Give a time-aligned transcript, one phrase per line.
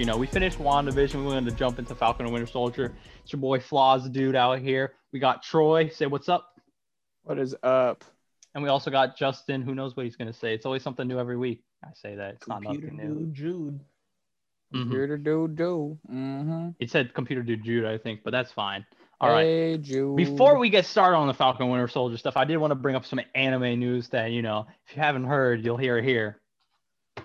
[0.00, 1.16] You know, we finished WandaVision.
[1.16, 2.94] We wanted to jump into Falcon and Winter Soldier.
[3.22, 4.94] It's your boy Flaws dude out here.
[5.12, 5.90] We got Troy.
[5.90, 6.58] Say what's up.
[7.24, 8.02] What is up?
[8.54, 9.60] And we also got Justin.
[9.60, 10.54] Who knows what he's going to say?
[10.54, 11.62] It's always something new every week.
[11.84, 12.36] I say that.
[12.36, 13.20] It's not Computer nothing new.
[13.26, 13.80] dude, Jude.
[14.74, 14.80] Mhm.
[14.84, 15.98] Computer do do.
[16.10, 16.68] Mm-hmm.
[16.78, 18.86] He said computer dude Jude, I think, but that's fine.
[19.20, 19.44] All right.
[19.44, 20.16] Hey, Jude.
[20.16, 22.96] Before we get started on the Falcon Winter Soldier stuff, I did want to bring
[22.96, 26.40] up some anime news that, you know, if you haven't heard, you'll hear it here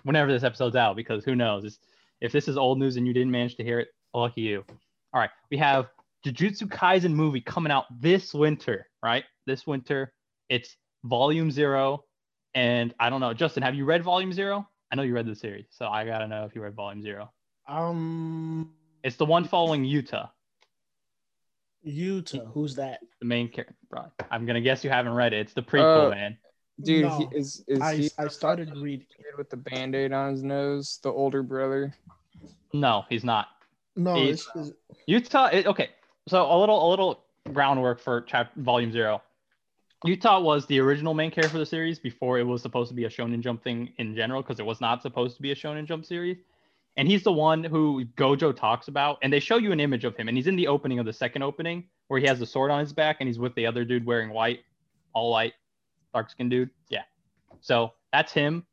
[0.03, 1.63] whenever this episode's out, because who knows?
[1.63, 1.79] It's,
[2.25, 4.63] if this is old news and you didn't manage to hear it, lucky you.
[5.13, 5.29] All right.
[5.51, 5.87] We have
[6.25, 9.23] Jujutsu Kaisen movie coming out this winter, right?
[9.45, 10.11] This winter.
[10.49, 12.03] It's volume zero.
[12.53, 14.67] And I don't know, Justin, have you read volume zero?
[14.91, 17.01] I know you read the series, so I got to know if you read volume
[17.01, 17.31] zero.
[17.67, 18.71] Um,
[19.03, 20.29] It's the one following Yuta,
[21.85, 22.51] Yuta.
[22.53, 22.99] Who's that?
[23.19, 23.75] the main character.
[24.31, 25.39] I'm going to guess you haven't read it.
[25.39, 26.37] It's the prequel, Uh, man.
[26.81, 27.17] Dude, No.
[27.17, 29.07] he, is is I, he I started reading.
[29.17, 30.99] the kid with the band-aid on his nose?
[31.03, 31.93] The older brother.
[32.79, 33.47] No, he's not.
[33.95, 34.71] No, He's- it's,
[35.07, 35.53] it's, uh, Yuta.
[35.53, 35.89] It, okay,
[36.27, 37.23] so a little a little
[37.53, 39.21] groundwork for chapter volume zero.
[40.05, 43.05] Yuta was the original main character for the series before it was supposed to be
[43.05, 45.85] a Shonen Jump thing in general because it was not supposed to be a Shonen
[45.87, 46.37] Jump series.
[46.97, 50.15] And he's the one who Gojo talks about, and they show you an image of
[50.15, 52.71] him, and he's in the opening of the second opening where he has the sword
[52.71, 54.61] on his back and he's with the other dude wearing white,
[55.13, 55.53] all white,
[56.13, 56.69] dark skinned dude.
[56.89, 57.01] Yeah.
[57.61, 58.65] So that's him.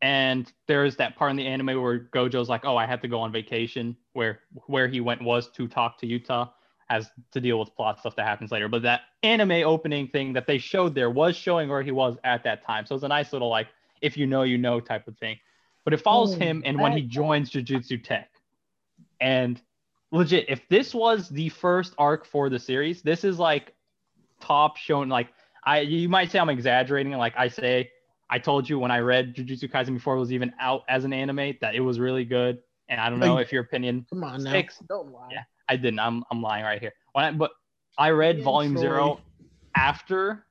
[0.00, 3.20] And there's that part in the anime where Gojo's like, "Oh, I had to go
[3.20, 6.50] on vacation." Where where he went was to talk to Yuta,
[6.88, 8.68] has to deal with plot stuff that happens later.
[8.68, 12.44] But that anime opening thing that they showed there was showing where he was at
[12.44, 12.86] that time.
[12.86, 13.68] So it's a nice little like,
[14.00, 15.38] if you know, you know type of thing.
[15.84, 18.30] But it follows Oh, him and when he joins Jujutsu Tech.
[19.20, 19.60] And
[20.12, 23.74] legit, if this was the first arc for the series, this is like
[24.40, 25.08] top shown.
[25.08, 25.28] Like
[25.64, 27.12] I, you might say I'm exaggerating.
[27.12, 27.90] Like I say,
[28.30, 31.12] I told you when I read Jujutsu Kaisen before it was even out as an
[31.12, 32.58] anime that it was really good.
[32.88, 34.06] And I don't know if your opinion.
[34.08, 34.50] come on now.
[34.50, 34.78] Six.
[34.88, 35.28] Don't lie.
[35.30, 35.42] Yeah.
[35.68, 35.98] I didn't.
[35.98, 36.92] I'm I'm lying right here.
[37.12, 37.50] When I, but
[37.98, 38.78] I read Yeah, Volume.
[38.78, 39.20] Zero
[39.76, 40.44] after.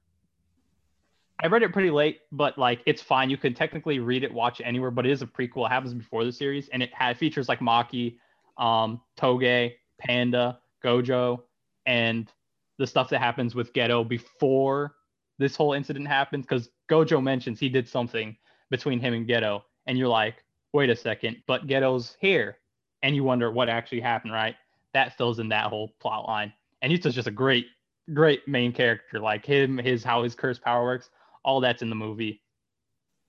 [1.40, 3.30] I read it pretty late, but like it's fine.
[3.30, 5.66] You can technically read it, watch it anywhere, but it is a prequel.
[5.66, 8.18] It happens before the series, and it had features like Maki,
[8.58, 11.42] um, Toge, Panda, Gojo,
[11.86, 12.32] and
[12.78, 14.96] the stuff that happens with Geto before
[15.38, 16.46] this whole incident happens.
[16.46, 18.36] Because Gojo mentions he did something
[18.70, 20.44] between him and Geto, and you're like,
[20.74, 22.58] wait a second, but Geto's here,
[23.02, 24.56] and you wonder what actually happened, right?
[24.94, 26.54] That fills in that whole plot line.
[26.82, 27.68] And Yuta's just a great,
[28.14, 29.20] great main character.
[29.20, 31.10] Like him, his how his curse power works,
[31.44, 32.42] all that's in the movie.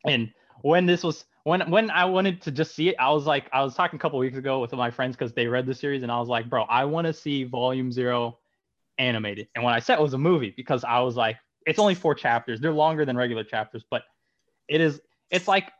[0.04, 0.32] And
[0.62, 3.62] when this was when when I wanted to just see it, I was like, I
[3.62, 6.12] was talking a couple weeks ago with my friends because they read the series, and
[6.12, 8.38] I was like, bro, I want to see Volume Zero
[8.98, 9.48] animated.
[9.54, 11.36] And when I said it was a movie, because I was like,
[11.68, 12.60] it's only four chapters.
[12.60, 14.02] They're longer than regular chapters, but
[14.68, 15.00] it is.
[15.30, 15.70] It's like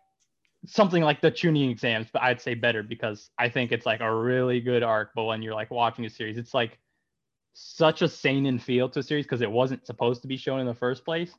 [0.67, 4.15] something like the Chunin exams, but I'd say better because I think it's like a
[4.15, 5.13] really good arc.
[5.15, 6.79] But when you're like watching a series, it's like
[7.55, 10.67] such a seinen feel to a series because it wasn't supposed to be shown in
[10.67, 11.33] the first place.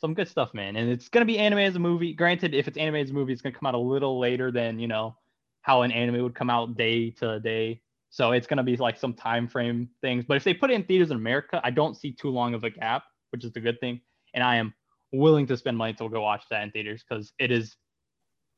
[0.00, 0.76] Some good stuff, man.
[0.76, 2.14] And it's gonna be anime as a movie.
[2.14, 4.78] Granted, if it's anime as a movie, it's gonna come out a little later than
[4.78, 5.16] you know
[5.60, 7.82] how an anime would come out day to day.
[8.08, 10.24] So it's gonna be like some time frame things.
[10.26, 12.64] But if they put it in theaters in America, I don't see too long of
[12.64, 14.00] a gap, which is the good thing.
[14.34, 14.74] And I am
[15.10, 17.76] willing to spend money to go watch that in theaters because it is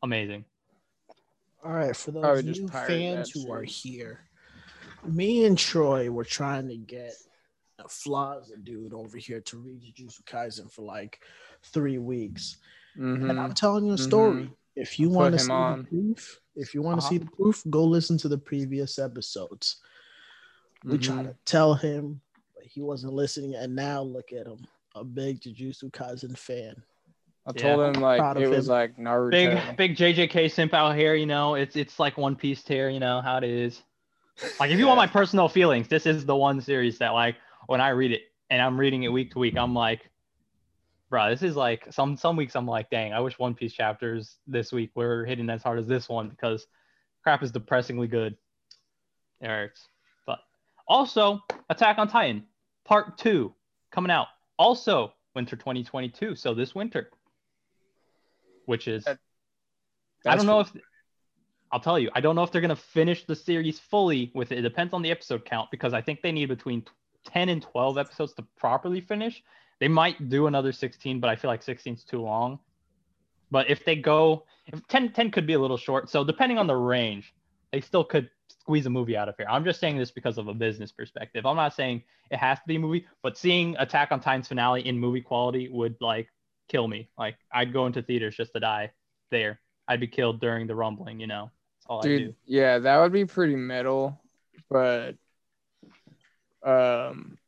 [0.02, 0.44] amazing.
[1.64, 4.20] All right, for Probably those new fans who are here,
[5.06, 7.14] me and Troy were trying to get
[7.78, 11.20] a Flaza dude over here to read Jujutsu Kaisen for like
[11.62, 12.58] three weeks,
[12.96, 13.30] Mhm.
[13.30, 14.50] and I'm telling you a story.
[14.76, 15.82] If you want to see on.
[15.82, 17.14] the proof, if you want to Uh-huh.
[17.14, 19.80] see the proof, go listen to the previous episodes.
[20.84, 21.28] We tried Mhm.
[21.30, 22.23] to tell him, but
[22.74, 26.74] he wasn't listening, and now look at him, a big Jujutsu Kaisen fan.
[27.46, 27.88] I told Yeah.
[27.90, 28.72] him like Proud of it was him.
[28.72, 29.30] like Naruto.
[29.30, 31.54] Big big JJK simp out here, you know.
[31.54, 33.82] It's it's like One Piece tier, you know how it is.
[34.58, 37.36] Like if you want my personal feelings, this is the one series that like
[37.66, 40.10] when I read it and I'm reading it week to week, I'm like,
[41.10, 44.38] bro, this is like some some weeks I'm like, dang, I wish One Piece chapters
[44.46, 46.66] this week were hitting as hard as this one because
[47.22, 48.36] crap is depressingly good.
[49.40, 49.86] It hurts.
[50.26, 50.38] But
[50.88, 52.44] also Attack on Titan
[52.84, 53.54] Part Two
[53.90, 54.28] coming out
[54.58, 57.10] also winter 2022, so this winter,
[58.66, 59.18] which is That-
[60.26, 60.72] I don't know if
[61.70, 62.10] I'll tell you.
[62.14, 64.58] I don't know if they're gonna finish the series fully with it.
[64.58, 66.86] It depends on the episode count because I think they need between
[67.24, 69.42] 10 and 12 episodes to properly finish.
[69.80, 72.60] They might do another 16, but I feel like 16 is too long.
[73.50, 76.08] But if they go, if 10, 10 could be a little short.
[76.08, 77.34] So depending on the range,
[77.72, 79.46] they still could squeeze a movie out of here.
[79.48, 81.46] I'm just saying this because of a business perspective.
[81.46, 84.86] I'm not saying it has to be a movie, but seeing Attack on Titan's finale
[84.86, 86.28] in movie quality would like
[86.68, 87.08] kill me.
[87.18, 88.92] Like I'd go into theaters just to die
[89.30, 89.60] there.
[89.86, 91.20] I'd be killed during the rumbling.
[91.20, 92.18] You know, that's all I do.
[92.18, 94.20] Dude, yeah, that would be pretty metal,
[94.70, 95.16] but
[96.62, 97.38] um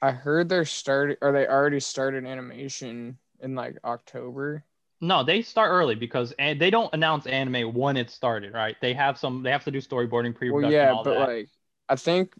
[0.00, 4.64] I heard they're starting or they already started animation in like October.
[5.02, 8.76] No, they start early because and they don't announce anime when it started, right?
[8.80, 9.42] They have some.
[9.42, 11.18] They have to do storyboarding, pre-production, Well, yeah, but that.
[11.18, 11.48] like
[11.88, 12.34] I think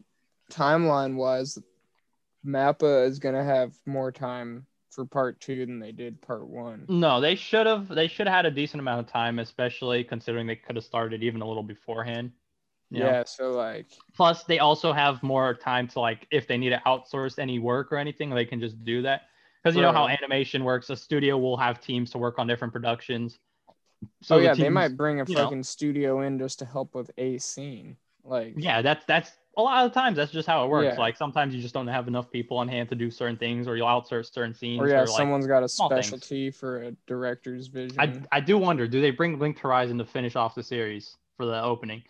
[0.51, 1.59] timeline wise
[2.47, 6.87] Mappa is gonna have more time for part two than they did part one.
[6.89, 7.89] no, they should have.
[7.89, 11.23] They should have had a decent amount of time, especially considering they could have started
[11.23, 12.31] even a little beforehand.
[12.91, 13.07] you know?
[13.07, 16.83] Yeah, so like Plus, they also have more time to like if they need to
[16.87, 19.23] outsource any work or anything, they can just do that.
[19.63, 22.73] Because you know how animation works, a studio will have teams to work on different
[22.73, 23.39] productions.
[24.23, 25.45] So oh the yeah, they might bring a you know.
[25.45, 27.97] fucking studio in just to help with a scene.
[28.25, 30.95] Like Yeah, that's that's a lot of times that's just how it works.
[30.95, 31.01] Yeah.
[31.01, 33.77] Like sometimes you just don't have enough people on hand to do certain things, or
[33.77, 34.81] you'll outsource certain scenes.
[34.81, 38.01] or yeah, or, like, someone's got a specialty for a director's vision.
[38.01, 41.47] I, I do wonder, do they bring Linked Horizon to finish off the series for
[41.47, 42.03] the opening?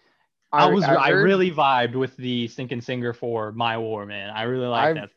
[0.52, 4.30] I, was I, heard- really vibed with the Sinking Singer for My War, man.
[4.30, 5.10] I really like that.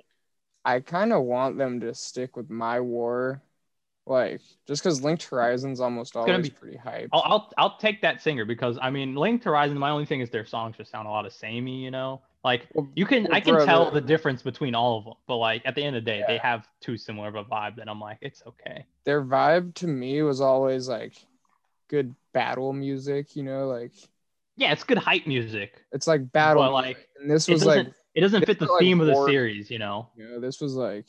[0.65, 3.41] I kind of want them to stick with my war,
[4.05, 7.09] like just because Linked Horizon's almost always be- pretty hyped.
[7.13, 9.77] I'll, I'll I'll take that singer because I mean Linked Horizon.
[9.77, 12.21] My only thing is their songs just sound a lot of samey, you know.
[12.43, 15.37] Like Well, you can well, I can tell the difference between all of them, but
[15.37, 17.87] like at the end of the day, they have too similar of a vibe that
[17.87, 18.85] I'm like, it's okay.
[19.03, 21.15] Their vibe to me was always like
[21.87, 23.93] good battle music, you know, like
[24.57, 25.83] Yeah, it's good hype music.
[25.91, 26.63] it's like battle.
[26.63, 26.97] But, music.
[26.97, 29.13] like, and this was like, it doesn't this fit the felt like theme of the
[29.13, 30.09] war- series, you know.
[30.17, 31.07] know, this was like,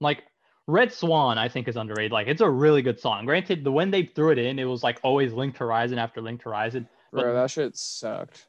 [0.00, 0.24] Like
[0.66, 2.12] Red Swan, I think is underrated.
[2.12, 3.24] Like it's a really good song.
[3.26, 6.42] Granted, the when they threw it in, it was like always Linked Horizon after Linked
[6.42, 6.88] Horizon.
[7.12, 8.46] bro, that shit sucked.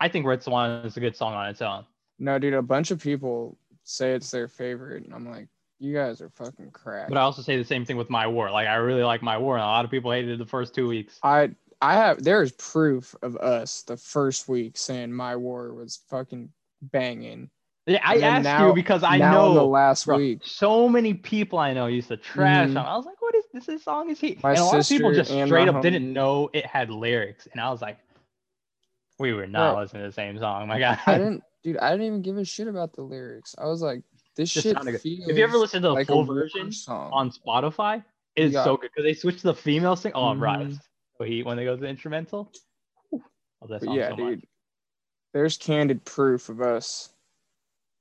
[0.00, 1.84] I think Red Swan is a good song on its own.
[2.18, 5.48] No, dude, a bunch of people say it's their favorite, and I'm like,
[5.78, 7.08] you guys are fucking crap.
[7.08, 8.50] But I also say the same thing with My War.
[8.50, 10.74] Like I really like My War, and a lot of people hated it the first
[10.74, 11.18] two weeks.
[11.22, 11.50] I
[11.80, 16.50] I have there is proof of us the first week saying my war was fucking
[16.82, 17.50] banging.
[17.86, 21.58] Yeah, I asked now- you because I know the last bro, week, so many people
[21.58, 22.76] I know used to trash on.
[22.76, 23.64] I was like, "What is this?
[23.64, 26.50] This song is he?" My and a lot of people just straight up didn't know
[26.52, 27.98] it had lyrics, and I was like,
[29.18, 31.78] "We were not Bro, listening to the same song, my God." I didn't, dude.
[31.78, 33.54] I didn't even give a shit about the lyrics.
[33.56, 34.02] I was like,
[34.36, 34.76] this Just shit.
[34.86, 37.10] If you ever listen to the like full version song.
[37.12, 38.04] on Spotify,
[38.36, 38.64] it is Yeah.
[38.64, 40.12] so good because they switched the female sing.
[40.14, 40.30] Oh, Mhm.
[40.32, 40.72] I'm right.
[41.16, 42.52] So he when they go to the instrumental.
[43.08, 43.22] Whew,
[43.62, 44.40] love that But song yeah, so dude.
[44.40, 44.44] much.
[45.32, 47.10] There's candid proof of us.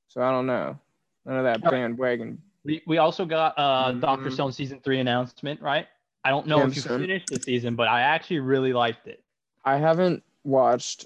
[0.08, 0.80] So I don't know.
[1.26, 2.42] None of that bandwagon.
[2.64, 4.34] We, we also got uh Doctor Mhm.
[4.34, 5.88] Stone season three announcement, right?
[6.24, 9.24] I don't know if you finished the season, but I actually really liked it.
[9.64, 11.06] I haven't watched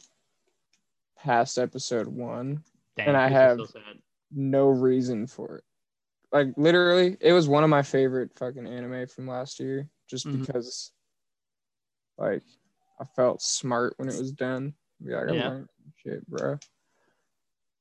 [1.17, 2.63] past episode one.
[2.95, 3.67] Dang, And I have- so
[4.31, 5.63] no reason for it.
[6.31, 10.39] Like literally, it was one of my favorite fucking anime from last year, just Mhm.
[10.45, 10.91] because,
[12.17, 12.43] like,
[12.99, 14.73] I felt smart when it was done.
[15.03, 15.61] Like, I Yeah.
[15.97, 16.57] shit, bro.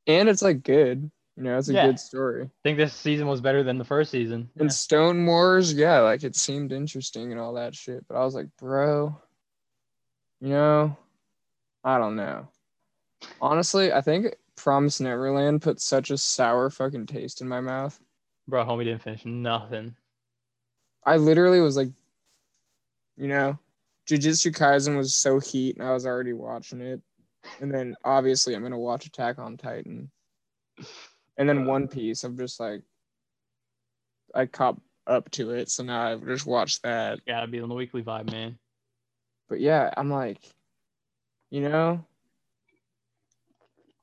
[0.06, 1.86] And it's like good, you know, it's a Yeah.
[1.86, 2.44] good story.
[2.44, 4.50] I think this season was better than the first season.
[4.56, 8.34] And Stone Wars, yeah, like it seemed interesting and all that shit, but I was
[8.34, 9.16] like, bro,
[10.40, 10.96] you know,
[11.84, 12.48] I don't know.
[13.40, 17.98] Honestly, I think Promise Neverland put such a sour fucking taste in my mouth.
[18.48, 19.94] Bro, homie didn't finish nothing.
[21.04, 21.90] I literally was like,
[23.16, 23.58] you know,
[24.08, 27.00] Jujutsu Kaisen was so heat, and I was already watching it,
[27.60, 30.10] and then obviously I'm gonna watch Attack on Titan,
[31.36, 32.24] and then One Piece.
[32.24, 32.82] I'm just like,
[34.34, 37.24] I cop up to it, so now I've just watched that.
[37.26, 38.58] Gotta be on the weekly vibe, man.
[39.48, 40.38] But yeah, I'm like,
[41.50, 42.04] you know,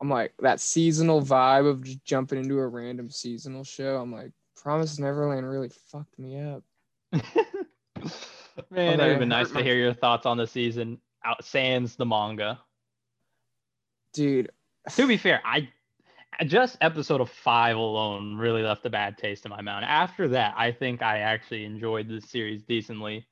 [0.02, 3.98] I'm like that seasonal vibe of just jumping into a random seasonal show.
[3.98, 6.64] I'm like, Promise Neverland really fucked me up.
[7.12, 11.00] man, it would have been nice to hear your thoughts on the season.
[11.24, 12.60] Out sans the manga.
[14.18, 14.50] Dude,
[14.96, 15.70] to be fair, I
[16.48, 19.84] just episode of five alone really left a bad taste in my mouth.
[19.86, 23.28] After that, I think I actually enjoyed the series decently.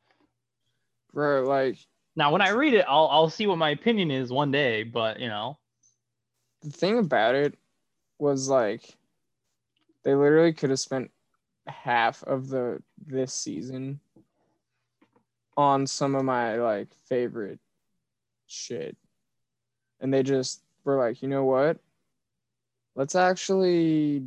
[1.12, 1.80] bro, like
[2.15, 4.84] Now, when I read it, I'll I'll see what my opinion is one day.
[4.84, 5.58] But you know,
[6.62, 7.58] the thing about it
[8.20, 8.84] was like
[10.04, 11.10] they literally could have spent
[11.65, 14.00] half of the this season
[15.58, 17.60] on some of my like favorite
[18.46, 18.96] shit
[20.00, 21.77] and they just were like you know what
[22.96, 24.24] let's actually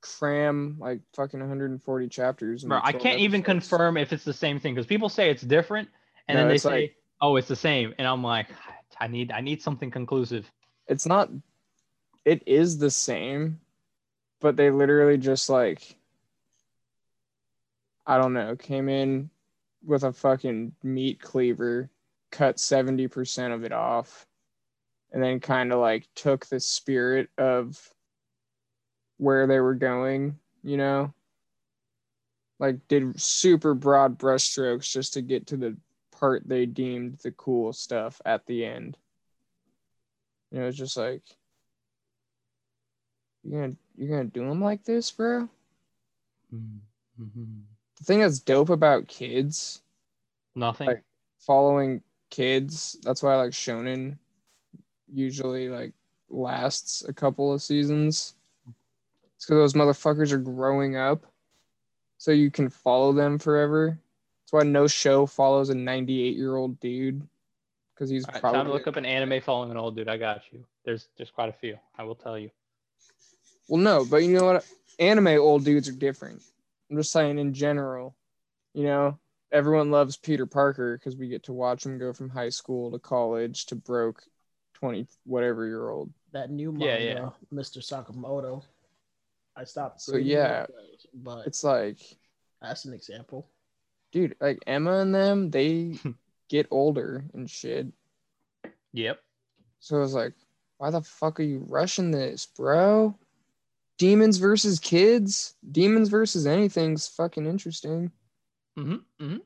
[0.00, 4.74] cram like fucking 140 chapters bro, I can't even confirm if it's the same thing
[4.74, 5.88] because people say it's different,
[6.28, 8.46] and No, then they say, like- "Oh, it's the same," and I'm like,
[9.00, 10.50] I need I need something conclusive.
[10.86, 11.30] it's not
[12.24, 13.60] it is the same
[14.40, 15.96] but they literally just like
[18.06, 19.28] i don't know came in
[19.84, 21.88] with a fucking meat cleaver,
[22.30, 24.26] cut 70% of it off,
[25.12, 27.80] and then kind of like took the spirit of
[29.16, 31.12] where they were going, you know?
[32.58, 35.76] Like did super broad brushstrokes just to get to the
[36.18, 38.96] part they deemed the cool stuff at the end.
[40.50, 41.22] You know, it's just like
[43.44, 45.48] you're gonna you're gonna do them like this, bro.
[46.52, 47.44] Mm-hmm.
[47.98, 49.82] The thing that's dope about kids
[50.58, 50.88] Nothing.
[50.88, 51.04] Like-
[51.38, 52.96] following kids.
[53.02, 54.18] That's why I like shonen
[55.12, 55.92] usually like
[56.28, 58.34] lasts a couple of seasons.
[59.36, 61.24] It's because those motherfuckers are growing up,
[62.18, 63.98] so you can follow them forever.
[64.42, 67.22] That's why no show follows a 98 year old dude
[67.98, 70.08] because he's right, probably time to look up an anime following an old dude.
[70.08, 70.64] I got you.
[70.84, 71.78] There's there's quite a few.
[71.96, 72.50] I will tell you.
[73.68, 74.66] well, no, but you know what?
[74.98, 76.42] Anime old dudes are different.
[76.90, 78.14] I'm just saying in general.
[78.74, 79.18] You know,
[79.50, 82.98] everyone loves Peter Parker because we get to watch him go from high school to
[82.98, 84.22] college to broke
[84.80, 86.12] 20 whatever year old.
[86.32, 87.30] That new manga, yeah.
[87.52, 87.78] Mr.
[87.78, 88.62] Sakamoto.
[89.56, 90.00] I stopped.
[90.00, 91.98] So, yeah, it, but It's like
[92.62, 93.48] that's an example.
[94.12, 95.98] dude, like Emma and them, they
[96.48, 97.86] get older and shit.
[98.92, 99.20] Yep.
[99.80, 100.34] So I was like,
[100.78, 103.16] why the fuck are you rushing this, bro?
[103.98, 105.54] Demons versus kids?
[105.72, 108.12] Demons versus anything's fucking interesting.
[108.78, 108.94] Mm-hmm.
[109.24, 109.36] Mm-hmm.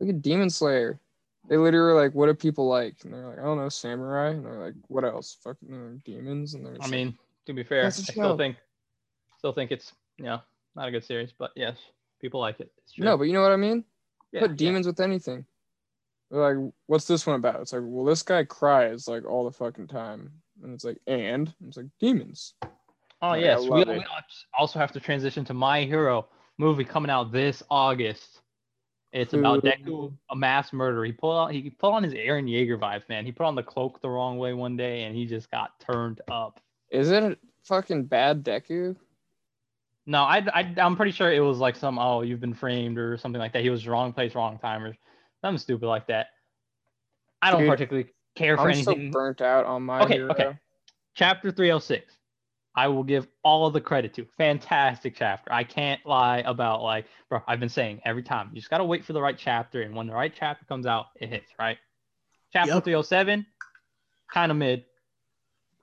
[0.00, 0.98] Look at Demon Slayer.
[1.50, 2.96] They literally were like, what do people like?
[3.02, 4.30] And they're like, I don't know, samurai.
[4.30, 5.36] And they're like, what else?
[5.42, 6.54] Fucking uh, demons.
[6.54, 8.56] And they're I just mean, to be fair, I still think
[9.36, 10.40] still think it's you know
[10.76, 11.76] not a good series, but yes,
[12.20, 12.70] people like it.
[12.78, 13.04] It's like, true.
[13.04, 13.84] no, but you know what I mean?
[14.32, 14.56] yeah, Put yeah.
[14.56, 15.44] demons with anything.
[16.30, 17.60] They're like, what's this one about?
[17.60, 20.30] It's like, well, this guy cries like all the fucking time.
[20.62, 22.54] And it's like, and it's like demons.
[23.22, 24.04] Oh I yes, we, we
[24.56, 26.28] also have to transition to My Hero
[26.58, 28.39] movie coming out this August.
[29.12, 29.64] It's about.
[29.64, 31.04] Deku, a mass murderer.
[31.04, 33.24] He pulled on he pulled on his Eren Yeager vibes, man.
[33.24, 36.20] He put on the cloak the wrong way one day, and he just got turned
[36.30, 36.60] up.
[36.90, 38.94] Is it fucking bad Deku?
[40.06, 43.16] No, I, I I'm pretty sure it was like some oh you've been framed or
[43.18, 43.62] something like that.
[43.62, 44.96] He was wrong place, wrong time, or
[45.40, 46.28] something stupid like that.
[47.42, 49.10] I don't Dude, particularly care for I'm so anything.
[49.10, 50.30] burnt out on my Okay, hero.
[50.30, 50.58] okay.
[51.14, 52.12] chapter 306
[52.74, 54.26] i will give all of the credit to.
[54.36, 55.52] Fantastic chapter.
[55.52, 59.04] I can't lie about like bro i've been saying every time you just gotta wait
[59.04, 61.78] for the right chapter and when the right chapter comes out it hits right?
[62.52, 62.84] Chapter Yep.
[62.84, 63.46] 307
[64.32, 64.84] kind of mid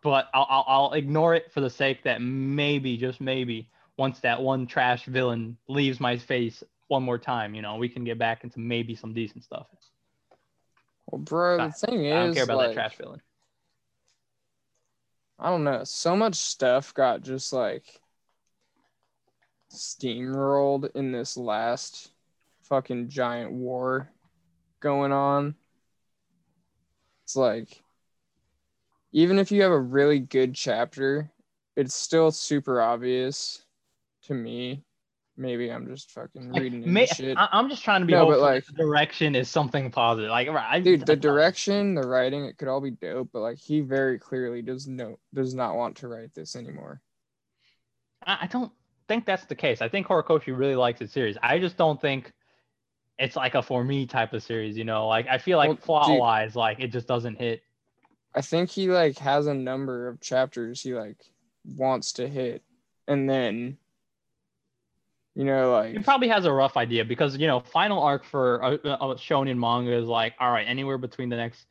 [0.04, 4.42] but I'll, I'll i'll ignore it for the sake that maybe just maybe once that
[4.42, 8.44] one trash villain leaves my face one more time you know we can get back
[8.44, 9.68] into maybe some decent stuff.
[11.08, 13.22] Well, bro, the I- thing is, i don't care about like, that trash villain
[15.40, 15.84] I don't know.
[15.84, 18.02] So much stuff got just like
[19.72, 22.12] steamrolled in this last
[22.64, 24.10] fucking giant war
[24.80, 25.56] going on.
[27.24, 27.84] It's like,
[29.12, 31.32] even if you have a really good chapter,
[31.76, 33.64] it's still super obvious
[34.24, 34.84] to me.
[35.40, 37.38] Maybe I'm just fucking reading into May- shit.
[37.38, 40.32] I, am just trying to be No, but, like- the direction is something positive.
[40.32, 43.42] Like, right, I, Dude, the I- direction, the writing, it could all be dope, but
[43.42, 47.02] like he very clearly does no does not want to write this anymore.
[48.26, 48.72] I, I don't
[49.08, 49.82] think that's the case.
[49.82, 51.38] I think Horikoshi really likes his series.
[51.44, 52.34] I just don't think
[53.20, 54.76] it's like a for me type of series.
[54.76, 57.62] You know, like I feel like Well, plot dude- wise, like it just doesn't hit.
[58.34, 61.18] I think he like has a number of chapters he like
[61.76, 62.64] wants to hit,
[63.08, 63.78] and then
[65.38, 68.56] you know like He probably has a rough idea because you know, final arc for
[68.56, 71.68] a, a shonen manga is like, all right, anywhere between the next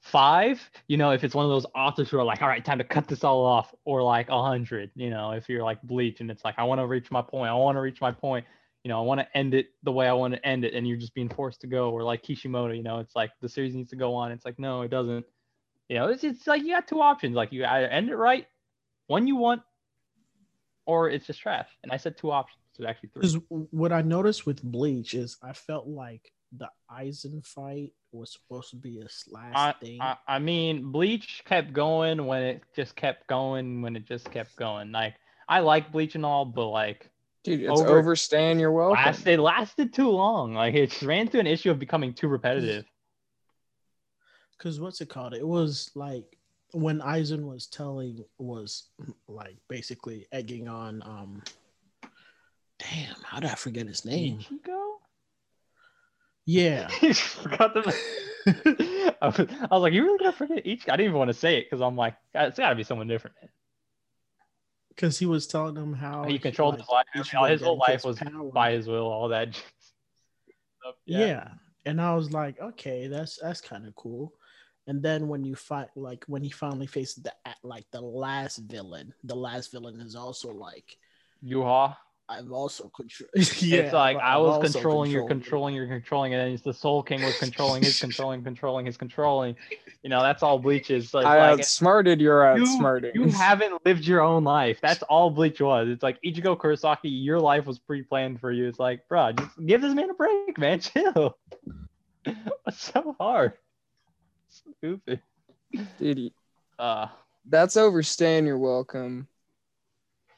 [0.00, 0.58] five.
[0.88, 2.84] You know, if it's one of those authors who are like, all right, time to
[2.84, 4.90] cut this all off, or like a hundred.
[4.94, 7.50] You know, if you're like Bleach and it's like, I want to reach my point,
[7.50, 8.46] I want to reach my point.
[8.84, 10.88] You know, I want to end it the way I want to end it, and
[10.88, 11.90] you're just being forced to go.
[11.90, 14.32] Or like Kishimoto, you know, it's like the series needs to go on.
[14.32, 15.26] It's like, no, it doesn't.
[15.90, 17.36] You know, it's, it's like you got two options.
[17.36, 18.46] Like you either end it right,
[19.08, 19.60] one you want,
[20.86, 21.68] or it's just trash.
[21.82, 22.63] And I said two options.
[22.76, 23.20] There's actually three.
[23.22, 28.70] Because what I noticed with Bleach is I felt like the Aizen fight was supposed
[28.70, 30.00] to be a slash I, thing.
[30.00, 34.56] I, I mean, Bleach kept going when it just kept going when it just kept
[34.56, 34.92] going.
[34.92, 35.14] Like
[35.48, 37.10] I like Bleach and all, but like
[37.42, 39.04] dude, it's over- overstaying your welcome.
[39.04, 40.54] last it lasted too long.
[40.54, 42.84] Like it ran to an issue of becoming too repetitive.
[44.56, 45.34] Because what's it called?
[45.34, 46.38] It was like
[46.72, 48.88] when Aizen was telling was
[49.28, 51.42] like basically egging on um
[52.78, 54.38] damn, how did I forget his name?
[54.38, 54.94] Ichigo?
[56.46, 56.88] Yeah.
[57.12, 57.94] Forgot the.
[59.22, 60.90] I was, I was like, you really gonna forget Ichigo?
[60.90, 63.08] I didn't even want to say it because I'm like, it's got to be someone
[63.08, 63.36] different.
[64.90, 67.06] Because he was telling them how He controlled his life.
[67.14, 68.50] His whole life was power.
[68.52, 69.06] by his will.
[69.06, 69.54] All that.
[69.54, 70.94] stuff.
[71.06, 71.48] yeah.
[71.86, 74.34] and I was like, okay, that's that's kind of cool.
[74.86, 79.14] And then when you fight, like when he finally faces the like the last villain,
[79.24, 80.98] the last villain is also like
[81.42, 81.96] Yuha.
[82.38, 83.28] I've also control.
[83.34, 87.02] it's like I was also controlling, you're controlling, you're controlling, and then it's the Soul
[87.02, 89.56] King was controlling, his controlling, controlling, his controlling.
[90.02, 91.10] You know, that's all Bleach is.
[91.10, 93.14] So I like outsmarted your you, outsmarting.
[93.14, 94.78] you haven't lived your own life.
[94.82, 95.88] That's all Bleach was.
[95.88, 98.68] It's like Ichigo Kurosaki, your life was pre-planned for you.
[98.68, 100.80] It's like, bro, just give this man a break, man.
[100.80, 101.36] Chill.
[102.64, 103.54] What's so hard?
[104.48, 105.20] Stupid.
[105.98, 106.32] Dude,
[106.78, 107.08] Uh,
[107.46, 109.28] that's overstaying your welcome.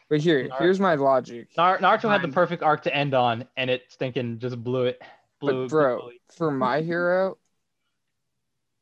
[0.09, 1.49] But here, Nar- here's my logic.
[1.57, 5.03] Nar- Naruto had the perfect arc to end on, and it stinking just blew it.
[5.41, 6.21] Blew But it bro, completely.
[6.37, 7.39] for my hero,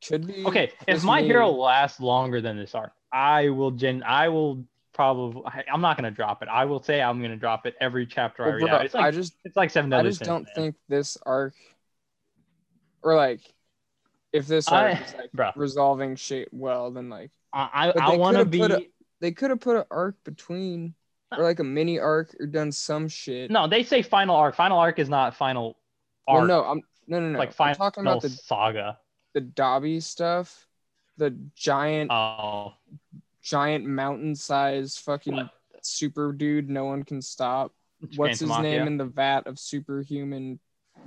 [0.07, 1.27] could be Okay, if my me.
[1.27, 4.03] hero lasts longer than this arc, I will gen.
[4.03, 5.41] I will probably.
[5.47, 6.47] I- I'm not gonna drop it.
[6.47, 8.85] I will say I'm gonna drop it every chapter I read bro, out.
[8.85, 10.53] It's like I just it's like seven I just don't man.
[10.55, 11.55] think this arc
[13.01, 13.41] or like
[14.31, 15.51] if this I- arc is like bro.
[15.55, 18.61] resolving shit well, then like I I, I want to put be.
[18.61, 18.89] a-
[19.21, 20.93] they could have put an arc between
[21.37, 23.49] or like a mini arc or done some shit.
[23.51, 24.55] No, they say final arc.
[24.55, 25.77] Final arc is not final
[26.27, 26.39] arc.
[26.39, 27.37] well, no, I'm no no no.
[27.39, 28.97] like I'm final talking about the saga.
[29.33, 30.67] the Dabi stuff,
[31.17, 32.73] the giant Oh,
[33.41, 35.49] giant mountain sized fucking what?
[35.81, 37.71] super dude no one can stop.
[38.15, 40.59] What's his name in the vat of superhuman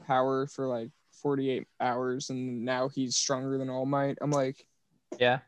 [0.07, 0.91] power for like
[1.23, 4.19] 48 hours and now he's stronger than All Might.
[4.21, 4.65] I'm like,
[5.19, 5.41] Yeah,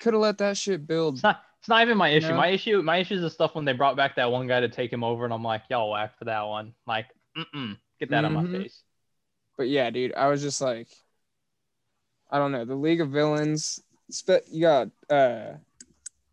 [0.00, 1.14] could have let that shit build.
[1.16, 1.42] it's not.
[1.66, 2.28] It's not even my issue.
[2.28, 2.36] No.
[2.36, 2.80] My issue.
[2.80, 5.02] My issue is the stuff when they brought back that one guy to take him
[5.02, 6.74] over, and I'm like, y'all whack for that one.
[6.86, 8.82] Like, mm get that on my face.
[9.58, 10.86] But yeah, dude, I was just like,
[12.30, 12.64] I don't know.
[12.64, 13.82] The League of Villains,
[14.48, 15.54] you got uh,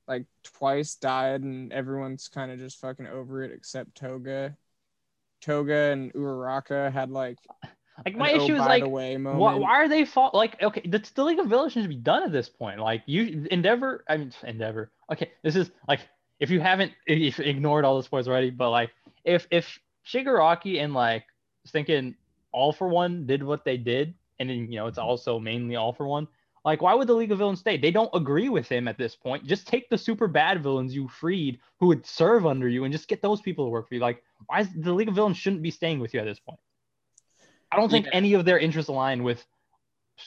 [0.08, 4.56] like twice died, and everyone's kind of just fucking over it except Toga.
[5.42, 7.40] Toga and Uraraka had like
[8.06, 8.84] Like an my oh, issue is like.
[8.86, 10.34] Why, why are they fault?
[10.34, 12.80] Like, okay, the, the League of Villains should be done at this point.
[12.80, 14.92] Like, you Endeavor, I mean Endeavor.
[15.12, 16.02] Okay, this is like
[16.40, 18.92] if you haven't if you ignored all the spoilers already, but like
[19.24, 21.26] if if Shigaraki and like
[21.68, 22.16] thinking
[22.52, 25.94] All for One did what they did, and then you know it's also mainly All
[25.94, 26.28] for One.
[26.66, 27.78] Like, why would the League of Villains stay?
[27.78, 29.46] They don't agree with him at this point.
[29.46, 33.10] Just take the super bad villains you freed who would serve under you and just
[33.10, 34.00] get those people to work for you.
[34.00, 36.60] Like, why is the League of Villains shouldn't be staying with you at this point?
[37.74, 38.12] I don't think Yeah.
[38.14, 39.46] any of their interests align with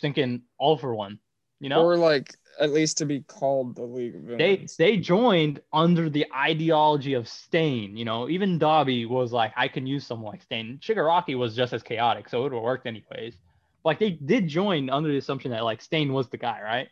[0.01, 1.21] thinking all for one.
[1.61, 5.61] You know, or like at least to be called the League of they they joined
[5.73, 7.97] under the ideology of Stain.
[7.97, 10.79] You know, even Dabi was like, I can use someone like Stain.
[10.83, 13.37] Shigaraki was just as chaotic, so it would have worked anyways.
[13.85, 16.89] Like they did join under the assumption that like Stain was the guy, right?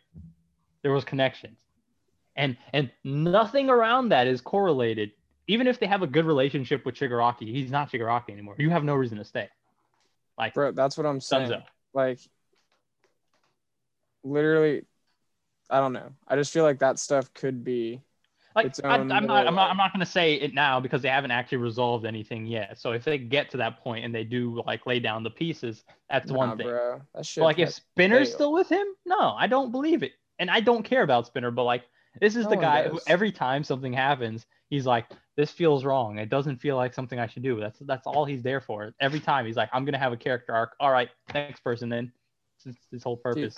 [0.81, 1.57] There was connections,
[2.35, 5.11] and and nothing around that is correlated.
[5.47, 8.55] Even if they have a good relationship with Shigaraki, he's not Shigaraki anymore.
[8.57, 9.47] You have no reason to stay.
[10.37, 11.51] Like Bro, that's what I'm saying.
[11.51, 11.63] Dunzo.
[11.93, 12.19] Like
[14.23, 14.83] literally
[15.69, 16.11] I don't know.
[16.27, 18.01] I just feel like that stuff could be
[18.55, 21.01] Like its I, I'm not, I'm not, I'm not going to say it now because
[21.01, 22.79] they haven't actually resolved anything yet.
[22.79, 25.83] So if they get to that point and they do like lay down the pieces,
[26.09, 26.67] that's Nah, one thing.
[26.67, 27.01] bro.
[27.15, 28.35] That shit But like if Spinner's fail.
[28.35, 31.51] still with him, no, I don't believe it, and I don't care about Spinner.
[31.51, 31.83] But like
[32.21, 36.19] this is No the guy who every time something happens, he's like, "This feels wrong.
[36.19, 38.93] It doesn't feel like something I should do." That's that's all he's there for.
[38.99, 42.11] Every time he's like, "I'm gonna have a character arc." All right, next person then.
[42.65, 43.55] It's his whole purpose.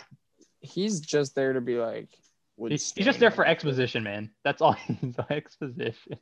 [0.60, 2.10] he's just there to be like
[2.58, 4.32] He's, he's just there for exposition, man.
[4.44, 6.18] That's all he's exposition.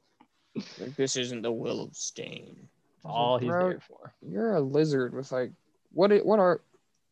[0.80, 2.56] Like, this isn't the will of Stain.
[2.58, 4.14] That's all he's Bro, there for.
[4.22, 5.52] You're a lizard with like
[5.92, 6.62] what what are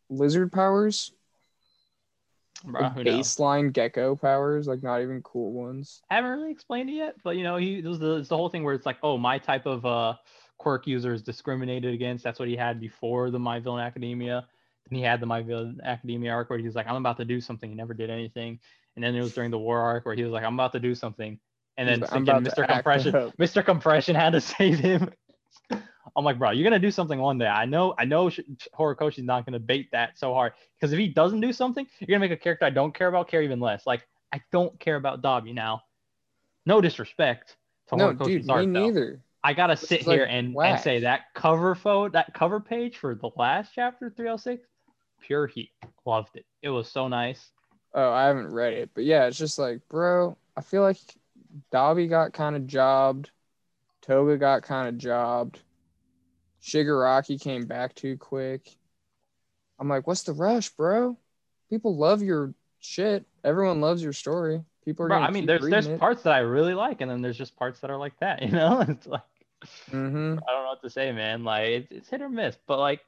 [0.09, 1.11] lizard powers?
[2.65, 3.05] Like knows?
[3.05, 6.01] baseline gecko powers, like not even cool ones.
[6.09, 8.49] I haven't really explained it yet, but you know, he there's the, it's the whole
[8.49, 10.13] thing where it's like, oh, my type of uh
[10.57, 12.23] quirk user is discriminated against.
[12.23, 14.47] That's what he had before the My Villain Academia.
[14.89, 17.25] Then he had the My Villain Academia arc where he was like, I'm about to
[17.25, 17.69] do something.
[17.69, 18.59] He never did anything.
[18.95, 20.79] And then it was during the war arc where he was like, I'm about to
[20.79, 21.39] do something.
[21.77, 22.67] And then like, "I'm thinking about to Mr.
[22.67, 23.13] Compression.
[23.39, 23.65] Mr.
[23.65, 25.09] Compression had to save him.
[26.15, 27.47] I'm like, bro, you're gonna do something one day.
[27.47, 28.41] I know, I know, Sh-
[28.77, 32.19] Horikoshi's not gonna bait that so hard because if he doesn't do something, you're gonna
[32.19, 33.87] make a character I don't care about care even less.
[33.87, 35.83] Like, I don't care about Dabi now.
[36.65, 37.57] No disrespect
[37.89, 38.85] to No, Horikoshi's dude, me art, though.
[38.85, 39.21] neither.
[39.43, 42.59] I gotta This sit is, like, here and, and say that cover photo, that cover
[42.59, 44.65] page for the last chapter, 306,
[45.21, 45.71] pure heat.
[46.05, 46.45] Loved it.
[46.61, 47.51] It was so nice.
[47.93, 50.97] Oh, I haven't read it, but yeah, it's just like, bro, I feel like
[51.71, 53.29] Dabi got kind of jobbed,
[54.05, 55.59] Toga got kind of jobbed,
[56.61, 58.69] Shigaraki came back too quick.
[59.79, 61.17] I'm like, what's the rush, bro?
[61.69, 63.25] People love your shit.
[63.43, 64.63] Everyone loves your story.
[64.85, 65.09] People are.
[65.09, 65.99] Bro, I mean, there's there's it.
[65.99, 68.41] parts that I really like, and then there's just parts that are like that.
[68.43, 69.21] You know, it's like
[69.91, 70.37] Mhm.
[70.37, 71.43] I don't know what to say, man.
[71.43, 73.01] Like it's, it's hit or miss, but like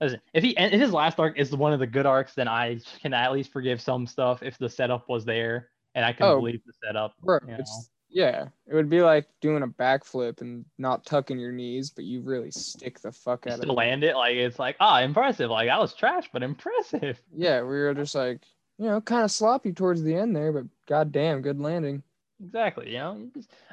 [0.00, 2.80] Listen, if he if his last arc is one of the good arcs, then I
[3.00, 6.40] can at least forgive some stuff if the setup was there and I can Oh,
[6.40, 7.14] believe the setup.
[7.22, 7.56] Bro, you know.
[7.60, 8.46] it's yeah.
[8.66, 12.50] It would be like doing a backflip and not tucking your knees, but you really
[12.50, 13.72] stick the fuck out of it.
[13.72, 15.50] land it like it's like ah impressive.
[15.50, 17.20] Like I was trash, but impressive.
[17.34, 18.40] Yeah, we were just like,
[18.78, 22.02] you know, kind of sloppy towards the end there, but goddamn, good landing.
[22.44, 22.90] Exactly.
[22.90, 23.28] You know,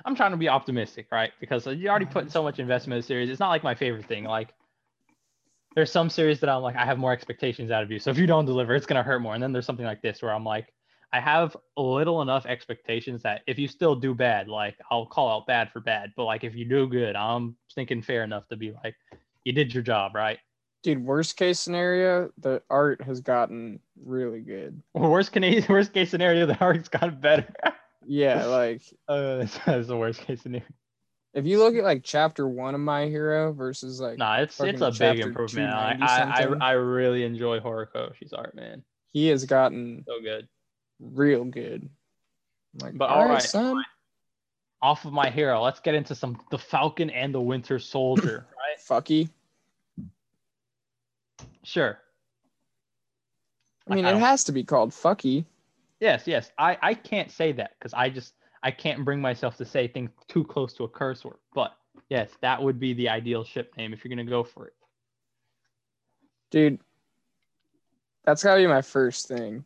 [0.06, 1.32] I'm trying to be optimistic, right?
[1.40, 3.30] Because you already put so much investment in the series.
[3.30, 4.24] It's not like my favorite thing.
[4.24, 4.54] Like,
[5.76, 8.00] there's some series that I'm like, I have more expectations out of you.
[8.00, 9.34] So if you don't deliver, it's gonna hurt more.
[9.34, 10.72] And then there's something like this where I'm like,
[11.12, 15.48] I have little enough expectations that if you still do bad, like I'll call out
[15.48, 16.12] bad for bad.
[16.16, 18.96] But like if you do good, I'm thinking fair enough to be like,
[19.44, 20.38] you did your job, right?
[20.84, 24.82] Dude, worst case scenario, the art has gotten really good.
[24.94, 27.48] Worst case, worst case scenario, the arc's got better.
[28.08, 30.66] Yeah, like uh, that's, that's the worst case scenario.
[31.36, 34.82] if you look at like chapter one of My Hero versus like Nah, it's it's
[34.82, 35.70] a big improvement.
[35.72, 36.68] I, 290 I.
[36.68, 38.84] I I really enjoy Horikoshi's art, man.
[39.12, 40.48] he has gotten So good.
[41.00, 41.90] Real good.
[42.74, 43.84] I'm like, But all right, right, son.
[44.82, 48.48] Off of my hero, let's get into some the Falcon and the Winter Soldier,
[48.90, 49.04] right?
[49.04, 49.30] Fucky.
[51.64, 52.00] Sure.
[53.90, 55.46] I mean, I it has to be called fucky.
[56.00, 56.52] Yes, yes.
[56.58, 58.34] I I can't say that because I just
[58.64, 61.38] I can't bring myself to say things too close to a curse word.
[61.54, 61.76] But
[62.10, 64.74] yes, that would be the ideal ship name if you're gonna go for it.
[66.52, 66.80] Dude,
[68.24, 69.66] that's gotta be my first thing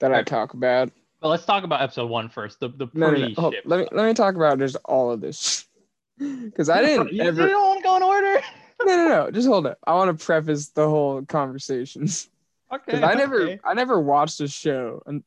[0.00, 0.90] that I talk about.
[1.20, 2.60] But let's talk about episode one first.
[2.60, 3.34] The the No, no, no.
[3.34, 5.66] Hold- let me let me talk about just all of this.
[6.18, 8.40] Because I didn't you, ever you don't want to go in order.
[8.86, 9.76] no no no just hold it.
[9.86, 12.08] I want to preface the whole conversation.
[12.72, 13.02] okay.
[13.02, 13.60] I never okay.
[13.62, 15.22] I never watched a show and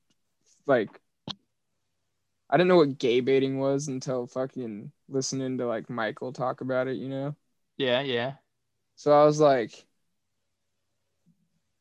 [0.66, 0.90] like
[2.50, 6.88] I didn't know what gay baiting was until fucking listening to like Michael talk about
[6.88, 7.36] it, you know?
[7.78, 8.34] Yeah, yeah.
[8.96, 9.86] So I was like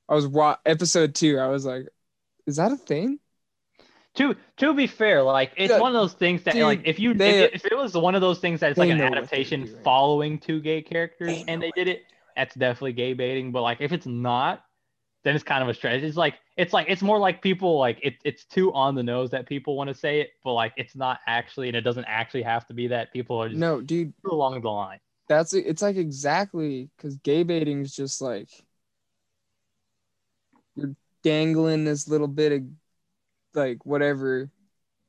[0.09, 1.88] I was wa- episode two, I was like,
[2.48, 3.20] is that a thing?
[4.14, 6.98] To to be fair, like it's Yeah, one of those things that dude, like if
[6.98, 9.08] you they- if, if it was one of those things that it's like an know
[9.08, 12.02] what they're adaptation following two gay characters They and they did it,
[12.34, 13.52] that's definitely gay baiting.
[13.52, 14.64] But like if it's not,
[15.24, 16.02] then it's kind of a stretch.
[16.02, 19.30] It's like it's like it's more like people like it, it's too on the nose
[19.32, 22.42] that people want to say it, but like it's not actually and it doesn't actually
[22.44, 23.12] have to be that.
[23.12, 25.00] People are just No, dude, too along the line.
[25.28, 28.48] that's it's like exactly because gay baiting is just like
[31.28, 32.62] dangling this little bit of
[33.54, 34.50] like whatever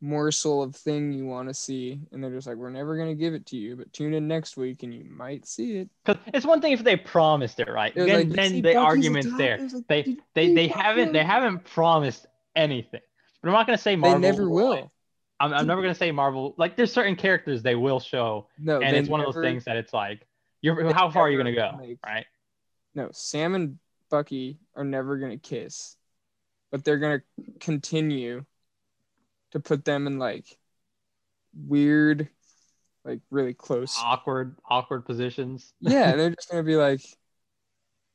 [0.01, 3.15] morsel of thing you want to see and they're just like we're never going to
[3.15, 6.21] give it to you but tune in next week and you might see it Because
[6.33, 7.91] it's one thing if they promised it, right?
[7.95, 9.59] It Then, like, then the argument's there.
[9.59, 13.01] Like, They they they haven't they haven't promised anything.
[13.41, 14.91] But I'm not gonna say marvel they never will.
[15.41, 16.53] I'm, I'm never gonna say Marvel.
[16.57, 19.77] Like there's certain characters they will show, no and it's one of those things that
[19.77, 20.27] it's like,
[20.61, 22.25] you're how far are you never gonna go, make- right?
[22.95, 23.77] no sam and
[24.09, 25.95] bucky are never going to kiss
[26.71, 28.45] but they're going to continue
[29.51, 30.45] to put them in like
[31.67, 32.27] weird
[33.05, 35.73] like really close Awkward, awkward positions.
[35.79, 37.01] yeah they're just going to be like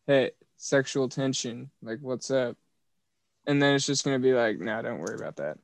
[0.07, 2.57] hey sexual tension like what's up?
[3.47, 5.59] And then it's just going to be like no don't worry about that.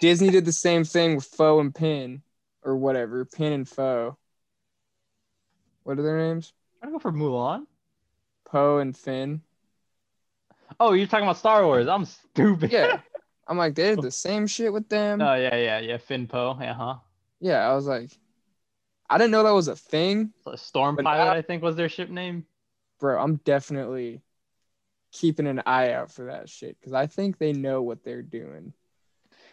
[0.00, 2.22] Disney did the same thing with foe and pin
[2.62, 4.16] or whatever pin and foe.
[5.82, 6.52] What are their names?
[6.80, 7.66] I'm gonna go for Mulan.
[8.44, 9.42] poe and finn
[10.84, 11.86] Oh, you're talking about Star Wars.
[11.86, 12.72] I'm stupid.
[12.72, 13.00] Yeah.
[13.46, 15.20] I'm like, they did the same shit with them.
[15.20, 15.96] Oh yeah, yeah, yeah.
[15.96, 16.56] Finn Poe.
[16.60, 16.94] Yeah, huh?
[17.40, 18.10] Yeah, I was like,
[19.08, 22.10] I didn't know that was a thing, Storm Pilot, now- I think was their ship
[22.10, 22.46] name.
[22.98, 23.22] bro.
[23.22, 24.22] I'm definitely
[25.12, 28.72] keeping an eye out for that shit because I think they know what they're doing.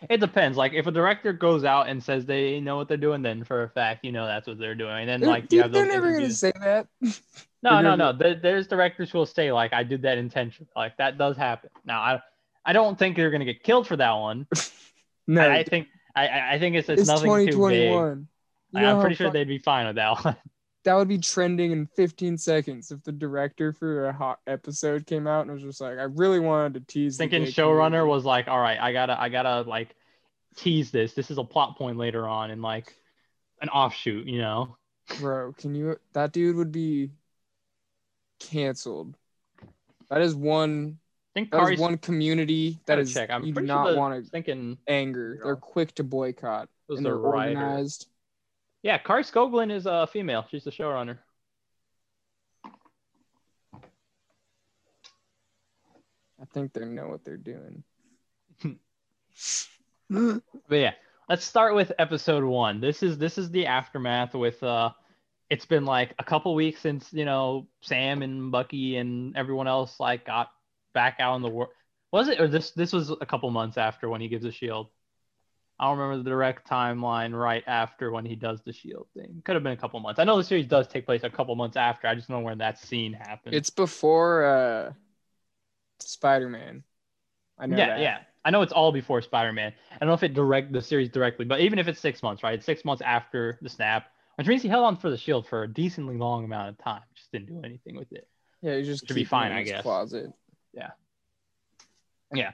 [0.10, 0.58] It depends.
[0.58, 3.64] Like if a director goes out and says they know what they're doing, then for
[3.64, 5.02] a fact you know that's what they're doing.
[5.02, 6.88] And then They're- like you have they're never gonna say that.
[7.62, 8.14] No, no, no.
[8.14, 11.70] There's directors who will say like, "I did that intentionally." Like that does happen.
[11.84, 12.22] Now, I,
[12.66, 14.48] I don't think they're gonna get killed for that one.
[15.28, 17.92] no, I, I think, I- I, think it's it's, it's nothing too big.
[17.92, 18.28] You
[18.72, 20.38] Like, know I'm pretty sure they'd be fine with that one.
[20.86, 25.28] That would be trending in 15 seconds if the director for a hot episode came
[25.28, 27.18] out and was just like, I really wanted to tease.
[27.18, 29.96] Thinking showrunner was like, "All right, I gotta, I gotta like
[30.56, 31.14] tease this.
[31.14, 32.96] This is a plot point later on, and like
[33.62, 34.78] an offshoot, you know."
[35.20, 35.98] Bro, can you?
[36.14, 37.12] That dude would be
[38.40, 39.16] canceled.
[40.10, 40.98] That is one.
[41.36, 43.30] I think That is one community that gotta check.
[43.30, 45.36] I'm you do not sure want to thinking anger.
[45.36, 47.60] you They're quick to boycott and they're writer.
[47.60, 48.08] organized.
[48.82, 50.46] Yeah, Kari Skogland is a female.
[50.50, 51.18] She's the showrunner.
[56.42, 57.84] I think they know what they're doing.
[60.10, 60.94] But yeah,
[61.28, 62.82] let's start with episode one.
[62.82, 64.92] This is this is the aftermath with uh
[65.50, 70.00] it's been like a couple weeks since you know Sam and Bucky and everyone else
[70.00, 70.50] like got
[70.94, 71.72] back out in the world.
[72.12, 72.72] Was it or this?
[72.72, 74.88] This was a couple months after when he gives a shield.
[75.80, 79.42] I don't remember the direct timeline right after when he does the shield thing.
[79.46, 80.20] Could have been a couple months.
[80.20, 82.08] I know the series does take place a couple months after.
[82.08, 83.56] I just don't know when that scene happened.
[83.56, 84.94] It's before uh,
[86.00, 86.84] Spider Man.
[87.58, 88.00] I know yeah, that.
[88.00, 88.18] yeah.
[88.46, 89.74] I know it's all before Spider-Man.
[89.92, 92.42] I don't know if it direct the series directly, but even if it's six months,
[92.42, 92.54] right?
[92.54, 95.64] It's six months after the snap, which means he held on for the shield for
[95.64, 97.02] a decently long amount of time.
[97.16, 98.28] Just didn't do anything with it.
[98.62, 99.82] Yeah, you just Should be fine, in I guess.
[99.82, 100.32] Closet.
[100.74, 100.92] Yeah.
[102.34, 102.52] Yeah.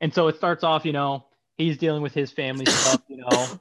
[0.00, 3.60] And so it starts off, you know, he's dealing with his family stuff, you know,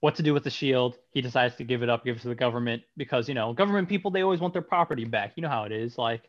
[0.00, 0.96] what to do with the shield.
[1.12, 3.88] He decides to give it up, give it to the government because, you know, government
[3.88, 5.32] people, they always want their property back.
[5.36, 5.98] You know how it is.
[5.98, 6.28] Like,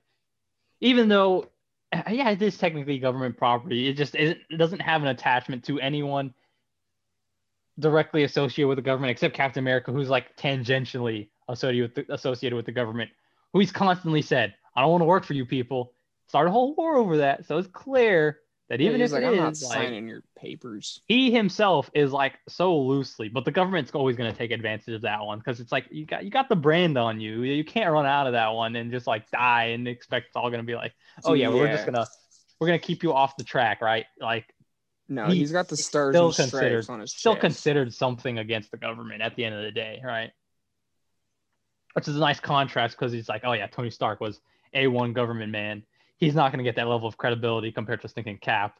[0.79, 1.47] even though,
[2.09, 6.33] yeah, it is technically government property, it just it doesn't have an attachment to anyone
[7.79, 12.55] directly associated with the government except Captain America, who's like tangentially associated with the, associated
[12.55, 13.09] with the government,
[13.53, 15.93] who he's constantly said, I don't want to work for you people.
[16.27, 17.45] Start a whole war over that.
[17.45, 18.40] So it's clear
[18.71, 21.01] that even he's if like, it I'm not is, like, signing your papers.
[21.07, 25.01] he himself is like so loosely, but the government's always going to take advantage of
[25.01, 27.43] that one because it's like you got you got the brand on you.
[27.43, 30.49] You can't run out of that one and just like die and expect it's all
[30.49, 30.93] going to be like,
[31.25, 32.07] oh yeah, we're just gonna
[32.59, 34.05] we're gonna keep you off the track, right?
[34.19, 34.45] Like
[35.09, 37.41] No, he- he's got the stars still and stripes considered on his still chest.
[37.41, 40.31] considered something against the government at the end of the day, right?
[41.93, 44.39] Which is a nice contrast because he's like, oh yeah, Tony Stark was
[44.73, 45.83] a one government man.
[46.21, 48.77] He's not going to get that level of credibility compared to thinking Cap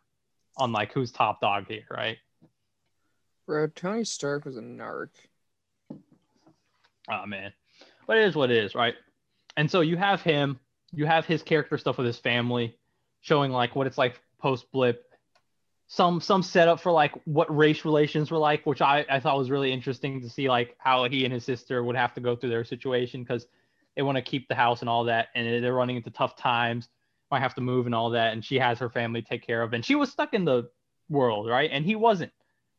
[0.57, 2.17] on like who's top dog here, right?
[3.47, 5.09] Bro, Tony Stark was a narc.
[7.09, 7.51] Oh man,
[8.05, 8.93] but it is what it is, right?
[9.57, 10.59] And so you have him,
[10.93, 12.77] you have his character stuff with his family,
[13.21, 15.11] showing like what it's like post blip,
[15.87, 19.49] some some setup for like what race relations were like, which I I thought was
[19.49, 22.51] really interesting to see like how he and his sister would have to go through
[22.51, 23.47] their situation because
[23.95, 26.87] they want to keep the house and all that, and they're running into tough times,
[27.31, 29.73] might have to move and all that, and she has her family take care of,
[29.73, 30.69] and she was stuck in the
[31.09, 31.69] world, right?
[31.71, 32.31] And he wasn't.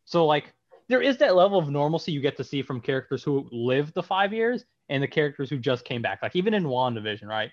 [0.04, 0.52] So like
[0.88, 4.02] there is that level of normalcy you get to see from characters who lived the
[4.02, 6.20] five years and the characters who just came back.
[6.22, 7.50] Like even in WandaVision, right?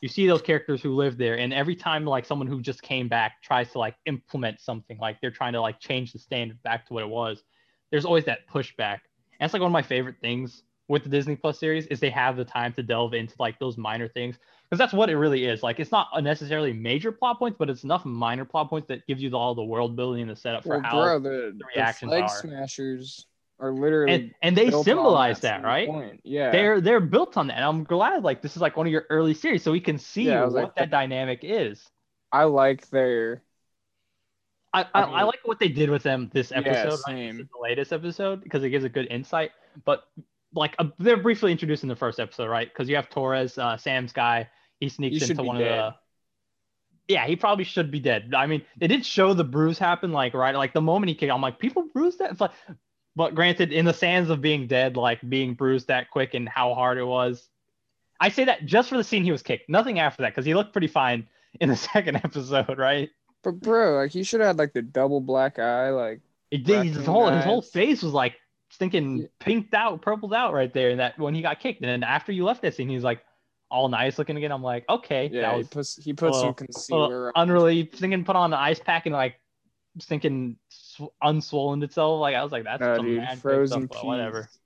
[0.00, 3.08] You see those characters who lived there, and every time like someone who just came
[3.08, 6.86] back tries to like implement something, like they're trying to like change the standard back
[6.86, 7.42] to what it was,
[7.90, 9.00] there's always that pushback.
[9.32, 12.10] And that's like one of my favorite things with the Disney Plus series is they
[12.10, 14.38] have the time to delve into like those minor things
[14.70, 15.62] because that's what it really is.
[15.62, 19.22] Like it's not necessarily major plot points, but it's enough minor plot points that gives
[19.22, 21.84] you all the world building and the setup for Well, how bro, the, the the
[21.84, 22.48] reactions flag are.
[22.48, 23.26] smashers
[23.58, 25.92] are literally and and they symbolize that, same right?
[25.94, 26.20] point.
[26.24, 27.56] Yeah, They're they're built on that.
[27.56, 29.98] And I'm glad like this is like one of your early series, so we can
[29.98, 31.90] see Yeah, what like, that dynamic is.
[32.32, 33.42] I like their
[34.72, 37.16] I, I, I I like what they did with them this Yeah, episode, right?
[37.36, 39.50] This the latest episode because it gives a good insight.
[39.84, 40.04] But
[40.54, 42.68] like uh, they're briefly introduced in the first episode, right?
[42.68, 44.48] Because you have Torres, uh, Sam's guy.
[44.80, 45.78] He sneaks He into one dead.
[45.78, 47.14] of the.
[47.14, 48.34] Yeah, he probably should be dead.
[48.36, 51.32] I mean, they did show the bruise happen, like right, like the moment he kicked.
[51.32, 52.30] I'm like, people bruised that.
[52.32, 52.50] It's like,
[53.16, 56.74] but granted, in the sands of being dead, like being bruised that quick and how
[56.74, 57.48] hard it was,
[58.20, 59.68] I say that just for the scene he was kicked.
[59.70, 61.28] Nothing after that because he looked pretty fine
[61.60, 63.10] in the second episode, right?
[63.42, 66.82] But bro, like he should have had like the double black eye, like It did.
[66.82, 68.36] His Raccoon whole his whole face was like
[68.70, 69.28] stinking Yeah.
[69.40, 70.90] pinked out, purpled out right there.
[70.90, 73.22] And that when he got kicked, and then after you left that scene, he's like
[73.70, 74.52] all nice looking again.
[74.52, 77.32] I'm like, okay, yeah, that he puts he put little- some concealer.
[77.36, 79.38] unreally thinking put on the ice pack and like
[80.02, 82.20] thinking sw- unswollen itself.
[82.20, 84.42] Like I was like, that's No, some dude, mad frozen stuff, but whatever.
[84.42, 84.58] peas.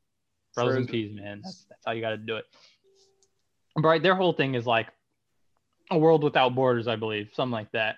[0.54, 1.40] Frozen, Frozen peas, man.
[1.42, 2.44] That's, that's how you got to do it.
[3.74, 4.88] But right, their whole thing is like
[5.90, 7.96] a world without borders, I believe, something like that.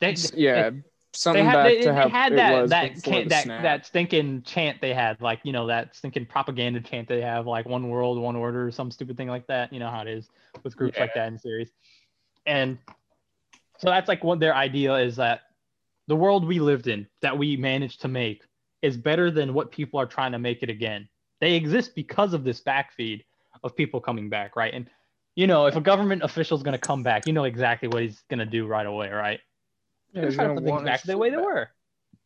[0.00, 0.70] They, yeah,
[1.12, 4.42] something they had, back they, to they how had that that can, that that stinking
[4.42, 8.18] chant they had, like you know that stinking propaganda chant they have, like one world,
[8.18, 9.72] one order, or some stupid thing like that.
[9.72, 10.28] You know how it is
[10.62, 11.70] with groups like that in series,
[12.46, 12.78] and
[13.78, 15.42] so that's like what their idea is that
[16.08, 18.42] the world we lived in that we managed to make
[18.82, 21.08] is better than what people are trying to make it again.
[21.40, 23.24] They exist because of this backfeed
[23.62, 24.72] of people coming back, right?
[24.72, 24.88] And
[25.36, 28.02] you know, if a government official is going to come back, you know exactly what
[28.02, 29.38] he's going to do right away, right?
[30.12, 31.68] Yeah, They're trying to put things back the way they were.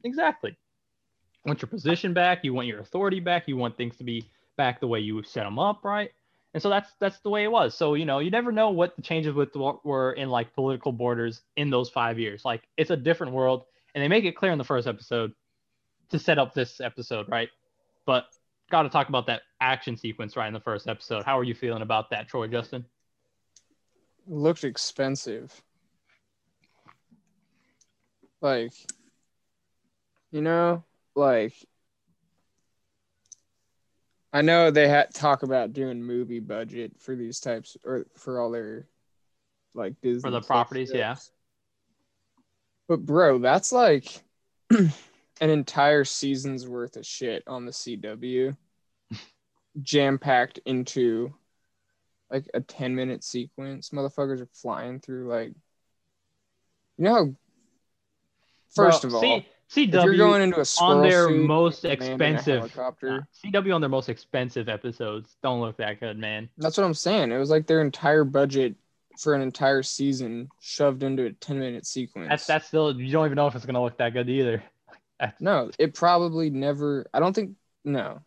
[0.04, 0.50] Exactly.
[0.50, 2.44] You want your position back.
[2.44, 3.48] You want your authority back.
[3.48, 6.10] You want things to be back the way you set them up, right?
[6.54, 7.74] And so that's that's the way it was.
[7.74, 10.92] So you know, you never know what the changes with what were in like political
[10.92, 12.44] borders in those five years.
[12.44, 13.64] Like it's a different world,
[13.94, 15.32] and they make it clear in the first episode
[16.10, 17.48] to set up this episode, right?
[18.06, 18.26] But
[18.70, 21.24] got to talk about that action sequence right in the first episode.
[21.24, 22.84] How are you feeling about that, Troy Justin?
[24.26, 25.62] looked expensive.
[28.42, 28.72] Like,
[30.32, 30.82] you know,
[31.14, 31.54] like
[34.32, 38.50] I know they had talk about doing movie budget for these types or for all
[38.50, 38.88] their
[39.74, 41.14] like Disney For the properties, yeah.
[42.88, 44.20] But bro, that's like
[44.70, 44.90] an
[45.40, 48.56] entire season's worth of shit on the CW,
[49.82, 51.32] jam packed into
[52.28, 53.90] like a ten minute sequence.
[53.90, 55.52] Motherfuckers are flying through like,
[56.98, 57.34] you know how.
[58.74, 59.20] First Bro, of all,
[59.68, 63.26] C- if you're going into a on their suit, most land in a expensive helicopter.
[63.44, 66.50] CW on their most expensive episodes don't look that good, man.
[66.58, 67.32] That's what I'm saying.
[67.32, 68.76] It was like their entire budget
[69.18, 72.28] for an entire season shoved into a 10 minute sequence.
[72.28, 74.62] That's that's still you don't even know if it's gonna look that good either.
[75.40, 77.06] no, it probably never.
[77.12, 77.52] I don't think.
[77.84, 78.20] No.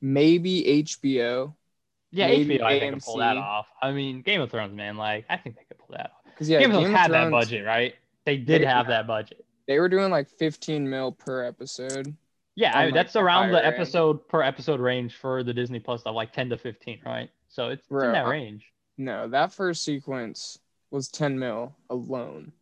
[0.00, 1.54] Maybe HBO.
[2.10, 3.66] Yeah, Maybe HBO I think can pull that off.
[3.82, 6.24] I mean, Game of Thrones, man, like I think they could pull that off.
[6.24, 7.94] Because yeah, Game of Thrones had that Thrones, budget, right?
[8.26, 9.42] They did They- have that budget.
[9.66, 12.14] They were doing like 15 mil per episode.
[12.54, 13.74] Yeah, I, like, that's around the end.
[13.74, 17.30] episode per episode range for the Disney Plus stuff, like 10 to 15, right?
[17.48, 18.70] So it's, it's in that I- range.
[18.98, 20.58] No, that first sequence
[20.90, 22.52] was 10 mil alone.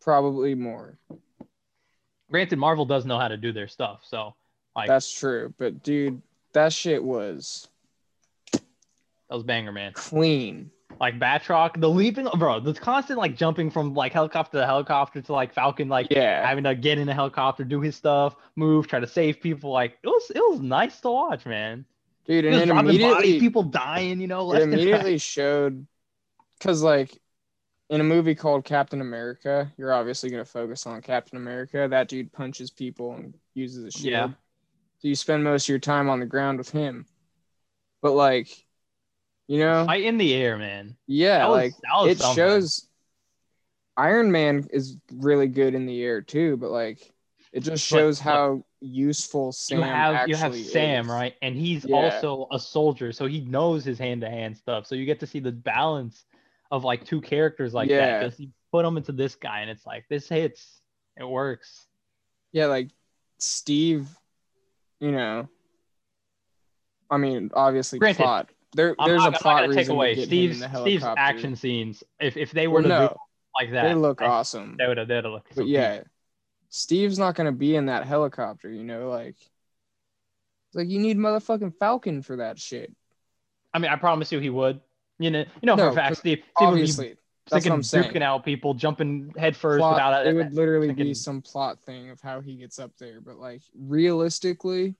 [0.00, 0.98] Probably more.
[2.30, 4.34] Granted, Marvel does know how to do their stuff, so
[4.76, 5.52] like That's true.
[5.58, 6.20] But dude,
[6.52, 7.68] that shit was
[8.52, 8.62] that
[9.30, 9.92] was banger, man.
[9.94, 10.70] clean.
[11.00, 15.32] Like Batroc, the leaping, bro, the constant like jumping from like helicopter to helicopter to
[15.32, 16.46] like Falcon, like Yeah.
[16.46, 19.70] having to get in a helicopter, do his stuff, move, try to save people.
[19.70, 21.84] Like it was, it was nice to watch, man.
[22.26, 24.50] Dude, and it dropping bodies, immediately people dying, you know.
[24.52, 24.80] it and right.
[24.80, 25.86] immediately showed
[26.58, 27.18] because like
[27.90, 32.08] in a movie called captain america you're obviously going to focus on captain america that
[32.08, 34.26] dude punches people and uses a shield Yeah.
[34.28, 37.04] so you spend most of your time on the ground with him
[38.00, 38.63] but like
[39.46, 40.96] you know Fight in the air, man.
[41.06, 42.36] yeah That was- like that it something.
[42.36, 42.88] shows
[43.96, 47.12] iron man is really good in the air too but like
[47.52, 51.10] it just shows but how useful sam you have you have Sam, is.
[51.10, 51.34] right?
[51.40, 51.96] And he's Yeah.
[51.96, 54.86] also a soldier, so he knows his hand to hand stuff.
[54.86, 56.24] So you get to see the balance
[56.72, 57.94] of like two characters like that.
[57.94, 58.18] Yeah.
[58.24, 60.80] Because you put them into this guy, and it's like this hits,
[61.16, 61.86] it works.
[62.50, 62.90] Yeah, like
[63.38, 64.08] Steve,
[64.98, 65.48] you know.
[67.08, 68.50] I mean, obviously Granted, plot.
[68.74, 72.02] There, I'm there's not, a plot reason take away to Steve's Steve's action scenes.
[72.20, 73.16] If if they were Well, to no,
[73.60, 74.76] like that, they look I- awesome.
[74.78, 75.08] They would have.
[75.08, 75.54] They would have looked.
[75.54, 76.02] so But yeah,
[76.68, 78.70] Steve's not gonna be in that helicopter.
[78.70, 79.36] You know, like,
[80.74, 82.92] like you need motherfucking Falcon for that shit.
[83.72, 84.80] I mean, I promise you, he would.
[85.18, 86.42] You know, you know for No, a fact, Steve.
[86.56, 87.16] Steve would be Obviously,
[87.50, 88.22] that's what I'm saying.
[88.22, 92.56] out people, jumping headfirst without it would literally be some plot thing of how he
[92.56, 93.20] gets up there.
[93.20, 94.96] But like realistically,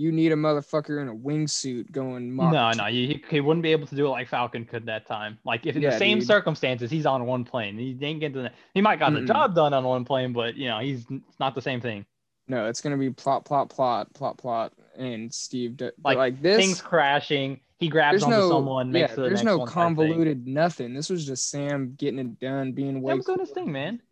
[0.00, 2.34] you need a motherfucker in a wingsuit going.
[2.36, 5.38] No, no, he, he- wouldn't be able to do it like Falcon could that time.
[5.44, 6.26] Like if in Yeah, the same dude.
[6.26, 7.76] circumstances, he's on one plane.
[7.78, 9.20] He ain't getting the, he might got Mm-mm.
[9.20, 12.06] the job done on one plane, but you know he's it's not the same thing.
[12.48, 15.76] No, it's gonna be plot, plot, plot, plot, plot, and Steve.
[15.76, 19.42] D- but Like, like this, Things crashing, he grabs onto no, someone, yeah, the there's
[19.44, 20.94] no convoluted nothing.
[20.94, 24.02] This was just Sam getting it done, being way Sam's doing his thing, man.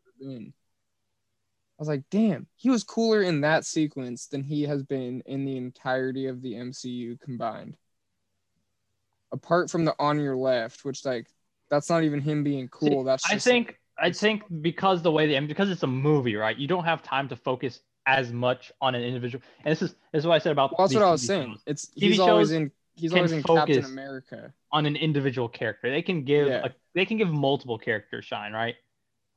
[1.79, 5.45] I was like, damn, he was cooler in that sequence than he has been in
[5.45, 7.77] the entirety of the MCU combined.
[9.31, 11.29] Apart from the on your left, which like
[11.71, 13.03] that's not even him being cool.
[13.03, 16.57] See, that's I think I think because the way the because it's a movie, right?
[16.57, 19.45] You don't have time to focus as much on an individual.
[19.65, 21.27] And this is this is what I said about well, that's what I was TV
[21.27, 21.53] saying.
[21.53, 21.63] shows.
[21.67, 24.53] It's TV he's always in he's always in Captain America.
[24.73, 25.91] on an individual character.
[25.91, 26.65] They can give Yeah.
[26.65, 28.75] a, they can give multiple characters shine, right?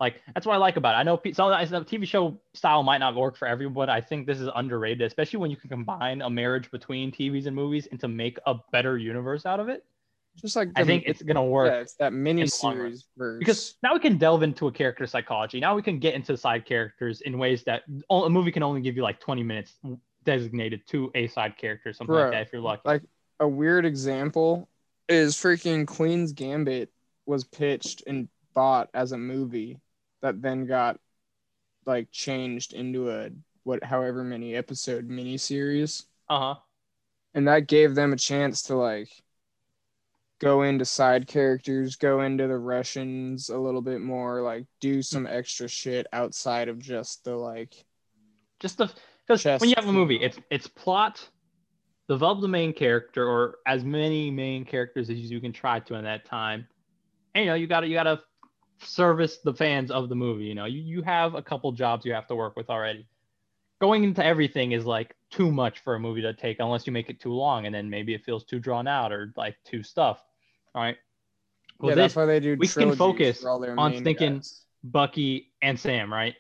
[0.02, 0.98] Like that's what I like about it.
[0.98, 3.88] I know pe- some some TV show style might not work for everyone.
[3.88, 7.56] I think this is underrated, especially when you can combine a marriage between TVs and
[7.56, 9.86] movies and to make a better universe out of it.
[10.38, 13.06] Just like I think it's gonna work yeah, it's that mini the series
[13.38, 15.60] because now we can delve into a character psychology.
[15.60, 18.96] Now we can get into side characters in ways that a movie can only give
[18.96, 19.76] you like 20 minutes
[20.24, 22.82] designated to a side character, something Bro, like that if you're lucky.
[22.86, 23.04] like
[23.40, 24.68] a weird example
[25.08, 26.90] is freaking Queen's Gambit
[27.28, 29.80] was pitched and bought as a movie
[30.22, 31.00] that then got
[31.86, 33.30] like changed into a
[33.64, 36.06] what however many episode miniseries.
[36.30, 36.56] Uh huh.
[37.34, 39.10] And that gave them a chance to like
[40.40, 45.28] go into side characters, go into the Russians a little bit more, like do some
[45.28, 47.86] extra shit outside of just the like
[48.60, 48.92] just the
[49.28, 51.30] because when you have a movie, it's it's plot,
[52.10, 56.04] develop the main character or as many main characters as you can try to in
[56.04, 56.68] that time,
[57.36, 58.20] and you know you gotta you gotta
[58.84, 60.46] service the fans of the movie.
[60.46, 63.08] You know you you have a couple jobs you have to work with already.
[63.80, 67.10] Going into everything is like too much for a movie to take unless you make
[67.10, 70.24] it too long, and then maybe it feels too drawn out or like too stuffed.
[70.76, 70.98] All right.
[71.80, 74.38] Well, yeah, this that's why they do we can focus for all their on thinking-
[74.38, 74.58] guys.
[74.84, 76.34] Bucky and Sam, right?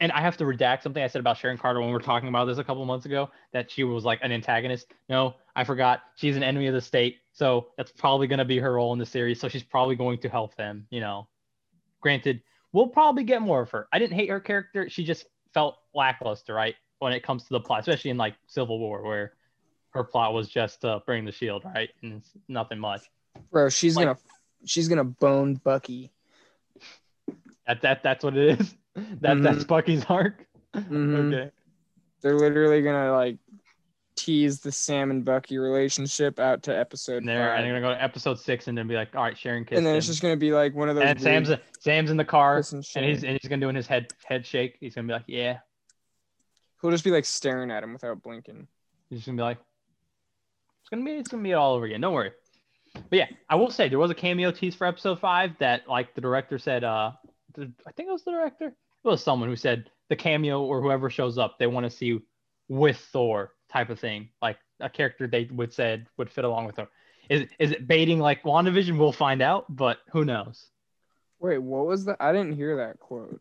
[0.00, 2.28] and I have to redact something I said about Sharon Carter when we were talking
[2.28, 4.88] about this a couple months ago that she was like an antagonist.
[5.08, 6.02] No, I forgot.
[6.16, 8.98] She's an enemy of the state, so that's probably going to be her role in
[8.98, 9.40] the series.
[9.40, 10.86] So she's probably going to help them.
[10.90, 11.28] You know,
[12.04, 12.42] granted,
[12.72, 13.88] we'll probably get more of her.
[13.90, 14.90] I didn't hate her character.
[14.90, 15.24] She just
[15.54, 19.32] felt lackluster, right, when it comes to the plot, especially in like Civil War, where
[19.94, 23.00] her plot was just uh, bring the shield, right, and it's nothing much.
[23.50, 24.18] Bro, she's Like- gonna
[24.66, 26.12] she's gonna bone Bucky.
[27.66, 28.74] That that that's what it is.
[29.22, 30.46] That that's Bucky's arc.
[30.76, 31.32] Mhm.
[31.32, 31.50] Okay.
[32.20, 33.38] They're literally gonna like
[34.16, 37.58] tease the Sam and Bucky relationship out to episode And they're five.
[37.58, 39.78] and they're gonna go to episode six and then be like, all right, Sharon kissed
[39.78, 39.98] and then him.
[39.98, 41.04] it's just gonna be like one of those.
[41.04, 41.50] and Sam's
[41.80, 44.76] Sam's in the car and and he's and he's gonna doing his head head shake.
[44.80, 45.58] He's gonna be like, yeah.
[46.80, 48.68] He'll just be like staring at him without blinking.
[49.08, 49.58] He's just gonna be like,
[50.80, 52.00] it's gonna be it's gonna be all over again.
[52.00, 52.32] Don't worry.
[53.10, 56.14] But yeah, I will say there was a cameo tease for episode five that like
[56.14, 56.84] the director said.
[56.84, 57.12] Uh,
[57.58, 58.66] I think it was the director.
[58.66, 62.20] It was someone who said the cameo or whoever shows up they want to see
[62.68, 66.76] with Thor type of thing, like a character they would said would fit along with
[66.76, 66.88] Thor.
[67.28, 68.98] Is is it baiting like WandaVision?
[68.98, 70.66] We'll find out, but who knows?
[71.40, 72.16] Wait, what was that?
[72.20, 73.40] I didn't hear that quote.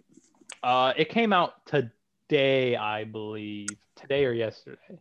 [0.61, 4.99] Uh, it came out today, I believe, today or yesterday.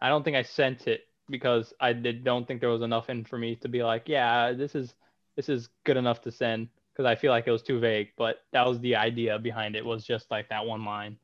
[0.00, 3.24] I don't think I sent it because I did, don't think there was enough in
[3.24, 4.94] for me to be like, yeah, this is
[5.34, 8.10] this is good enough to send because I feel like it was too vague.
[8.16, 11.16] But that was the idea behind it was just like that one line.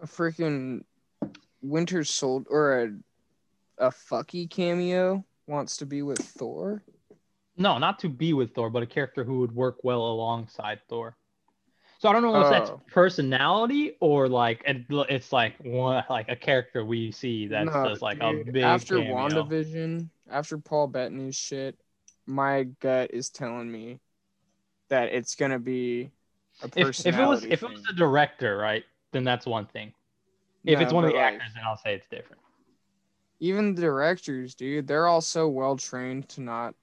[0.00, 0.82] A freaking
[1.62, 2.90] Winter Soldier or a
[3.78, 6.82] a fucky cameo wants to be with Thor.
[7.56, 11.16] No, not to be with Thor, but a character who would work well alongside Thor.
[11.98, 12.82] So I don't know if that's Oh.
[12.92, 18.48] personality or like it's like one like a character we see that's No, like dude,
[18.48, 19.14] a big after cameo.
[19.44, 21.78] WandaVision, after Paul Bettany's shit,
[22.26, 24.00] my gut is telling me
[24.88, 26.10] that it's gonna be
[26.62, 27.08] a if, personality.
[27.08, 27.84] if it was if it was thing.
[27.88, 29.92] the director, right, then that's one thing.
[30.64, 32.42] If it's one of the like, actors, then I'll say it's different.
[33.40, 36.74] even the directors, dude, they're all so well trained to not,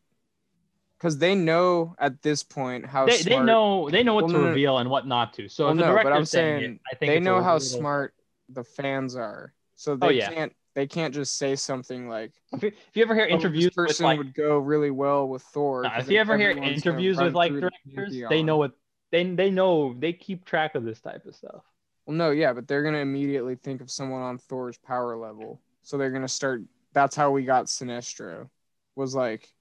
[0.97, 4.38] because they know at this point how They, they know they know what Well, to
[4.39, 4.49] no, no.
[4.49, 5.47] reveal and what not to.
[5.47, 7.53] So Well, the no, but director's I'm saying, saying it, I think they know how
[7.53, 8.13] little- smart
[8.49, 10.30] the fans are, so oh, they Oh, yeah.
[10.34, 13.43] can't they can't just say something like If you, if you ever hear "Oh, this
[13.43, 15.84] interviews with person like, would go really well with Thor.
[15.84, 18.73] Nah, if you ever hear interviews with like through the directors, they know what
[19.11, 21.63] they they know they keep track of this type of stuff.
[22.07, 25.59] Well, no, yeah, but they're gonna immediately think of someone on Thor's power level.
[25.83, 26.61] So they're gonna start.
[26.93, 28.49] That's how we got Sinestro.
[28.95, 29.51] Was like,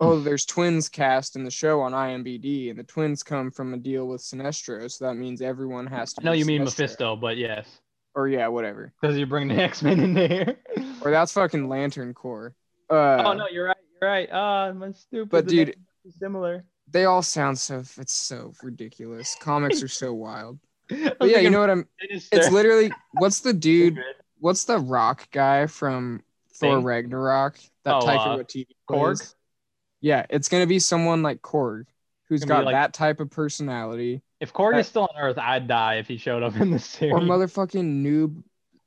[0.00, 3.78] oh, there's twins cast in the show on IMBD, and the twins come from a
[3.78, 4.90] deal with Sinestro.
[4.90, 6.24] So that means everyone has to.
[6.24, 7.66] No, you mean Mephisto, but yes,
[8.14, 8.92] Or yeah, whatever.
[9.00, 10.56] because you bring the X Men in there.
[11.00, 12.54] Or that's fucking Lantern Corps.
[12.90, 13.76] Uh, oh no, you're right.
[14.00, 14.28] You're right.
[14.30, 15.30] Ah, I'm stupid.
[15.30, 15.74] But dude-
[16.18, 16.64] similar.
[16.90, 17.78] They all sound so.
[17.96, 19.34] It's so ridiculous.
[19.40, 20.58] Comics are so wild.
[20.88, 21.88] But yeah, you know what I'm.
[22.00, 23.98] It's literally what's the dude?
[24.38, 26.22] What's the rock guy from
[26.54, 26.84] Thor Thing?
[26.84, 27.58] Ragnarok?
[27.84, 29.16] That Oh, Taika uh, Waititi Korg?
[29.18, 29.34] plays?
[30.00, 31.86] Yeah, it's gonna be someone like Korg,
[32.28, 35.66] who's got like- that type of personality, If Korg that- is still on Earth, I'd
[35.66, 37.14] die if he showed up in the series.
[37.14, 38.42] or motherfucking noob,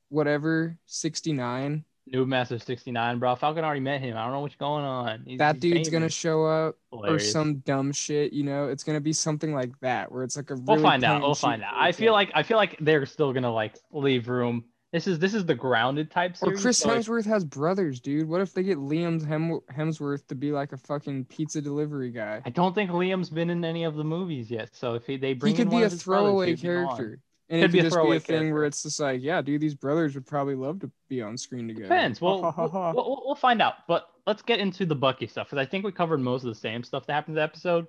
[0.09, 1.83] whatever, sixty nine.
[2.13, 3.35] Noob Master 69, bro.
[3.35, 4.17] Falcon already met him.
[4.17, 5.23] I don't know what's going on.
[5.25, 8.33] He's, That he's dude's gonna show up, or some dumb shit.
[8.33, 10.55] You know, it's gonna be something like that, where it's like a.
[10.55, 11.21] We'll find out.
[11.21, 11.73] We'll find out.
[11.75, 14.65] I feel like I feel like they're still gonna like leave room.
[14.93, 16.53] This is this is the grounded type Or.
[16.53, 18.27] Chris so Hemsworth has brothers, dude.
[18.27, 22.41] What if they get Liam Hem- Hemsworth to be like a fucking pizza delivery guy?
[22.45, 24.69] I don't think Liam's been in any of the movies yet.
[24.73, 27.19] So if he, they bring he could be a brothers, throwaway character.
[27.49, 29.41] And Could it be could a just be a thing where it's just like, yeah,
[29.41, 31.85] dude, these brothers would probably love to be on screen together.
[31.87, 32.19] Depends.
[32.19, 33.87] We'll, we'll, we'll, we'll- we'll find out.
[33.87, 36.55] But let's get into the Bucky stuff because I think we covered most of the
[36.55, 37.87] same stuff that happened in the episode.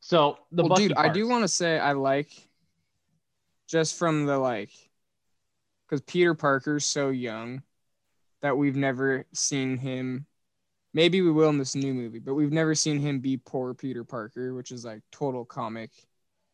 [0.00, 2.30] So the well, Bucky dude, I do want to say I like
[3.68, 4.70] just from the like,
[5.88, 7.62] because Peter Parker's so young
[8.40, 10.26] that we've never seen him.
[10.92, 14.02] Maybe we will in this new movie, but we've never seen him be poor Peter
[14.02, 15.90] Parker, which is like total comic.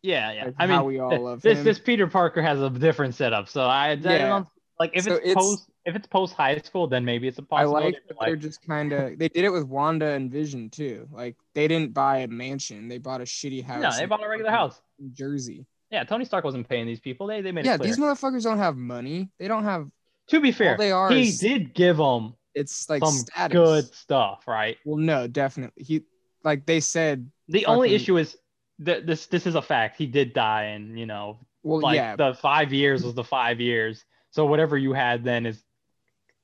[0.03, 0.51] Yeah, yeah.
[0.59, 1.65] I mean, we all th- love this him.
[1.65, 3.49] this Peter Parker has a different setup.
[3.49, 4.29] So I, I Yeah.
[4.29, 4.47] don't
[4.79, 7.43] like if So it's, it's- post if it's post high school, then maybe it's a
[7.43, 7.85] I possibility.
[7.87, 11.09] like that they're just kind of they did it with Wanda and Vision too.
[11.11, 13.83] Like they didn't buy a mansion, they bought a shitty house.
[13.83, 14.81] no, they bought a regular house.
[14.99, 15.67] New Jersey.
[15.91, 17.27] Yeah, Tony Stark wasn't paying these people.
[17.27, 19.31] They they made Yeah, these motherfuckers don't have money.
[19.39, 19.89] They don't have.
[20.29, 23.53] to be fair, they are he did give them It's like some status.
[23.55, 24.77] good stuff, right?
[24.85, 25.83] Well, no, definitely.
[25.83, 26.03] He
[26.45, 27.31] like they said.
[27.49, 28.37] The only issue is
[28.81, 29.97] that this this is a fact.
[29.99, 33.61] He did die, and you know, Well, like yeah, the five years was the five
[33.61, 34.05] years.
[34.31, 35.63] So whatever you had then is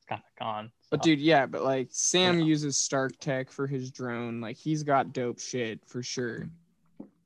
[0.08, 0.70] kind of gone.
[0.90, 2.44] but dude, yeah, but like Sam Yeah.
[2.46, 4.40] uses Stark Tech for his drone.
[4.40, 6.48] Like he's got dope shit for sure.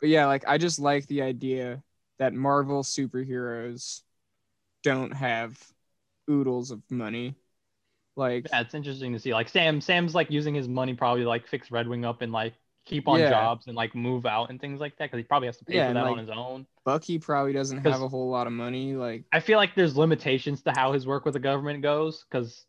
[0.01, 1.83] but yeah, like I just like the idea
[2.19, 4.03] that Marvel superheroes
[4.83, 5.61] don't have
[6.31, 7.35] oodles of money.
[8.17, 9.33] Like Yeah, it's interesting to see.
[9.33, 12.55] Like Sam, Sam's like using his money probably like fix Red Wing up and like
[12.89, 13.31] keep on Yeah.
[13.31, 15.75] jobs and like move out and things like that because he probably has to pay
[15.77, 16.67] Yeah, for that like- on his own.
[16.85, 18.95] Bucky probably doesn't have a whole lot of money.
[18.97, 22.65] Like I feel like there's limitations to how his work with the government goes because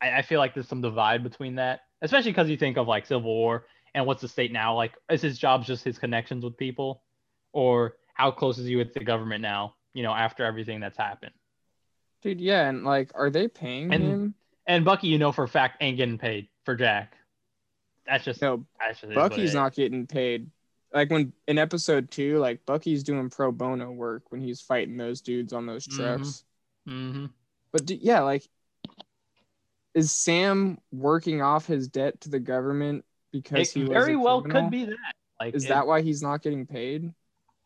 [0.00, 3.06] I, I feel like there's some divide between that, especially because you think of like
[3.06, 4.74] Civil War and what's the state now?
[4.74, 7.02] Like, is his job just his connections with people,
[7.52, 9.74] or how close is he with the government now?
[9.94, 11.32] You know, after everything that's happened.
[12.22, 14.34] dude, yeah, and like are they paying And- him?
[14.64, 17.16] And Bucky, you know for a fact, ain't getting paid for Jack.
[18.06, 20.50] That's just No, that's just Bucky's not getting paid.
[20.92, 25.20] Like when in episode two, like Bucky's doing pro bono work when he's fighting those
[25.20, 26.44] dudes on those trucks.
[26.86, 27.26] hmm
[27.72, 28.46] But d- yeah, like,
[29.94, 34.42] is Sam working off his debt to the government because It he was very well
[34.42, 35.14] could be that.
[35.40, 37.12] Like, Is it- that why he's not getting paid?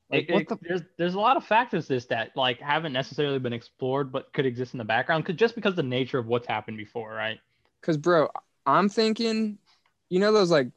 [0.09, 0.57] Like, it- the?
[0.63, 4.47] there's there's a lot of factors this that like haven't necessarily been explored but could
[4.47, 7.41] exist in the background cause just because the nature of what's happened before right
[7.81, 8.29] Because, bro,
[8.67, 9.59] I'm thinking,
[10.09, 10.69] you know, those like,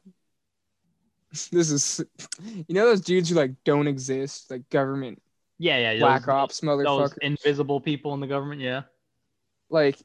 [1.30, 2.00] this is,
[2.42, 5.20] you know, those dudes who like don't exist, like government
[5.62, 7.18] yeah yeah black those, ops those motherfuckers.
[7.20, 8.80] invisible people in the government yeah
[9.68, 9.98] like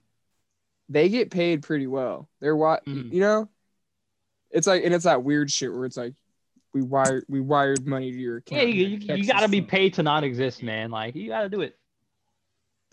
[0.89, 2.28] they get paid pretty well.
[2.41, 3.11] They're what Mhm.
[3.13, 3.49] you know.
[4.51, 6.13] It's like and it's that weird shit where it's like
[6.73, 10.03] we wired we wired money to your yeah you, you, you gotta be paid to
[10.03, 11.78] not exist man like you gotta do it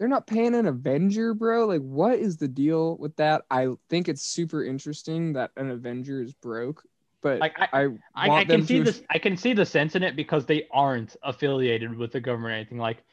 [0.03, 1.65] They're not paying an Avenger, bro.
[1.65, 3.45] Like what is the deal with that?
[3.53, 6.83] I think it's super interesting that an Avenger is broke,
[7.21, 9.01] but like i I I, I can see to- this.
[9.11, 12.57] I can see the sense in it because they aren't affiliated with the government or
[12.57, 12.79] anything.
[12.79, 13.05] Like,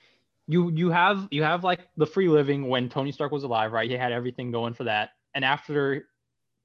[0.47, 3.87] you you have you have like the free living when Tony Stark was alive, right?
[3.87, 5.11] He had everything going for that.
[5.35, 6.07] And after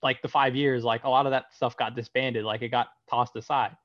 [0.02, 2.46] like the five years, like a lot of that stuff got disbanded.
[2.46, 3.76] Like it got tossed aside.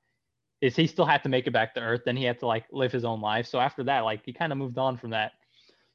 [0.62, 2.00] Is he still had to make it back to Earth?
[2.06, 3.46] Then he had to like live his own life.
[3.46, 5.32] So after that, like he kind of moved on from that.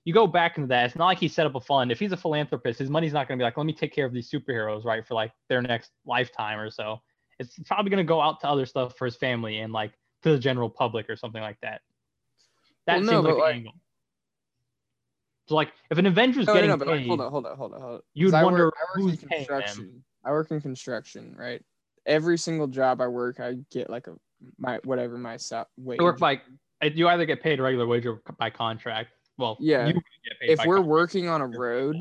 [0.06, 0.86] You go back into that.
[0.86, 1.92] It's not like he set up a fund.
[1.92, 4.06] If he's a philanthropist, his money's not going to be like, let me take care
[4.06, 7.02] of these superheroes, right, for like their next lifetime or so
[7.40, 9.94] it's probably going to go out to other stuff for his family and like
[10.24, 11.82] to the general public or something like that.
[12.88, 13.74] That Well, seems but, like an like- angle.
[15.48, 17.56] So like if an Avenger's no, no, getting no, but like, hold on, hold on,
[17.56, 18.02] hold on, hold on.
[18.16, 19.62] You'd I wonder work, I work who's in paying them.
[19.62, 20.04] construction.
[20.24, 21.62] I work in construction, right?
[22.08, 24.16] Every single job I work, I get like a
[24.58, 25.38] my whatever my
[25.78, 26.00] wage.
[26.00, 26.42] I work by
[26.82, 29.10] you either get paid regular wage or by contract.
[29.38, 29.88] Well, Yeah.
[29.88, 30.04] you get
[30.40, 30.88] paid if we're contract.
[30.88, 31.98] working on a road,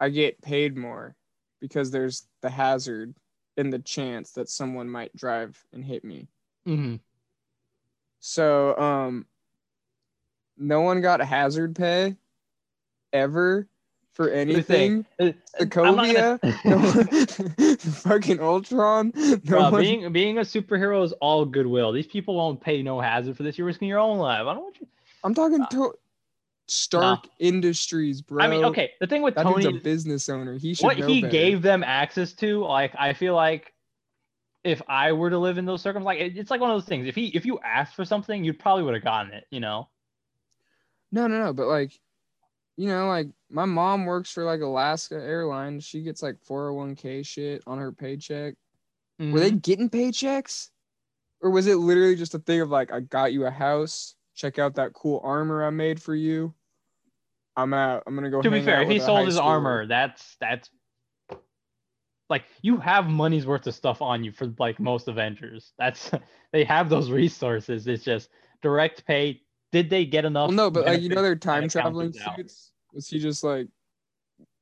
[0.00, 1.14] I get paid more
[1.60, 3.14] because there's the hazard
[3.56, 6.28] and the chance that someone might drive and hit me.
[6.66, 7.00] Mhm.
[8.20, 9.26] So, um,
[10.58, 12.16] no one got hazard pay
[13.12, 13.66] ever
[14.12, 15.06] for Here's the thing.
[15.20, 15.40] anything.
[15.58, 19.12] Uh, I'm not Sokovia, gonna- no fucking Ultron.
[19.44, 21.92] No one, being being a superhero is all goodwill.
[21.92, 23.56] These people won't pay no hazard for this.
[23.58, 24.40] You're risking your own life.
[24.46, 24.86] I don't want you.
[25.24, 25.94] I'm talking to
[26.68, 28.44] Stark Industries, bro.
[28.44, 28.90] I mean, okay.
[29.00, 30.58] The thing with that Tony, a business owner.
[30.58, 31.30] He should what he better.
[31.30, 33.72] gave them access to, like I feel like
[34.64, 37.06] if I were to live in those circumstances, like it's like one of those things.
[37.06, 39.44] If he if you asked for something, you probably would have gotten it.
[39.50, 39.88] You know.
[41.12, 41.52] No, no, no.
[41.52, 41.98] But like,
[42.76, 45.84] you know, like my mom works for like Alaska Airlines.
[45.84, 48.54] She gets like 401k shit on her paycheck.
[49.20, 49.62] Were they Mhm.
[49.62, 50.70] getting paychecks?
[51.40, 54.16] Or was it literally just a thing of like, I got you a house.
[54.34, 56.54] Check out that cool armor I made for you.
[57.56, 58.02] I'm out.
[58.06, 58.42] I'm gonna go.
[58.42, 60.70] to be fair, if he sold his schooler." armor, that's that's
[62.28, 65.72] like you have money's worth of stuff on you for like most Avengers.
[65.78, 66.10] That's
[66.52, 67.86] they have those resources.
[67.86, 68.28] It's just
[68.62, 69.42] direct pay.
[69.72, 70.48] Did they get enough?
[70.48, 72.72] Well, no, but like you know, their time traveling suits.
[72.92, 73.68] Was he just like?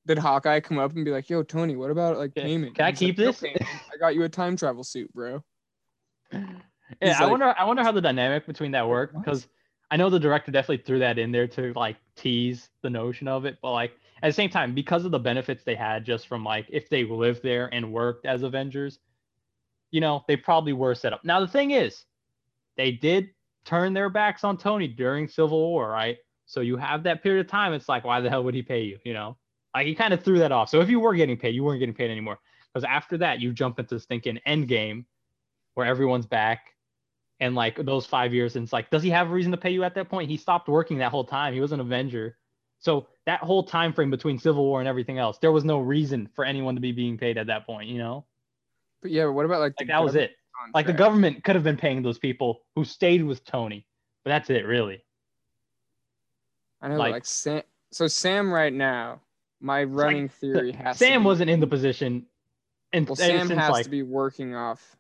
[0.07, 2.75] Did Hawkeye come up and be like, "Yo, Tony, what about like Yeah, payment?
[2.75, 3.45] can I keep like, this?"
[3.93, 5.43] I got you a time travel suit, bro.
[7.01, 7.55] Yeah, He's I like- wonder.
[7.59, 9.49] I wonder how the dynamic between that worked because
[9.95, 13.45] I know the director definitely threw that in there to like tease the notion of
[13.45, 13.93] it, but like
[14.25, 17.05] at the same time, because of the benefits they had just from like if they
[17.05, 18.99] lived there and worked as Avengers,
[19.93, 21.25] you know, they probably were set up.
[21.25, 22.07] Now the thing is,
[22.77, 23.31] they did
[23.65, 26.17] turn their backs on Tony during Civil War, right?
[26.47, 27.73] So you have that period of time.
[27.73, 28.99] It's like, why the hell would he pay you?
[29.05, 29.37] You know,
[29.77, 30.71] like he kind of threw that off.
[30.71, 32.41] So if you were getting paid, you weren't getting paid anymore.
[32.73, 35.07] Because after that, you jump into this thinking end game
[35.75, 36.74] where everyone's back
[37.41, 39.71] and like those five years and it's like does he have a reason to pay
[39.71, 40.31] you at that point?
[40.31, 41.53] He stopped working that whole time.
[41.53, 42.37] He was an avenger.
[42.79, 46.29] So that whole time frame between civil war and everything else there was no reason
[46.35, 48.25] for anyone to be being paid at that point you know?
[49.03, 50.33] But yeah, what about like like that was it.
[50.75, 53.87] like the government could have been paying those people who stayed with tony
[54.25, 55.05] but that's it really.
[56.81, 57.63] I know, like- like, like Sam.
[57.93, 59.21] So Sam, right now,
[59.61, 62.27] my running theory has to sam be- wasn't in the position
[62.93, 64.97] and Well, Sam has like to be working off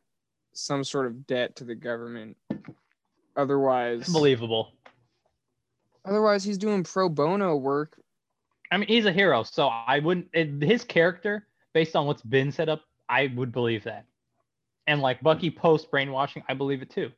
[0.54, 2.36] some sort of debt to the government.
[3.36, 4.72] Otherwise, Believable.
[6.04, 8.00] otherwise he's doing pro bono work.
[8.70, 10.28] I mean, he's a hero, so I wouldn't.
[10.32, 14.06] It, his character, based on what's been set up, I would believe that.
[14.86, 17.10] And like Bucky post brainwashing, I believe it too.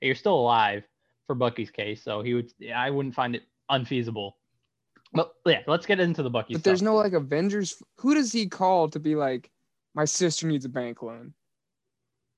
[0.00, 0.84] You're still alive
[1.26, 2.50] for Bucky's case, so he would.
[2.74, 4.36] I wouldn't find it unfeasible.
[5.14, 6.54] But yeah, let's get into the Bucky.
[6.54, 6.64] But stuff.
[6.64, 7.82] there's no like Avengers.
[7.98, 9.50] Who does he call to be like,
[9.94, 11.34] my sister needs a bank loan?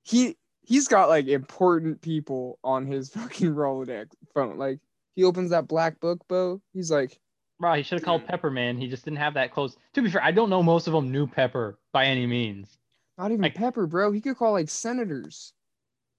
[0.05, 4.57] He he's got like important people on his fucking Rolodex phone.
[4.59, 4.79] Like
[5.17, 6.61] he opens that black book, Bo.
[6.73, 7.19] He's like,
[7.61, 8.77] Bro, he should have called Pepper, man.
[8.79, 9.77] He just didn't have that close.
[9.95, 12.79] To be fair, I don't know most of them knew Pepper by any means.
[13.17, 14.13] not even Like- Pepper, bro.
[14.13, 15.53] He could call like senators.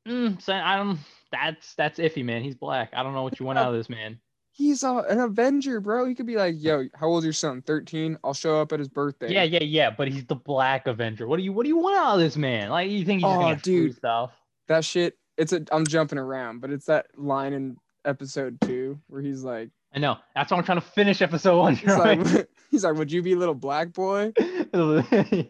[0.07, 0.99] Mm, so I don't.
[1.31, 2.43] That's that's iffy, man.
[2.43, 2.91] He's black.
[2.93, 4.19] I don't know what you want out of this man.
[4.57, 6.05] He's a, an Avenger, bro.
[6.05, 7.61] He could be like, yo, how old's your son?
[7.61, 8.17] 13.
[8.23, 9.29] I'll show up at his birthday.
[9.33, 9.89] Yeah, yeah, yeah.
[9.89, 11.27] But he's the Black Avenger.
[11.27, 12.69] What do you what do you want out of this man?
[12.69, 13.97] Like you think he's Oh, gonna do dude.
[13.97, 14.31] stuff?
[14.69, 15.17] That shit.
[15.37, 15.65] It's a.
[15.73, 17.75] I'm jumping around, but it's that line in
[18.05, 20.17] episode two where he's like, I know.
[20.35, 21.75] That's why I'm trying to finish episode one.
[21.75, 24.31] he's like, he's like, would you be a little black boy?
[24.71, 25.49] but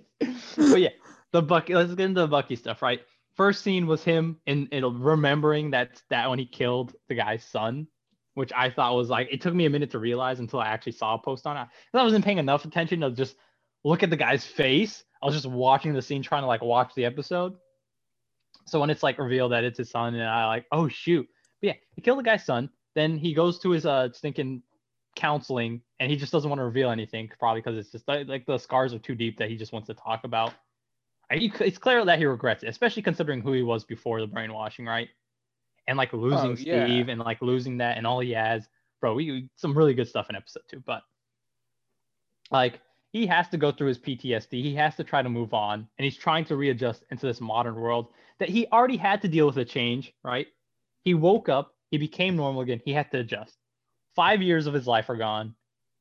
[0.79, 0.89] yeah,
[1.31, 1.75] the Bucky.
[1.75, 3.01] Let's get into the Bucky stuff, right?
[3.35, 7.87] First scene was him in it remembering that that when he killed the guy's son,
[8.35, 10.93] which I thought was like it took me a minute to realize until I actually
[10.93, 11.67] saw a post on it.
[11.93, 13.35] I wasn't paying enough attention to just
[13.83, 15.03] look at the guy's face.
[15.21, 17.55] I was just watching the scene, trying to like watch the episode.
[18.65, 21.27] So when it's like revealed that it's his son, and I like, oh shoot.
[21.61, 22.69] But yeah, he killed the guy's son.
[22.93, 24.61] Then he goes to his uh stinking
[25.15, 28.57] counseling, and he just doesn't want to reveal anything, probably because it's just like, the
[28.57, 30.53] scars are too deep that he just wants to talk about.
[31.29, 35.07] It's clear that he regrets it, especially considering who he was before the brainwashing, right?
[35.87, 36.85] And like losing Oh, yeah.
[36.85, 38.67] Steve and like losing that and all he has,
[39.01, 39.13] bro.
[39.13, 41.03] We some really good stuff in episode two, but
[42.51, 42.79] like
[43.11, 44.61] he has to go through his PTSD.
[44.61, 47.75] He has to try to move on, and he's trying to readjust into this modern
[47.75, 48.07] world
[48.39, 50.47] that he already had to deal with a change, right?
[51.03, 52.81] He woke up, he became normal again.
[52.83, 53.55] He had to adjust.
[54.15, 55.55] Five years of his life are gone.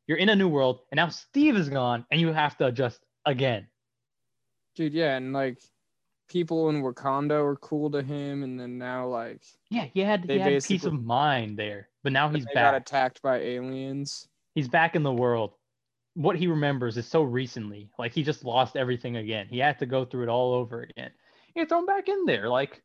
[0.07, 3.05] You're in a new world, and now Steve is gone, and you have to adjust
[3.25, 3.69] again.
[4.75, 5.61] Dude, yeah, and like
[6.29, 10.39] people in Wakanda were cool to him, and then now like Yeah, he had he
[10.39, 12.83] had peace of mind there, but now he's they got back.
[12.83, 14.29] attacked by aliens.
[14.55, 15.55] He's back in the world.
[16.15, 19.47] What he remembers is so recently, like he just lost everything again.
[19.51, 21.11] He had to go through it all over again.
[21.57, 22.83] You throw him back in there, like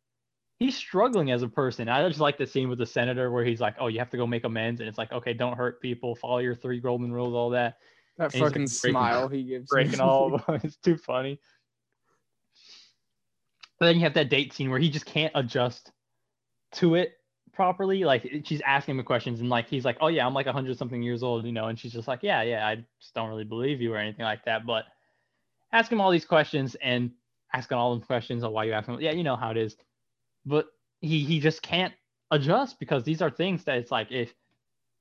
[0.57, 1.87] he's struggling as a person.
[1.89, 4.17] I just like the scene with the senator where he's like, "Oh, you have to
[4.17, 7.33] go make amends," and it's like, "Okay, don't hurt people, follow your three golden rules,
[7.35, 7.77] all that."
[8.17, 9.69] That And he's, fucking breaking- smile he gives.
[9.69, 10.59] breaking all of them.
[10.63, 11.39] It's too funny.
[13.79, 15.91] But then you have that date scene where he just can't adjust
[16.73, 17.13] to it
[17.53, 18.03] properly.
[18.03, 20.77] Like she's asking him questions, and like he's like, "Oh yeah, I'm like a hundred
[20.77, 23.43] something years old," you know, and she's just like, "Yeah, yeah, I just don't really
[23.43, 24.85] believe you or anything like that." But
[25.71, 27.11] ask him all these questions and
[27.53, 28.99] asking all them questions on why you ask him.
[28.99, 29.75] Yeah, you know how it is.
[30.45, 30.67] But
[31.01, 31.93] he he just can't
[32.31, 34.33] adjust because these are things that it's like if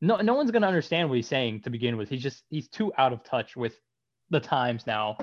[0.00, 2.08] no no one's gonna understand what he's saying to begin with.
[2.08, 3.78] He's just he's too out of touch with
[4.30, 5.16] the times now.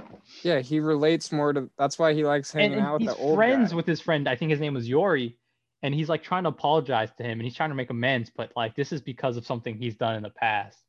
[0.43, 1.70] Yeah, he relates more to.
[1.78, 3.76] That's why he likes hanging and out with he's the old friends guy.
[3.76, 4.28] with his friend.
[4.28, 5.38] I think his name was Yori,
[5.84, 8.32] and he's like trying to apologize to him, and he's trying to make amends.
[8.36, 10.80] But like this is because of something he's done in the past,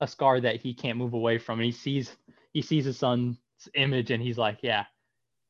[0.00, 1.60] a scar that he can't move away from.
[1.60, 2.16] And he sees
[2.52, 3.38] he sees his son's
[3.74, 4.84] image, and he's like, yeah.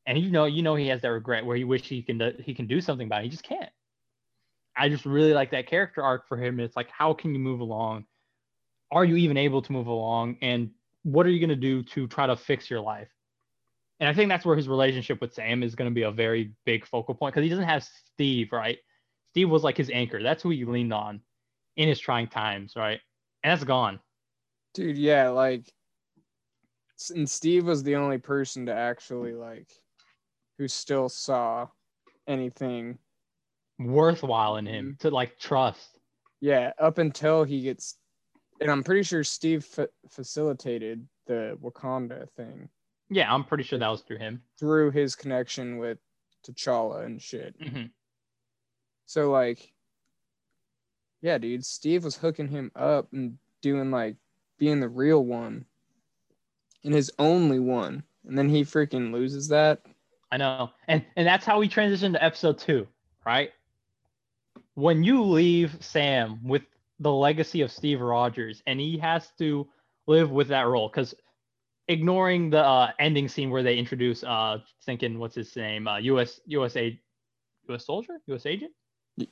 [0.06, 2.34] And you know, you know, he has that regret where he wish he can do-
[2.38, 3.24] he can do something about it.
[3.24, 3.70] He just can't.
[4.76, 6.60] I just really like that character arc for him.
[6.60, 8.06] It's like, how can you move along?
[8.92, 10.38] Are you even able to move along?
[10.42, 10.70] And
[11.02, 13.08] what are you going to do to try to fix your life?
[14.00, 16.52] And I think that's where his relationship with Sam is going to be a very
[16.64, 18.78] big focal point because he doesn't have Steve, right?
[19.30, 20.22] Steve was like his anchor.
[20.22, 21.20] That's who he leaned on
[21.76, 23.00] in his trying times, right?
[23.42, 24.00] And that's gone.
[24.74, 25.70] Dude, yeah, like,
[27.14, 29.70] and Steve was the only person to actually like,
[30.58, 31.68] who still saw
[32.26, 32.98] anything.
[33.78, 35.08] Worthwhile in him mm-hmm.
[35.08, 35.98] to like trust.
[36.40, 37.96] Yeah, up until he gets,
[38.60, 42.68] and I'm pretty sure Steve fa- facilitated the Wakanda thing
[43.10, 44.42] Yeah, I'm pretty sure that was through him.
[44.58, 45.98] through his connection with
[46.46, 47.54] T'Challa and shit.
[47.62, 47.84] hmm
[49.06, 49.72] So like,
[51.22, 54.16] yeah, dude, Steve was hooking him up and doing like
[54.58, 55.64] being the real one
[56.84, 59.82] and his only one, and then he freaking loses that.
[60.32, 60.70] I know.
[60.88, 62.86] And and that's how we transition to episode two,
[63.26, 63.50] right?
[64.74, 66.62] When you leave Sam with
[67.00, 69.66] the legacy of Steve Rogers and he has to
[70.06, 71.14] live with that role, because
[71.88, 75.88] ignoring the uh, ending scene where they introduce uh thinking what's his name?
[75.88, 76.98] Uh US USA
[77.68, 78.20] US soldier?
[78.26, 78.72] US agent?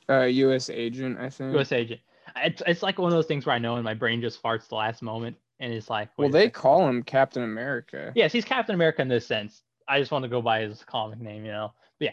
[0.07, 0.69] Uh, U.S.
[0.69, 1.55] agent, I think.
[1.55, 2.01] US agent.
[2.35, 4.67] It's, it's like one of those things where I know and my brain just farts
[4.67, 8.11] the last moment and it's like well, they call him Captain America.
[8.15, 9.61] Yes, he's Captain America in this sense.
[9.87, 11.73] I just want to go by his comic name, you know.
[11.99, 12.11] But yeah,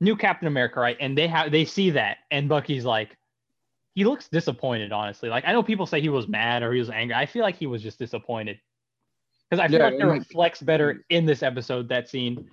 [0.00, 0.96] new Captain America, right?
[1.00, 3.16] And they have they see that, and Bucky's like,
[3.94, 5.28] he looks disappointed, honestly.
[5.28, 7.14] Like I know people say he was mad or he was angry.
[7.14, 8.58] I feel like he was just disappointed
[9.50, 12.50] because I feel Yeah, like it like- reflects better in this episode that scene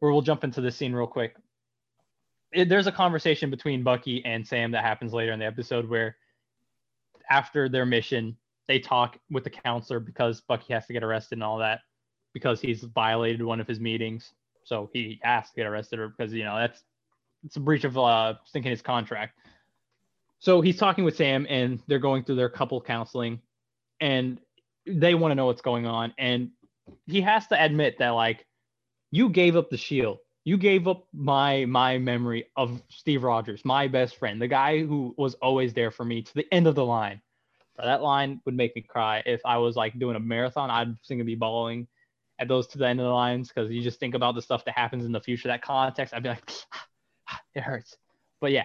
[0.00, 1.36] where we'll jump into this scene real quick.
[2.52, 6.16] It, there's a conversation between Bucky and Sam that happens later in the episode where
[7.28, 8.36] after their mission
[8.66, 11.80] they talk with the counselor because Bucky has to get arrested and all that
[12.32, 14.32] because he's violated one of his meetings.
[14.64, 16.82] So he has to get arrested or because you know that's
[17.44, 19.38] it's a breach of uh thinking his contract.
[20.40, 23.40] So he's talking with Sam and they're going through their couple counseling
[24.00, 24.40] and
[24.86, 26.50] they want to know what's going on and
[27.06, 28.46] he has to admit that like
[29.10, 30.18] you gave up the shield.
[30.44, 35.14] You gave up my my memory of steve rogers my best friend the guy who
[35.18, 37.20] was always there for me to the end of the line.
[37.76, 40.70] That line would make me cry if i was like doing a marathon.
[40.70, 41.86] I'd sing and be bawling
[42.38, 44.64] at those to the end of the lines because you just think about the stuff
[44.64, 46.14] that happens in the future that context.
[46.14, 46.50] I'd be like
[47.54, 47.96] it hurts.
[48.40, 48.64] But yeah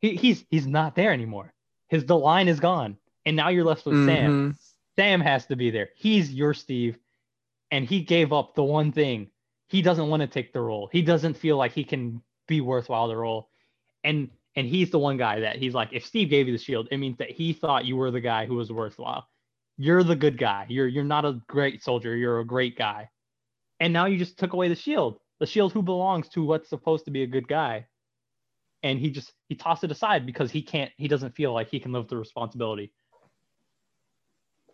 [0.00, 1.52] he, he's he's not there anymore
[1.88, 2.96] his the line is gone
[3.26, 4.56] and now you're left with sam Mhm.
[4.96, 5.88] Sam has to be there.
[5.96, 6.98] He's your Steve,
[7.70, 9.30] and he gave up the one thing.
[9.68, 10.90] He doesn't want to take the role.
[10.92, 13.48] He doesn't feel like he can be worthwhile the role,
[14.04, 16.88] and and he's the one guy that he's like, if Steve gave you the shield,
[16.90, 19.26] it means that he thought you were the guy who was worthwhile.
[19.78, 20.66] You're the good guy.
[20.68, 22.14] You're you're not a great soldier.
[22.16, 23.08] You're a great guy,
[23.78, 25.20] and now you just took away the shield.
[25.38, 27.86] The shield who belongs to what's supposed to be a good guy,
[28.82, 30.90] and he just he tossed it aside because he can't.
[30.96, 32.92] He doesn't feel like he can live the responsibility.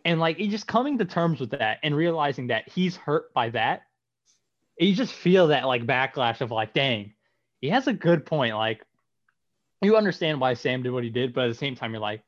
[0.05, 3.51] And like he just coming to terms with that and realizing that he's hurt by
[3.51, 3.83] that
[4.79, 7.15] you just feel that like backlash of like dang
[7.61, 8.55] he has a good point.
[8.55, 8.85] Like
[9.83, 12.23] you understand why sam did what he did but at the same time you're like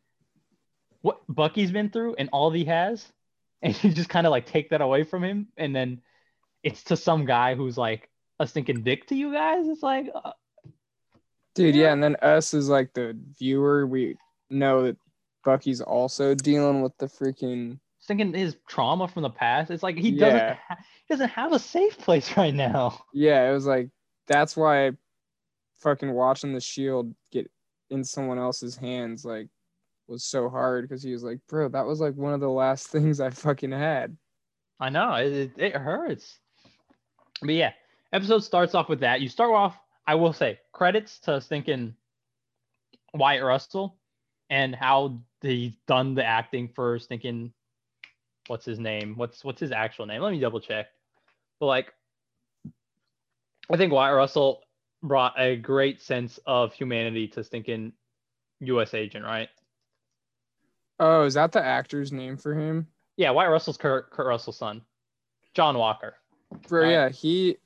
[1.01, 3.07] what bucky's been through and all he has
[3.63, 5.49] and you just kind of like take that away from him.
[5.57, 6.01] And then
[6.63, 8.09] it's to some guy who's like
[8.39, 9.67] a stinking dick to you guys.
[9.67, 10.33] It's like uh,
[11.59, 11.83] Dude, Yeah.
[11.87, 14.17] yeah, and then us as like the viewer, we
[14.51, 14.97] know that
[15.45, 20.09] Bucky's also dealing with the freaking thinking his trauma from the past it's like he
[20.11, 20.21] Yeah.
[20.31, 23.91] doesn't ha- he doesn't have a safe place right now yeah, it was like
[24.27, 24.93] that's why
[25.81, 27.51] fucking watching the shield get
[27.91, 29.49] in someone else's hands like
[30.07, 32.87] was so hard because he was like, bro, that was like one of the last
[32.93, 34.17] things I fucking had.
[34.81, 36.39] I know it, it, it hurts.
[37.43, 37.73] But yeah,
[38.13, 39.21] episode starts off with that.
[39.21, 39.77] You start off,
[40.09, 41.95] I will say, credits to thinking
[43.13, 43.99] Wyatt Russell
[44.49, 47.53] and how he's done the acting for thinking
[48.47, 49.17] what's his name?
[49.17, 50.23] What's what's his actual name?
[50.23, 50.87] Let me double check.
[51.61, 51.93] But like
[53.71, 54.63] I think Wyatt Russell
[55.03, 57.93] brought a great sense of humanity to thinking
[58.61, 59.51] US agent, right?
[60.99, 62.87] Oh, is that the actor's name for him?
[63.19, 64.81] Yeah, Wyatt Russell's Kurt, Kurt Russell's son.
[65.53, 66.15] John Walker.
[66.67, 66.91] Bro, Right.
[66.93, 67.59] yeah, he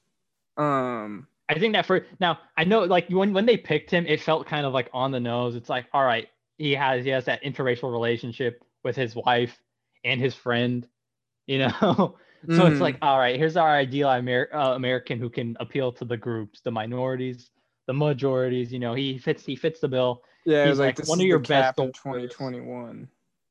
[0.57, 4.21] um I think that for now, I know like when when they picked him, it
[4.21, 5.55] felt kind of like on the nose.
[5.55, 9.61] It's like, all right, he has he has that interracial relationship with his wife
[10.05, 10.87] and his friend,
[11.47, 11.71] you know.
[12.49, 12.81] so it's mhm.
[12.81, 16.61] like, all right, here's our ideal Amer- uh, American who can appeal to the groups,
[16.61, 17.51] the minorities,
[17.87, 18.73] the majorities.
[18.73, 20.23] You know, he fits he fits the bill.
[20.47, 23.09] yeah, he's like, like one of your best in 2021.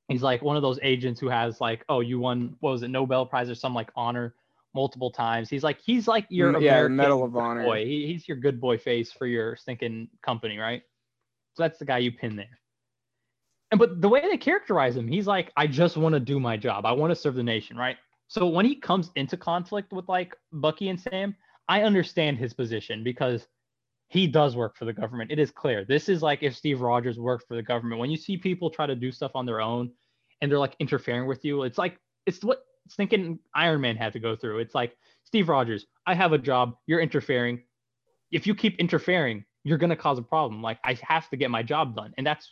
[0.07, 2.89] He's like one of those agents who has like, oh, you won what was it,
[2.89, 4.33] Nobel Prize or some like honor
[4.73, 5.49] multiple times.
[5.49, 7.63] He's like he's like your Mm, yeah, American Medal of Honor.
[7.63, 7.85] boy.
[7.85, 10.81] He, he's your good boy face for your stinking company, right?
[11.53, 12.59] So that's the guy you pin there.
[13.71, 16.57] And but the way they characterize him, he's like, I just want to do my
[16.57, 16.85] job.
[16.85, 17.97] I want to serve the nation, right?
[18.27, 21.35] So when he comes into conflict with like Bucky and Sam,
[21.67, 23.47] I understand his position because
[24.07, 25.31] he does work for the government.
[25.31, 25.85] It is clear.
[25.85, 27.99] This is like if Steve Rogers worked for the government.
[27.99, 29.91] When you see people try to do stuff on their own
[30.41, 32.63] and they're like interfering with you, it's like it's what
[32.95, 34.59] thinking Iron Man had to go through.
[34.59, 37.63] It's like Steve Rogers, I have a job, you're interfering.
[38.31, 40.61] If you keep interfering, you're gonna cause a problem.
[40.61, 42.49] Like I have to get my job done, and that's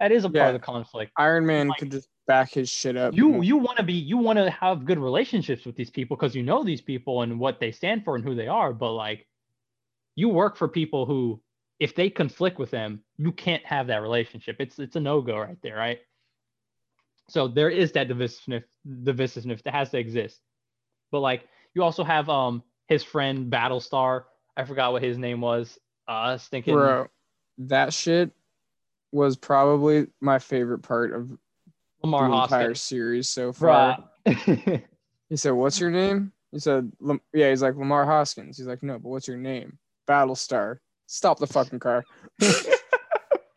[0.00, 1.12] that is a part of the conflict.
[1.16, 3.14] Iron Man Like- could just back his shit up.
[3.14, 6.34] You you want to be you want to have good relationships with these people because
[6.34, 8.72] you know these people and what they stand for and who they are.
[8.72, 9.26] But like,
[10.14, 11.40] you work for people who,
[11.80, 14.56] if they conflict with them, you can't have that relationship.
[14.60, 16.00] It's it's a no go right there, right?
[17.32, 20.38] So there is that divisiveness divisiveness that has to exist.
[21.10, 24.24] But like, you also have um his friend Battlestar.
[24.54, 25.78] I forgot what his name was.
[26.06, 26.74] Uh, I was thinking.
[26.74, 27.06] bro,
[27.56, 28.32] that shit
[29.12, 31.30] was probably my favorite part of
[32.02, 33.96] Lamar the entire series so far.
[34.26, 34.82] Bruh.
[35.30, 36.92] He said, "What's your name?" He said,
[37.32, 38.58] "Yeah." He's like Lamar Hoskins.
[38.58, 40.80] He's like, "No, but what's your name?" Battlestar.
[41.06, 42.04] Stop the fucking car.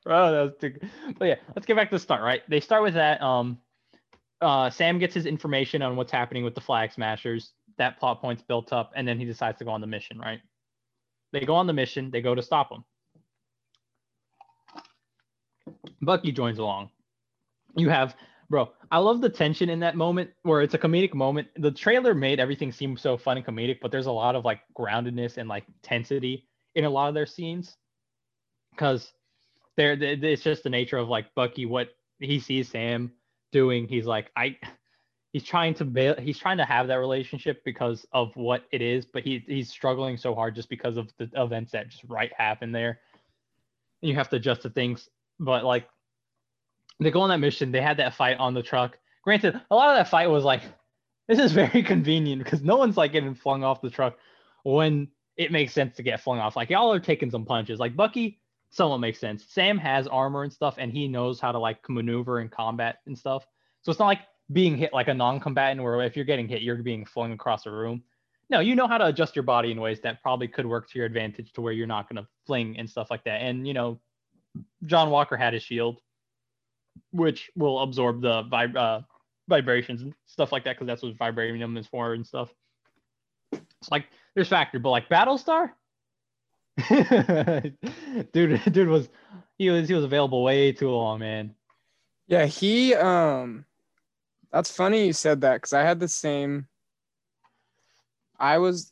[0.05, 0.89] Bro, that was too good.
[1.19, 2.41] But yeah, let's get back to the start, right?
[2.47, 3.21] They start with that.
[3.21, 3.57] Um,
[4.45, 7.51] uh, Sam gets his information on what's happening with the Flag Smashers.
[7.79, 10.39] That plot point's built up, and then he decides to go on the mission, right?
[11.33, 12.11] They go on the mission.
[12.11, 12.85] They go to stop him.
[16.01, 16.91] Bucky joins along.
[17.75, 18.15] You have,
[18.49, 18.69] bro.
[18.91, 21.47] I love the tension in that moment where it's a comedic moment.
[21.57, 24.61] The trailer made everything seem so fun and comedic, but there's a lot of like
[24.77, 26.43] groundedness and like tensity
[26.75, 27.75] in a lot of their scenes
[28.71, 29.11] because
[29.75, 31.89] they're it's just the nature of like Bucky what
[32.19, 33.11] he sees Sam
[33.55, 33.87] doing.
[33.87, 34.57] He's like I
[35.31, 39.05] he's trying to bail, he's trying to have that relationship because of what it is,
[39.05, 42.73] but he he's struggling so hard just because of the events that just right happen
[42.73, 42.99] there.
[44.01, 45.87] And you have to adjust to things, but like
[46.99, 47.71] they go on that mission.
[47.71, 48.97] They had that fight on the truck.
[49.23, 50.63] Granted, a lot of that fight was like
[51.29, 54.17] this is very convenient because no one's like getting flung off the truck
[54.63, 56.57] when it makes sense to get flung off.
[56.57, 57.79] Like y'all are taking some punches.
[57.79, 58.37] Like Bucky,
[58.75, 59.45] somewhat makes sense.
[59.47, 63.17] Sam has armor and stuff, and he knows how to like maneuver in combat and
[63.17, 63.47] stuff.
[63.81, 64.21] So it's not like
[64.51, 67.71] being hit like a non-combatant where if you're getting hit, you're being flung across a
[67.71, 68.03] room.
[68.49, 70.99] No, you know how to adjust your body in ways that probably could work to
[70.99, 73.41] your advantage to where you're not going to fling and stuff like that.
[73.41, 73.99] And you know,
[74.85, 76.01] John Walker had his shield,
[77.11, 79.01] which will absorb the vib- uh,
[79.47, 82.53] vibrations and stuff like that because that's what vibranium is for and stuff.
[83.53, 85.71] It's like there's factor, but like Battlestar,
[86.89, 87.73] dude,
[88.33, 89.09] dude was
[89.57, 91.55] he was he was available way too long, man.
[92.27, 93.65] Yeah, he um
[94.51, 96.67] that's funny you said that because I had the same
[98.39, 98.91] I was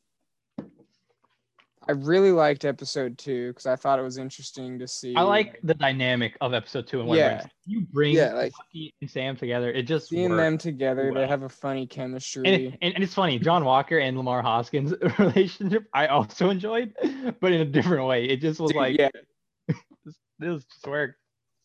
[1.88, 5.16] I really liked episode two because I thought it was interesting to see.
[5.16, 7.46] I like the dynamic of episode two and what Yeah.
[7.66, 9.70] you bring Yeah, like- Bucky and Sam together.
[9.72, 11.12] It just seeing them together.
[11.14, 12.44] They have a funny chemistry.
[12.46, 16.94] And, and, and it's funny, John Walker and Lamar Hoskins relationship I also enjoyed,
[17.42, 18.26] but in a different way.
[18.26, 19.10] It just was Dude, like yeah,
[20.06, 21.16] this, this just worked.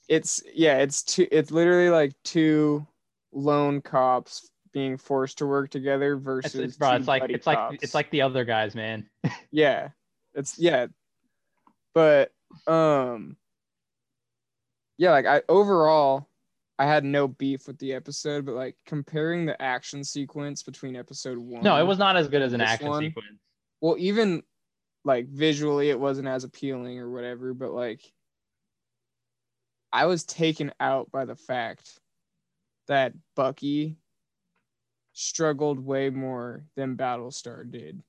[0.08, 1.28] it's yeah, it's two.
[1.30, 2.86] It's literally like two
[3.32, 7.94] lone cops being forced to work together versus it's bro, it's like it's like it's
[7.94, 9.08] like the other guys, man.
[9.50, 9.88] yeah,
[10.34, 10.86] it's yeah,
[11.94, 12.32] but
[12.66, 13.36] um,
[14.96, 16.28] yeah, like I overall.
[16.80, 21.36] I had no beef with the episode, but like comparing the action sequence between episode
[21.36, 21.64] one.
[21.64, 23.02] No, it was not as good as an action one?
[23.02, 23.40] sequence.
[23.80, 24.44] well even
[25.04, 28.00] like visually it wasn't as appealing or whatever but like
[29.92, 31.98] i was taken out by the fact
[32.86, 33.96] that bucky
[35.12, 38.02] struggled way more than battlestar did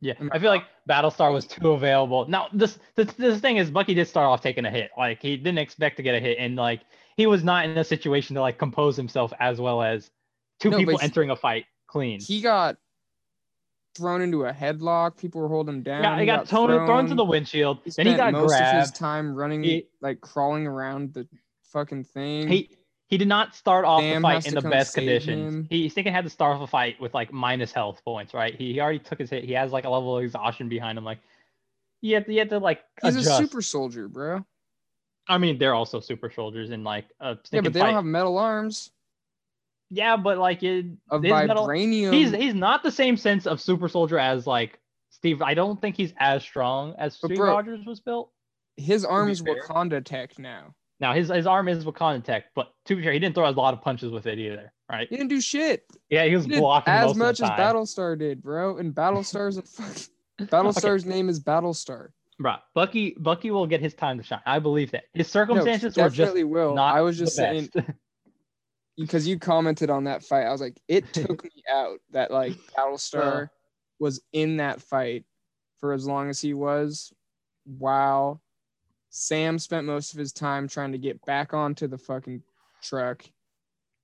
[0.00, 2.24] Yeah, I feel like Battlestar was too available.
[2.28, 4.90] Now, this, this this thing is Bucky did start off taking a hit.
[4.96, 6.82] Like he didn't expect to get a hit, and like
[7.16, 10.10] he was not in a situation to like compose himself as well as
[10.60, 12.20] two No, people entering a fight clean.
[12.20, 12.76] he got
[13.96, 17.14] thrown into a headlock people were holding him down yeah, he got, thrown, thrown to
[17.16, 17.78] the windshield.
[17.84, 21.26] he then he got most of his time running He- like crawling around the
[21.72, 22.70] fucking thing He
[23.08, 25.54] he did not start off Sam the fight in the best conditions.
[25.54, 25.66] him.
[25.70, 28.54] He thinking had to start off a fight with like minus health points, right?
[28.54, 29.44] He, he already took his hit.
[29.44, 31.04] He has like a level of exhaustion behind him.
[31.04, 31.18] Like
[32.02, 33.40] you had to, you have to like he's adjust.
[33.40, 34.44] a super soldier bro
[35.30, 37.86] I mean, they're also super soldiers in like a yeah but they fight.
[37.86, 38.90] don't have metal arms
[39.90, 43.60] Yeah, but like it, of his metal- vibranium he's he's not the same sense of
[43.60, 44.78] super soldier as like
[45.10, 45.40] Steve.
[45.42, 48.30] I don't think he's as strong as But Steve bro- Rogers was built.
[48.76, 49.42] his arms.
[49.42, 50.74] Wakanda tech now.
[51.00, 53.50] Now his his arm is Wakanda tech, but to be fair, he didn't throw a
[53.50, 55.06] lot of punches with it either, right?
[55.08, 55.84] He didn't do shit.
[56.10, 57.50] Yeah, he was He blocking as much as.
[57.50, 58.78] Battlestar did, bro.
[58.78, 60.04] And Battlestar's a fucking
[60.48, 62.08] Battlestar's name is Battlestar.
[62.40, 64.40] Bro, Bucky Bucky will get his time to shine.
[64.46, 65.04] I believe that.
[65.14, 66.74] His No, circumstances were just will.
[66.74, 67.70] not I was just saying
[68.96, 70.44] because you commented on that fight.
[70.44, 73.46] I was like, it took me out that like Battlestar uh.
[73.98, 75.24] was in that fight
[75.78, 77.12] for as long as he was.
[77.66, 78.40] Wow.
[79.18, 82.42] Sam spent most of his time trying to get back onto the fucking
[82.82, 83.24] truck,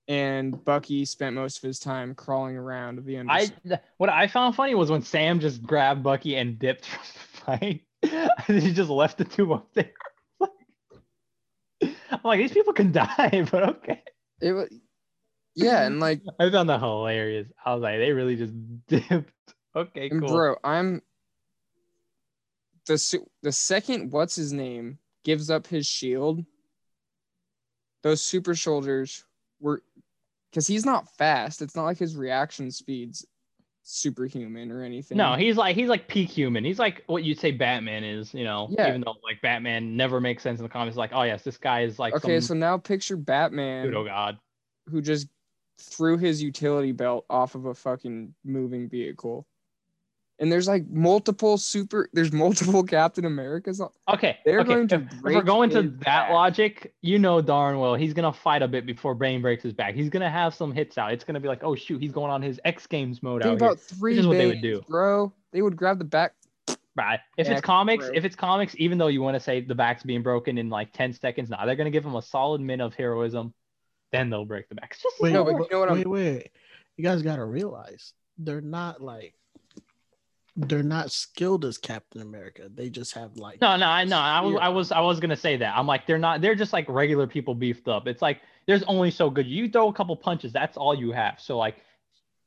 [0.09, 3.29] and Bucky spent most of his time crawling around the end.
[3.31, 3.49] I
[3.97, 7.81] what I found funny was when Sam just grabbed Bucky and dipped from the fight.
[8.47, 9.93] he just left the two up there.
[11.81, 14.03] I'm like, these people can die, but okay.
[14.41, 14.69] it was,
[15.55, 17.47] yeah, and like, I found that hilarious.
[17.65, 18.53] I was like, they really just
[18.87, 19.31] dipped.
[19.75, 20.27] Okay, cool.
[20.27, 21.01] bro, I'm
[22.85, 26.45] the the second what's his name gives up his shield.
[28.03, 29.25] Those super soldiers
[29.59, 29.83] were
[30.51, 31.61] because he's not fast.
[31.61, 33.25] It's not like his reaction speed's
[33.83, 35.17] superhuman or anything.
[35.17, 36.63] No, he's like he's like peak human.
[36.63, 38.67] He's like what you'd say Batman is, you know.
[38.69, 38.87] Yeah.
[38.87, 40.95] Even though like Batman never makes sense in the comics.
[40.95, 44.37] Like, oh yes, this guy is like okay, so now picture Batman pseudo god.
[44.87, 45.27] who just
[45.81, 49.47] threw his utility belt off of a fucking moving vehicle.
[50.37, 53.81] And there's like multiple super there's multiple Captain Americas.
[54.09, 54.67] Okay, They're okay.
[54.73, 56.31] going to if, if we're going to that back.
[56.31, 59.95] logic, you know darn well he's gonna fight a bit before Bane breaks his back.
[59.95, 61.13] He's gonna have some hits out.
[61.13, 63.59] It's gonna be like, oh shoot, he's going on his X Games mode Think out
[63.61, 63.67] here.
[63.69, 64.81] about three is what they would do.
[64.89, 65.31] bro.
[65.53, 66.33] They would grab the back
[66.97, 67.19] Right.
[67.37, 68.15] If Back it's comics, broke.
[68.17, 70.93] if it's comics, even though you want to say the back's being broken in like
[70.93, 73.53] 10 seconds, now they're gonna give him a solid minute of heroism,
[74.11, 74.91] then they'll break the back.
[74.91, 76.51] It's just Wait, No, but you know what I'm- wait, wait.
[76.97, 79.33] You guys gotta realize they're not like
[80.57, 82.69] they're not skilled as Captain America.
[82.73, 84.17] They just have like no, no, I know.
[84.17, 85.77] I was, I was, I was gonna say that.
[85.77, 86.41] I'm like, they're not.
[86.41, 88.07] They're just like regular people beefed up.
[88.07, 89.47] It's like there's only so good.
[89.47, 91.39] You throw a couple punches, that's all you have.
[91.39, 91.77] So like,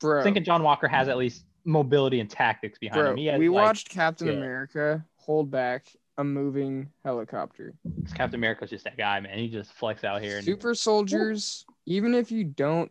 [0.01, 0.23] bro.
[0.23, 3.17] thinking John Walker has at least mobility and tactics behind Bro, him.
[3.19, 4.35] He has, we like, watched Captain yeah.
[4.35, 5.87] America hold back
[6.17, 7.75] a moving helicopter.
[8.15, 9.39] Captain America's just that guy, man.
[9.39, 10.37] He just flex out here.
[10.39, 12.91] And, Super soldiers, even if you don't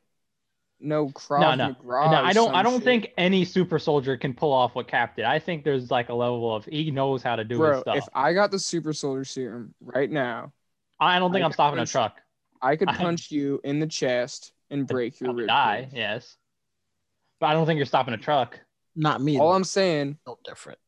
[0.80, 1.76] know Krav No, no.
[1.84, 2.54] Maga No, I don't.
[2.56, 5.26] I don't shit, think any super soldier can pull off what Cap did.
[5.26, 7.98] I think there's like a level of he knows how to do his stuff.
[7.98, 10.54] if I got the super soldier serum right now,
[11.00, 12.22] I don't think I I'm stopping a truck.
[12.62, 15.48] I could I- punch you in the chest and break your Probably rib.
[15.50, 15.94] die, cage.
[15.98, 16.36] yes.
[17.40, 18.60] But I don't think you're stopping a truck.
[18.96, 19.40] not me.
[19.40, 19.56] All though.
[19.56, 20.80] I'm saying, no different.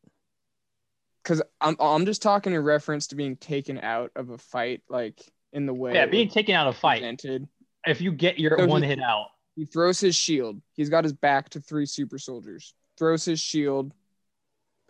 [1.23, 5.19] because I'm I'm just talking in reference to being taken out of a fight, like
[5.53, 6.99] in the way Yeah, being taken out of fight.
[6.99, 7.47] presented.
[7.87, 9.27] If you get your So he- one hit out,
[9.59, 10.61] He throws his shield.
[10.71, 12.73] He's got his back to three super soldiers.
[12.97, 13.93] Throws his shield.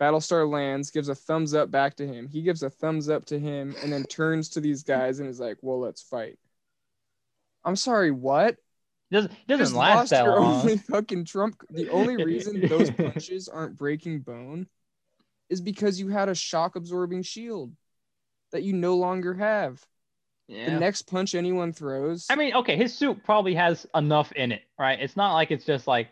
[0.00, 2.28] Battlestar lands, gives a thumbs up back to him.
[2.28, 5.40] He gives a thumbs up to him and then turns to these guys and is
[5.40, 6.38] like, "Well, let's fight."
[7.64, 8.58] I'm sorry, what?
[9.10, 10.60] doesn't You doesn't last that long.
[10.60, 11.64] only fucking trump.
[11.70, 14.68] The only reason those punches aren't breaking bone
[15.48, 17.74] is because you had a shock absorbing shield
[18.52, 19.84] that you no longer have.
[20.50, 24.62] The next punch anyone throws, I mean, okay, his suit probably has enough in it,
[24.78, 24.98] right?
[25.00, 26.08] It's not like it's just like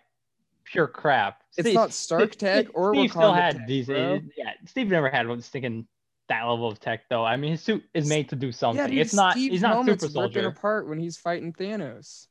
[0.65, 1.43] pure crap.
[1.57, 3.87] it's Steve- not Stark Steve- tech or Steve Wakanda still had tech, these.
[3.87, 4.15] bro.
[4.15, 5.87] Uh, yeah, Steve never had one thinking
[6.29, 7.25] that level of tech though.
[7.25, 8.79] I mean, his suit is made to do something.
[8.85, 9.33] Yeah, dude, it's not.
[9.33, 10.49] Steve's he's not helmet's super ripping soldier.
[10.49, 12.27] apart when he's fighting Thanos.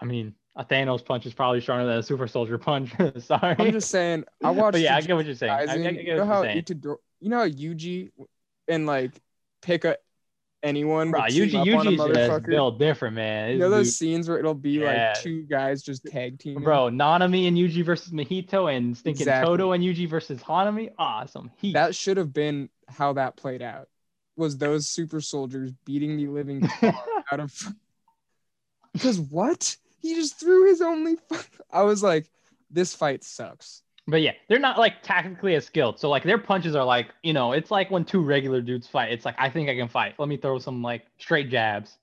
[0.00, 2.90] I mean, a Thanos punch is probably stronger than a super soldier punch.
[3.18, 3.56] Sorry.
[3.58, 4.24] I'm just saying.
[4.42, 4.72] I watched.
[4.72, 5.52] but yeah, I get what you're saying.
[5.52, 6.62] I, I, I get you know what you're saying.
[6.64, 8.10] Itadori, you know how Yuji
[8.68, 9.12] and like
[9.62, 9.96] pick a
[10.66, 11.10] anyone.
[11.10, 13.52] Bro, to team Yuji, up on a Yuji's built different, man.
[13.52, 15.12] You know those scenes where it'll be Yeah.
[15.14, 16.58] like two guys just tag teaming.
[16.58, 19.46] dude- bro, Nanami and Yuji versus Mahito and stinking Exactly.
[19.56, 20.92] Todo and Yuji versus Hanami.
[20.98, 21.50] Awesome.
[21.56, 21.72] Heat.
[21.74, 23.88] that should have been how that played out.
[24.36, 26.68] Was those super soldiers beating the living
[27.32, 27.52] out of?
[28.92, 29.76] Because what?
[30.00, 31.16] He just threw his only.
[31.70, 32.30] I was like,
[32.70, 33.82] this fight sucks.
[34.08, 35.98] But yeah, they're not like tactically as skilled.
[35.98, 39.12] So like their punches are like, you know, it's like when two regular dudes fight.
[39.12, 40.14] It's like I think I can fight.
[40.18, 41.98] Let me throw some like straight jabs.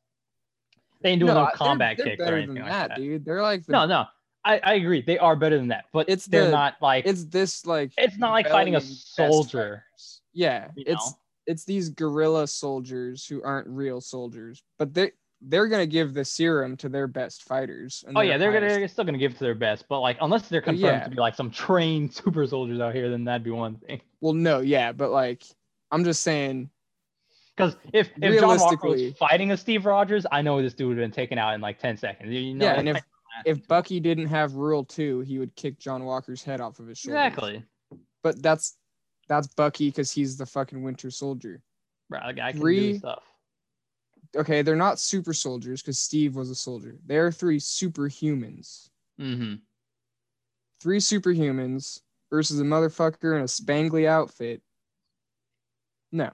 [1.02, 2.98] They ain't doing no, they're- combat they're kicks or better anything like that, that.
[2.98, 3.24] dude.
[3.26, 4.06] They're like the, No, no.
[4.46, 5.02] I, I agree.
[5.02, 5.86] They are better than that.
[5.94, 9.86] But It's they're the- not like it's this like it's not like fighting a soldier.
[10.34, 11.18] Yeah, it's know?
[11.48, 15.12] it's these guerrilla soldiers who aren't real soldiers, but they
[15.46, 18.04] they're gonna give the serum to their best fighters.
[18.16, 20.18] Oh yeah, they're gonna highest- they're still gonna give it to their best, but like
[20.22, 21.04] unless they're confirmed yeah.
[21.04, 24.02] to be like some trained super soldiers out here, then that'd be one thing.
[24.22, 25.44] Well, no, yeah, but like
[25.92, 26.70] I'm just saying,
[27.56, 30.98] Because if if John Walker was fighting a Steve Rogers, I know this dude would
[30.98, 32.32] have been taken out in like ten seconds.
[32.32, 33.04] You know, yeah, and if
[33.46, 37.00] if Bucky didn't have Rule Two, he would kick John Walker's head off of his
[37.00, 37.18] shoulder.
[37.18, 37.64] exactly,
[38.24, 38.78] But that's
[39.28, 41.62] that's Bucky because he's the fucking Winter Soldier.
[42.10, 43.24] bro, the guy can do stuff.
[44.36, 46.98] Okay, they're not super soldiers because Steve was a soldier.
[47.06, 48.90] They are three superhumans.
[49.20, 49.56] Mm-hmm.
[50.82, 54.62] Three superhumans versus a motherfucker in a spangly outfit.
[56.12, 56.32] No.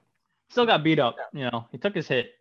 [0.48, 1.16] Still got beat up.
[1.32, 2.32] You know, he took his hit.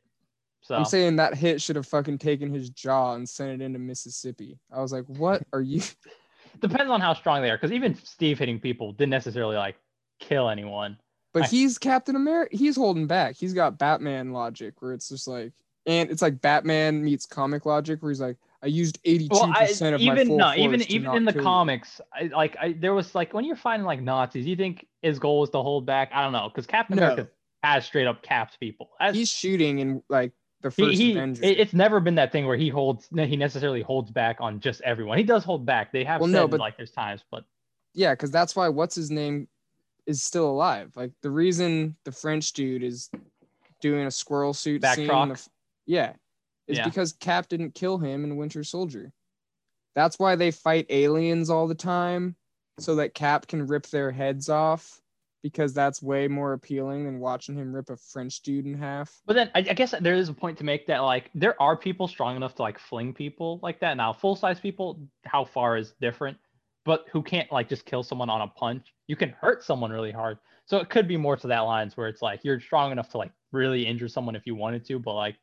[0.62, 3.80] So I'm saying that hit should have fucking taken his jaw and sent it into
[3.80, 4.60] Mississippi.
[4.72, 5.82] I was like, what are you?
[6.62, 7.58] depends on how strong they are.
[7.58, 9.76] Because even Steve hitting people didn't necessarily like
[10.20, 10.98] kill anyone.
[11.34, 12.56] But I- he's Captain America.
[12.56, 13.36] He's holding back.
[13.36, 15.52] He's got Batman logic where it's just like,
[15.86, 19.64] and it's like Batman meets comic logic where he's like, I used 82% Well, I,
[19.64, 23.16] of my even full no, even even in the comics, I, like I, there was
[23.16, 26.10] like when you're fighting like Nazis, you think his goal was to hold back?
[26.14, 27.04] I don't know, because Captain No.
[27.04, 27.30] America
[27.64, 28.90] has straight up capped people.
[29.14, 31.44] He's shooting in like the he, first he Avengers.
[31.44, 34.82] it- it's never been that thing where he holds he necessarily holds back on just
[34.82, 35.18] everyone.
[35.18, 35.94] He does hold back.
[35.94, 37.46] They have Well, said no, but- like there's times, but
[37.94, 39.48] yeah, because that's why what's his name
[40.10, 40.92] is still alive.
[40.96, 43.12] Like the reason the French dude is
[43.80, 45.08] doing a squirrel suit scene.
[45.08, 45.48] the
[45.86, 46.14] yeah,
[46.68, 46.86] is Yeah.
[46.86, 49.14] because Cap didn't kill him in Winter Soldier.
[49.94, 52.36] That's why they fight aliens all the time,
[52.80, 55.00] so that Cap can rip their heads off.
[55.42, 59.22] Because that's way more appealing than watching him rip a French dude in half.
[59.26, 61.78] But then I, I guess there is a point to make that like there are
[61.78, 63.96] people strong enough to like fling people like that.
[63.96, 66.38] Now full size people, how far is different,
[66.84, 68.94] but who can't like just kill someone on a punch.
[69.10, 70.38] You can hurt someone really hard.
[70.68, 73.18] So it could be more to that lines where it's like you're strong enough to
[73.18, 75.36] like really injure someone if you wanted to, but like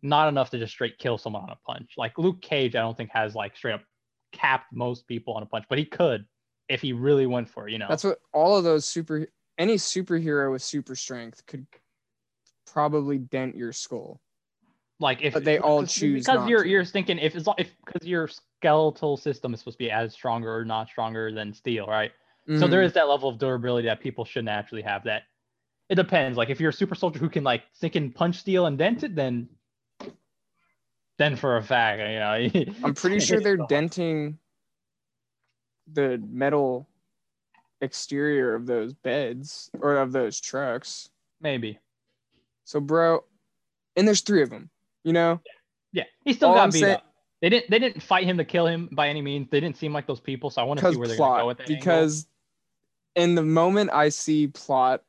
[0.00, 1.94] not enough to just straight kill someone on a punch.
[1.98, 3.82] Like Luke Cage, I don't think has like straight up
[4.30, 6.24] capped most people on a punch, but he could
[6.68, 7.88] if he really went for it, you know.
[7.88, 9.26] That's what all of those super
[9.58, 11.66] any superhero with super strength could
[12.64, 14.20] probably dent your skull.
[15.00, 16.70] Like if But they all choose because not you're to.
[16.70, 20.54] you're thinking if it's if because your skeletal system is supposed to be as stronger
[20.54, 22.12] or not stronger than steel, right?
[22.58, 22.86] So there Mhm.
[22.86, 25.04] is that level of durability that people should naturally have.
[25.04, 25.22] That
[25.88, 26.36] it depends.
[26.36, 29.02] Like if you're a super soldier who can like sink and punch steel and dent
[29.04, 29.48] it, then
[31.18, 32.74] then for a fact, you know.
[32.84, 34.38] I'm pretty sure they're denting
[35.92, 36.88] the metal
[37.80, 41.10] exterior of those beds or of those trucks.
[41.40, 41.78] maybe.
[42.64, 43.24] So, bro,
[43.96, 44.70] and there's three of them.
[45.04, 45.40] You know,
[45.92, 47.06] Yeah, he still All got I'm beat saying- up.
[47.40, 47.70] They didn't.
[47.70, 49.48] They didn't fight him to kill him by any means.
[49.48, 50.50] They didn't seem like those people.
[50.50, 51.46] So I want to see where they're gonna go plot.
[51.46, 51.68] with that.
[51.68, 52.26] Because
[53.16, 55.02] in the moment I see plot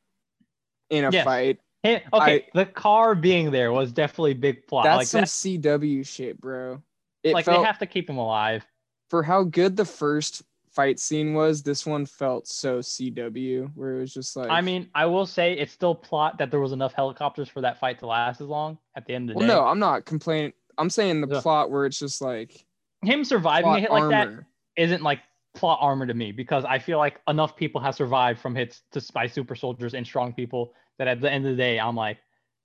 [0.90, 1.24] in a Yes.
[1.24, 4.84] fight, Hey, okay, the car being there was definitely big plot.
[4.84, 6.80] that's like some that, CW shit, bro.
[7.24, 8.64] It like felt they have to keep him alive.
[9.10, 11.62] for how good the first fight scene was.
[11.62, 15.54] This one felt so CW, where it was just like, I mean, I will say
[15.54, 18.78] it's still plot that there was enough helicopters for that fight to last as long.
[18.94, 20.52] At the end of the well, day, no, I'm not complaining.
[20.78, 22.64] I'm saying the plot where it's just like
[23.02, 24.28] him surviving a hit like that
[24.76, 25.20] isn't like
[25.54, 29.12] plot armor to me because I feel like enough people have survived from hits to
[29.12, 32.18] by super soldiers and strong people that at the end of the day, I'm like,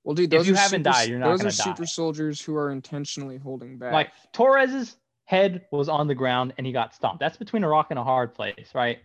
[0.03, 1.85] Well, dude, If those you are haven't super, died, you're not those are super die.
[1.85, 3.93] soldiers who are intentionally holding back.
[3.93, 7.19] like Torres's head was on the ground and he got stomped.
[7.19, 8.99] That's between a rock and a hard place, right?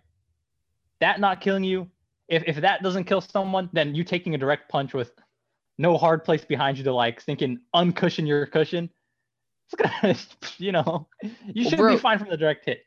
[1.00, 1.88] That not killing you.
[2.28, 5.10] If if that doesn't kill someone, then you taking a direct punch with
[5.78, 8.88] no hard place behind you to like thinking uncushion your cushion.
[9.72, 10.14] It's gonna,
[10.58, 12.82] you know, you Well, should bro, be fine from the direct hit.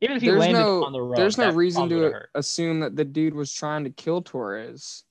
[0.00, 2.30] Even if you there's landed no on the road, there's no reason to hurt.
[2.34, 5.04] assume that the dude was trying to kill Torres.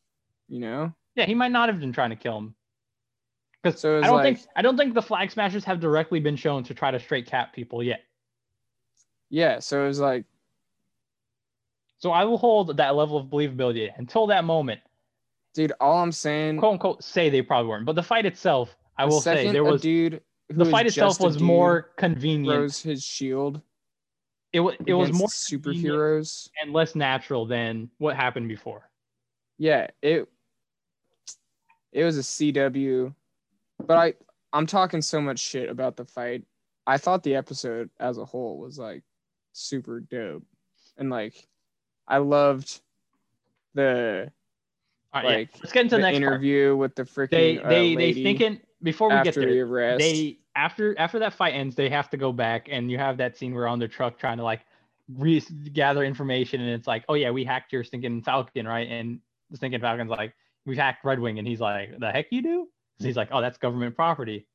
[0.49, 2.55] You know, Yeah, he might not have been trying to kill him.
[3.63, 6.35] Because So I don't like- think I don't think the flag smashers have directly been
[6.35, 8.01] shown to try to straight cap people yet.
[9.29, 9.59] yeah.
[9.59, 10.25] So it was like,
[11.97, 14.81] So I will hold that level of believability until that moment.
[15.53, 17.85] dude, all I'm saying, quote unquote say they probably weren't.
[17.85, 20.21] But the fight itself, I will say there was dude.
[20.49, 22.53] The fight itself was more convenient.
[22.57, 23.61] Throws his shield.
[24.53, 26.47] It was it was more superheroes.
[26.61, 28.87] and less natural than what happened before.
[29.57, 30.29] Yeah, it
[31.91, 33.13] it was a CW,
[33.85, 34.13] but I
[34.53, 36.43] I'm talking so much shit about the fight.
[36.85, 39.03] I thought the episode as a whole was like
[39.53, 40.43] super dope,
[40.97, 41.47] and like
[42.07, 42.81] I loved
[43.73, 44.31] the
[45.13, 45.29] right, yeah.
[45.29, 46.33] Like, let's get into the the next part.
[46.33, 49.49] interview with the freaking They uh, they they thinking before we get there.
[49.49, 49.99] the arrest.
[49.99, 53.37] they after after that fight ends, they have to go back, and you have that
[53.37, 54.61] scene where on their truck trying to like
[55.09, 55.43] re-
[55.73, 58.87] gather information, and it's like, oh yeah, we hacked your stinking Falcon, right?
[58.89, 60.33] And the stinking Falcon's like,
[60.65, 62.67] we hacked Redwing, and he's like, the heck you do?
[62.99, 64.47] He's like, oh, that's government property.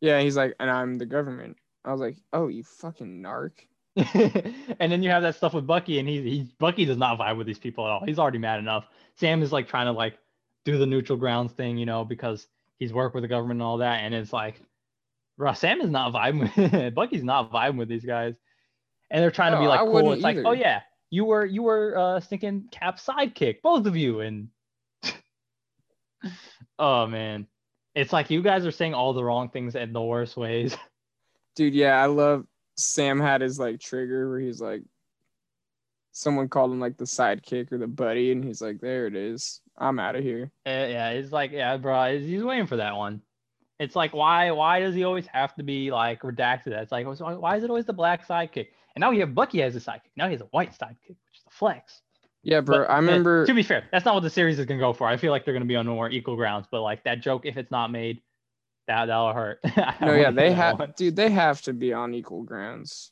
[0.00, 1.56] yeah, he's like, and I'm the government.
[1.84, 3.52] I was like, oh, you fucking narc.
[3.96, 7.36] and then you have that stuff with Bucky, and he he Bucky does not vibe
[7.36, 8.04] with these people at all.
[8.04, 8.86] He's already mad enough.
[9.14, 10.18] Sam is like trying to like
[10.64, 12.48] do the neutral grounds thing, you know, because
[12.78, 14.60] he's worked with the government and all that, and it's like,
[15.54, 16.72] Sam is not vibing.
[16.72, 18.34] With, Bucky's not vibing with these guys,
[19.10, 20.12] and they're trying to be like I cool.
[20.12, 20.80] It's like, oh yeah,
[21.10, 24.48] you were you were uh stinking Cap sidekick, both of you, and
[26.78, 27.46] oh man,
[27.94, 30.76] it's like you guys are saying all the wrong things in the worst ways.
[31.56, 32.44] Dude, yeah, I love
[32.76, 34.82] Sam had his like trigger where he's like
[36.12, 39.60] someone called him like the sidekick or the buddy, and he's like, There it is.
[39.76, 40.50] I'm out of here.
[40.66, 43.22] Uh, yeah, it's like, yeah, bro, he's he's waiting for that one.
[43.80, 46.68] It's like, why, why does he always have to be like redacted?
[46.68, 48.68] It's like, why is it always the black sidekick?
[48.94, 50.12] And now we have Bucky as a sidekick.
[50.16, 52.02] Now he has a white sidekick, which is the flex.
[52.44, 52.80] Yeah, bro.
[52.80, 54.92] But, I uh, remember to be fair, that's not what the series is gonna go
[54.92, 55.08] for.
[55.08, 56.66] I feel like they're gonna be on more equal grounds.
[56.70, 58.22] But like that joke, if it's not made,
[58.86, 59.60] that that'll hurt.
[60.00, 63.10] No, yeah, they have dude, they have to be on equal grounds.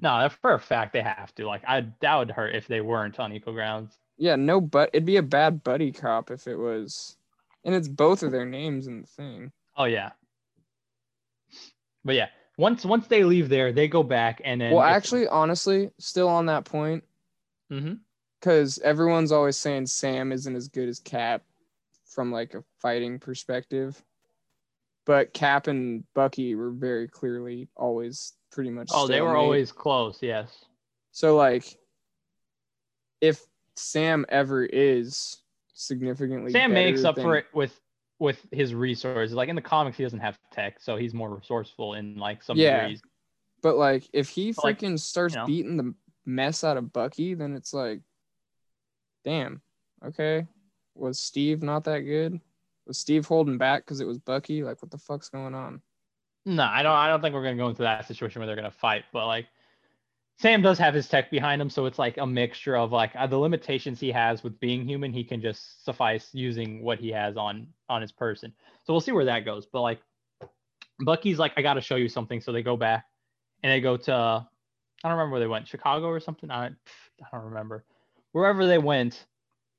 [0.00, 1.46] No, for a fact they have to.
[1.46, 3.98] Like, I that would hurt if they weren't on equal grounds.
[4.18, 7.16] Yeah, no but it'd be a bad buddy cop if it was
[7.64, 9.52] and it's both of their names in the thing.
[9.76, 10.10] Oh yeah.
[12.04, 14.72] But yeah, once once they leave there, they go back and then.
[14.72, 17.04] Well, actually, honestly, still on that point,
[17.70, 18.00] Mhm.
[18.40, 21.44] because everyone's always saying Sam isn't as good as Cap
[22.06, 24.02] from like a fighting perspective.
[25.04, 28.88] But Cap and Bucky were very clearly always pretty much.
[28.92, 30.22] Oh, they were always close.
[30.22, 30.64] Yes.
[31.12, 31.78] So like,
[33.20, 33.44] if
[33.78, 35.38] Sam ever is
[35.74, 37.78] significantly, Sam makes up than- for it with
[38.20, 39.32] with his resources.
[39.34, 42.56] Like in the comics, he doesn't have tech, so he's more resourceful in like some
[42.58, 42.80] Yeah.
[42.80, 43.00] degrees.
[43.62, 45.46] But like, if he But, like, freaking starts you know.
[45.46, 45.94] beating the
[46.26, 48.00] mess out of Bucky, then it's like,
[49.24, 49.62] damn,
[50.04, 50.46] okay,
[50.94, 52.40] was Steve not that good?
[52.86, 54.62] Was Steve holding back because it was Bucky?
[54.64, 55.80] Like, what the fuck's going on?
[56.46, 56.92] No, I don't.
[56.96, 59.04] I don't think we're gonna go into that situation where they're gonna fight.
[59.12, 59.46] But like,
[60.40, 63.26] Sam does have his tech behind him, so it's like a mixture of like uh,
[63.26, 65.12] the limitations he has with being human.
[65.12, 68.52] He can just suffice using what he has on on his person.
[68.84, 69.66] So we'll see where that goes.
[69.66, 70.00] But like
[71.00, 72.40] Bucky's like, I got to show you something.
[72.40, 73.04] So they go back
[73.62, 76.50] and they go to I don't remember where they went, Chicago or something.
[76.50, 76.70] I I
[77.32, 77.84] don't remember.
[78.32, 79.26] Wherever they went,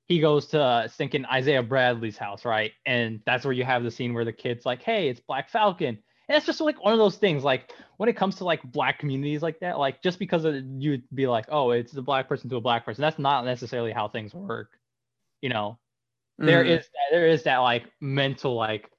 [0.07, 2.71] he goes to uh, thinking Isaiah Bradley's house, right?
[2.85, 5.99] And that's where you have the scene where the kid's like, "Hey, it's Black Falcon."
[6.29, 7.43] And it's just like one of those things.
[7.43, 11.03] Like when it comes to like black communities like that, like just because of, you'd
[11.13, 14.09] be like, "Oh, it's a black person to a black person." That's not necessarily how
[14.09, 14.71] things work.
[15.41, 15.79] You know,
[16.45, 16.65] there Mhm.
[16.65, 18.91] is there is that like mental like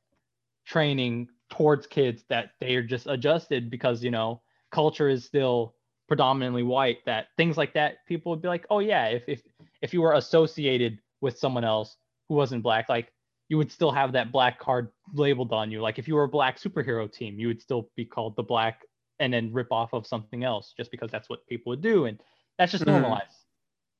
[0.66, 5.74] training towards kids that they are just adjusted because you know culture is still
[6.08, 9.42] predominantly white that things like that people would be like oh yeah if if
[9.82, 11.96] if you were associated with someone else
[12.28, 13.12] who wasn't black like
[13.50, 16.28] you would still have that black card labeled on you like if you were a
[16.28, 18.86] black superhero team you would still be called the black
[19.18, 22.18] and then rip off of something else just because that's what people would do and
[22.56, 22.92] that's just Mhm.
[22.92, 23.44] normalized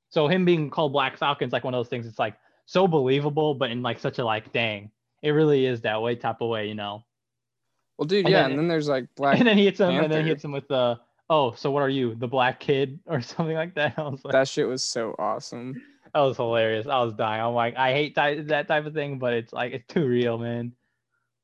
[0.08, 3.52] so him being called black falcon's like one of those things it's like so believable
[3.54, 4.90] but in like such a like dang
[5.22, 7.04] it really is that way type of way you know
[7.98, 9.38] Well, dude, And yeah, then- and then there's like Black.
[9.38, 10.98] and then he hits him and then he hits him with the
[11.28, 14.32] oh so what are you the black kid or something like that i was like
[14.32, 15.74] that shit was so awesome.
[16.14, 16.86] that was hilarious.
[16.86, 17.42] I was dying.
[17.42, 20.72] I'm like i hate that type of thing but it's like it's too real man.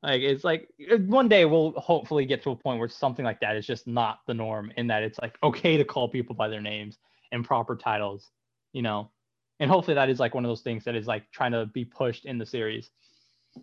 [0.03, 0.69] Like it's like
[1.07, 4.21] one day we'll hopefully get to a point where something like that is just not
[4.27, 6.99] the norm in that it's like okay to call people by their names
[7.33, 8.31] and proper titles
[8.77, 9.11] you know?
[9.59, 11.87] And hopefully that is like one of those things that is like trying to be
[11.87, 12.91] pushed in the series.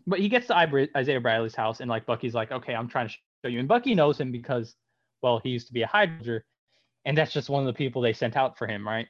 [0.08, 0.56] But he gets to
[0.98, 3.60] isaiah bradley's house and like bucky's like okay i'm trying to show you.
[3.60, 4.76] And bucky knows him because
[5.22, 6.42] well he used to be a hydra
[7.06, 9.08] and that's just one of the people they sent out for him right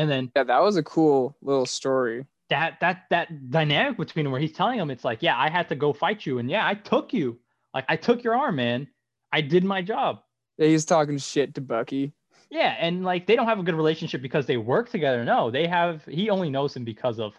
[0.00, 2.26] and then Yeah, that was a cool little story.
[2.48, 5.76] that that that dynamic between where he's telling him it's like yeah i had to
[5.76, 7.38] go fight you and yeah i took you.
[7.74, 8.88] Like i took your arm man.
[9.32, 10.20] I did my job.
[10.58, 12.12] Yeah, he's talking shit to Bucky.
[12.50, 15.24] yeah and like they don't have a good relationship because they work together.
[15.24, 17.32] No they have he only knows him because of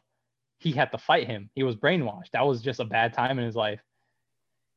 [0.60, 1.50] he had to fight him.
[1.56, 2.32] He was brainwashed.
[2.34, 3.82] That was just a bad time in his life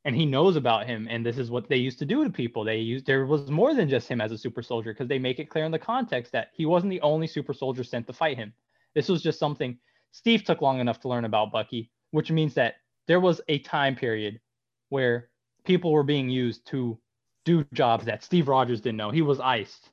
[0.04, 2.64] and he knows about him and this is what they used to do to people.
[2.64, 5.38] They used there was more than just him as a super soldier because they make
[5.38, 8.36] it clear in the context that he wasn't the only super soldier sent to fight
[8.36, 8.52] him.
[8.94, 9.78] This was just something
[10.12, 12.76] steve took long enough to learn about bucky which means that
[13.08, 14.40] there was a time period
[14.88, 15.30] where
[15.64, 16.96] people were being used to
[17.44, 19.10] do jobs that steve rogers didn't know.
[19.10, 19.90] He was iced.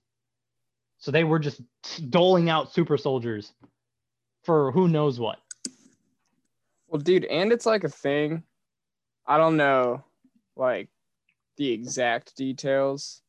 [1.00, 1.62] So they were just
[2.12, 3.54] doling out super soldiers
[4.44, 5.40] for who knows what.
[6.88, 8.44] Well, dude, and it's like a thing.
[9.28, 10.04] I don't know,
[10.56, 10.90] like
[11.58, 13.22] the exact details,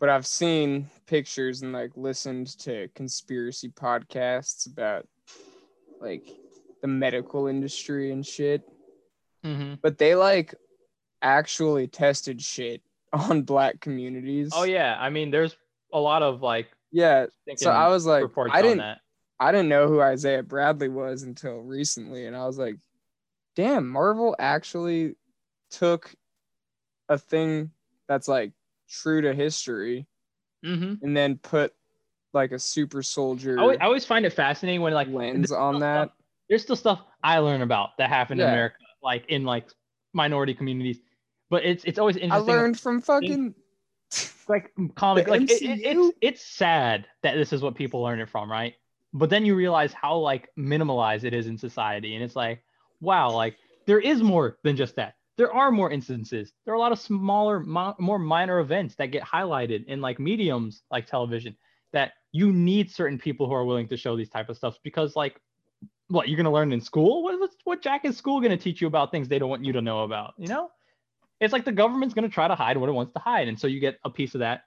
[0.00, 5.06] but I've seen pictures and like listened to conspiracy podcasts about
[6.00, 6.28] like
[6.82, 8.62] the medical industry and shit.
[9.44, 9.74] mm-hmm.
[9.82, 10.54] But they like
[11.22, 12.82] actually tested shit
[13.12, 14.50] on black communities.
[14.54, 15.56] oh yeah i mean there's
[15.92, 17.26] a lot of like yeah.
[17.56, 19.00] So I was like, I didn't, that
[19.40, 22.76] I didn't know who Isaiah Bradley was until recently, and I was like,
[23.54, 25.14] damn, Marvel actually
[25.70, 26.14] took
[27.08, 27.70] a thing
[28.08, 28.52] that's like
[28.88, 30.06] true to history
[30.64, 31.04] mm-hmm.
[31.04, 31.72] and then put
[32.32, 35.80] like a super soldier I, always, I always find it fascinating when like lens on
[35.80, 36.08] that.
[36.08, 36.16] stuff-
[36.48, 39.68] there's still stuff i learn about that happened in america like in like
[40.12, 40.98] minority communities
[41.50, 42.50] but it's it's always interesting.
[42.50, 43.54] I learned from fucking
[44.48, 48.28] like comic like it, it- it's it's sad that this is what people learn it
[48.28, 48.74] from right
[49.12, 52.62] but then you realize how like minimalized it is in society and it's like
[53.04, 53.56] wow like
[53.86, 55.14] there is more than just that.
[55.36, 56.52] There are more instances.
[56.64, 60.18] There are a lot of smaller mo- more minor events that get highlighted in like
[60.18, 61.56] mediums like television
[61.92, 65.16] that you need certain people who are willing to show these type of stuff because
[65.16, 65.40] like
[66.08, 67.22] what you're going to learn in school?
[67.64, 69.82] What, jack is school going to teach you about things they don't want you to
[69.82, 70.70] know about you know?
[71.40, 73.58] It's like the government's going to try to hide what it wants to hide and
[73.58, 74.62] so you get a piece of that.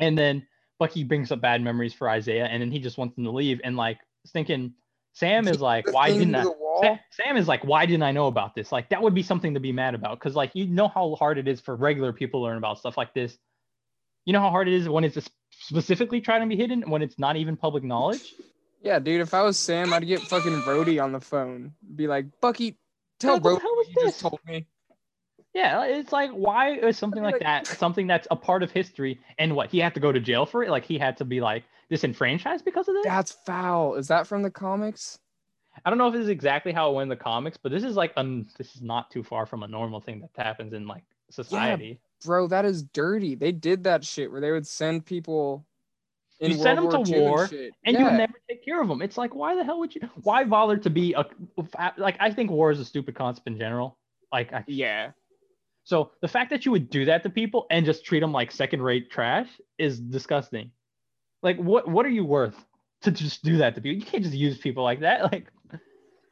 [0.00, 0.46] And then
[0.78, 3.60] bucky brings up bad memories for isaiah and then he just wants him to leave.
[3.62, 3.98] And like
[4.28, 4.74] thinking
[5.14, 6.80] sam is like why didn't i the wall.
[6.82, 9.54] Sa- sam is like why didn't i know about this like that would be something
[9.54, 12.40] to be mad about because like you know how hard it is for regular people
[12.40, 13.36] to learn about stuff like this
[14.24, 15.18] you know how hard it is when it's
[15.50, 18.34] specifically trying to be hidden when it's not even public knowledge
[18.82, 21.72] Yeah, dude, if I was Sam, I'd get fucking Rhodey on the phone.
[21.96, 22.78] Be like, Bucky,
[23.18, 24.22] tell What the Rhodey hell what is just this?
[24.22, 24.66] told me.
[25.54, 29.56] Yeah, it's like why is something like that something that's a part of history and
[29.56, 30.70] what he had to go to jail for it?
[30.70, 33.04] Like he had to be like disenfranchised because of this?
[33.04, 33.94] That's foul.
[33.94, 35.18] Is that from the comics?
[35.84, 37.84] I don't know if this is exactly how it went in the comics, but this
[37.84, 40.86] is like un, this is not too far from a normal thing that happens in
[40.86, 41.86] like society.
[41.86, 43.34] Yeah, Bro, that is dirty.
[43.34, 45.64] They did that shit where they would send people
[46.40, 48.10] in You send World them to II and and yeah.
[48.10, 49.02] you never take care of them.
[49.02, 51.26] It's like why the hell would you why bother to be a
[51.96, 53.98] like I think war is a stupid concept in general.
[54.32, 55.12] Like I, yeah.
[55.84, 58.52] so the fact that you would do that to people and just treat them like
[58.52, 59.48] second rate trash
[59.78, 60.70] is disgusting.
[61.42, 62.56] Like what what are you worth
[63.02, 63.98] to just do that to people?
[63.98, 65.22] You can't just use people like that.
[65.32, 65.48] Like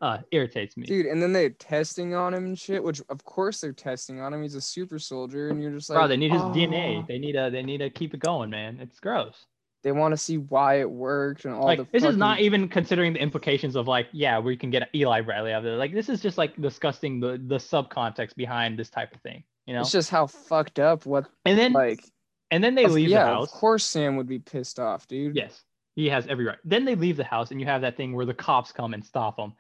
[0.01, 0.87] uh irritates me.
[0.87, 4.35] Dude, and then they're testing on him and shit, which of course they're testing on
[4.35, 4.43] him.
[4.43, 7.07] He's a super soldier, and you're just like, Bro, they need his "Oh." DNA.
[7.07, 8.79] They need to they need to keep it going, man.
[8.81, 9.47] It's gross.
[9.83, 11.87] They want to see why it worked and all like the.
[11.93, 15.53] this is not even considering the implications of like yeah we can get Eli Bradley
[15.53, 15.77] out of there.
[15.77, 19.75] Like this is just like discussing the the subcontext behind this type of thing, you
[19.75, 19.81] know.
[19.81, 22.05] It's just how fucked up what and then like.
[22.51, 23.45] And then they of- leave yeah, the house.
[23.45, 25.37] of course Sam would be pissed off, dude.
[25.37, 25.63] Yes,
[25.95, 26.59] he has every right.
[26.65, 29.05] Then they leave the house, and you have that thing where the cops come and
[29.05, 29.53] stop them,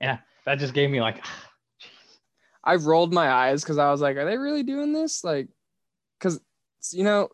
[0.00, 1.24] and that just gave me like,
[2.64, 5.24] I rolled my eyes because I was like, are they really doing this?
[5.24, 5.48] Like,
[6.18, 6.40] because
[6.92, 7.28] you know,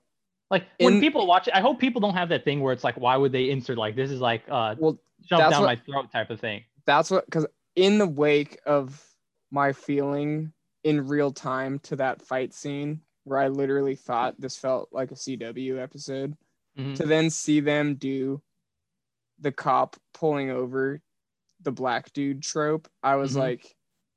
[0.51, 1.55] like when In- people watch it.
[1.55, 3.97] I hope people don't have that thing where it's like, why would they insert like
[3.97, 4.99] this is like uh well,
[5.31, 6.63] that's down what- my throat type of thing.
[6.87, 9.03] that's what because in the wake of
[9.51, 10.53] my feeling
[10.85, 15.15] in real time to that fight scene where I literally thought this felt like a
[15.17, 16.37] CW episode
[16.79, 16.95] Mhm.
[16.97, 18.43] to then see them do
[19.41, 21.01] the cop pulling over
[21.61, 23.39] the black dude trope, I was Mhm.
[23.39, 23.77] like,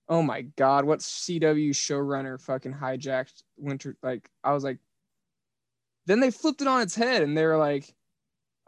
[0.09, 3.95] oh my god, what CW showrunner fucking hijacked Winter?
[4.03, 4.79] Like, I was like,
[6.05, 7.93] then they flipped it on its head and they were like,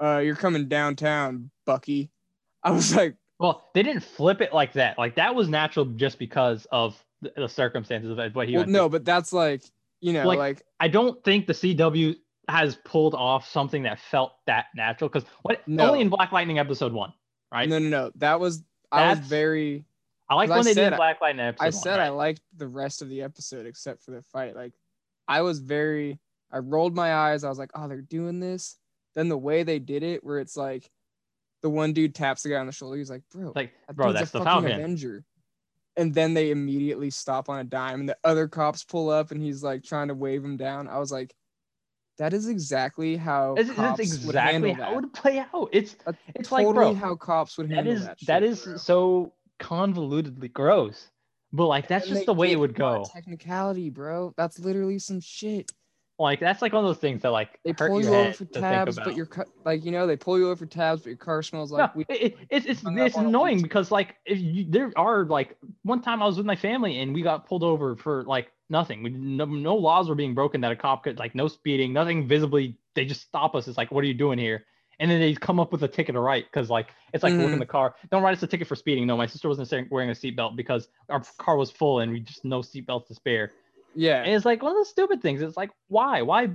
[0.01, 2.09] uh, you're coming downtown, Bucky.
[2.63, 4.97] I was like, Well, they didn't flip it like that.
[4.97, 8.83] Like that was natural just because of the, the circumstances of what he well, no,
[8.83, 8.89] through.
[8.99, 9.63] but that's like,
[10.01, 12.15] you know, Like- like, I don't think the CW
[12.47, 15.87] has pulled off something that felt that natural because what No.
[15.87, 17.13] only in Black Lightning episode one,
[17.51, 17.69] right?
[17.69, 18.11] no, no, no.
[18.15, 19.85] That was, I was very,
[20.29, 22.41] I like 'cause I when they did Black Lightning episode I one, said I liked
[22.57, 24.55] the rest of the episode except for the fight.
[24.55, 24.73] Like
[25.27, 26.19] I was very
[26.51, 27.43] I rolled my eyes.
[27.43, 28.77] I was like, "Oh, they're doing this."
[29.13, 30.89] Then the way they did it where it's like
[31.61, 32.97] the one dude taps the guy on the shoulder.
[32.97, 34.71] He's like, "Bro, like, that bro, that's a the fucking Falcon.
[34.71, 35.25] Avenger."
[35.99, 39.41] And then they immediately stop on a dime and the other cops pull up and
[39.41, 40.87] he's like trying to wave him down.
[40.87, 41.35] I was like,
[42.17, 45.69] that is exactly how That's, cops that's would handle how it would play out.
[45.73, 48.17] It's That's it's like, totally bro, how cops would handle is that.
[48.27, 48.77] that shit, is bro.
[48.77, 51.09] so convolutedly gross.
[51.51, 53.05] But like that's And just the way it would go.
[53.11, 54.33] Technicality, bro.
[54.37, 55.71] That's literally some shit.
[56.19, 58.97] Like that's like one of those things that like They pull you over for tabs,
[58.97, 61.41] but your car, like you know, they pull you over for tabs, but your car
[61.41, 62.07] smells like no, weed.
[62.09, 66.21] it, it- it's it's it's annoying because like if you, there are like one time
[66.21, 69.01] I was with my family and we got pulled over for like nothing.
[69.01, 72.27] We no, no laws were being broken that a cop could like no speeding, nothing
[72.27, 72.77] visibly.
[72.95, 73.69] They just stop us.
[73.69, 74.65] It's like what are you doing here?
[74.99, 77.53] And then they come up with a ticket to write because like it's like look
[77.53, 77.59] in Mhm.
[77.59, 77.95] the car.
[78.11, 79.07] Don't write us a ticket for speeding.
[79.07, 82.43] No, my sister wasn't wearing a seatbelt because our car was full and we just
[82.43, 83.53] no seatbelts to spare.
[83.95, 85.41] Yeah, And it's like one of those stupid things.
[85.41, 86.49] It's like why why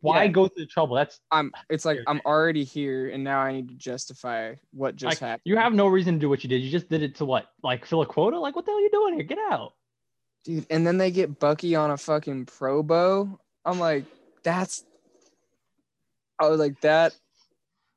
[0.00, 0.28] why Yeah.
[0.30, 0.94] go through the trouble?
[0.94, 1.50] That's I'm.
[1.68, 5.42] It's like I'm already here, and now I need to justify what just like happened.
[5.44, 6.62] you have no reason to do what you did.
[6.62, 7.46] You just did it to what?
[7.64, 8.38] Like fill a quota?
[8.38, 9.24] Like what the hell are you doing here?
[9.24, 9.72] Get out.
[10.44, 10.66] dude.
[10.70, 13.38] And then they get Bucky on a fucking pro bow.
[13.64, 14.04] I'm like,
[14.44, 14.84] that's.
[16.38, 17.12] I was like that.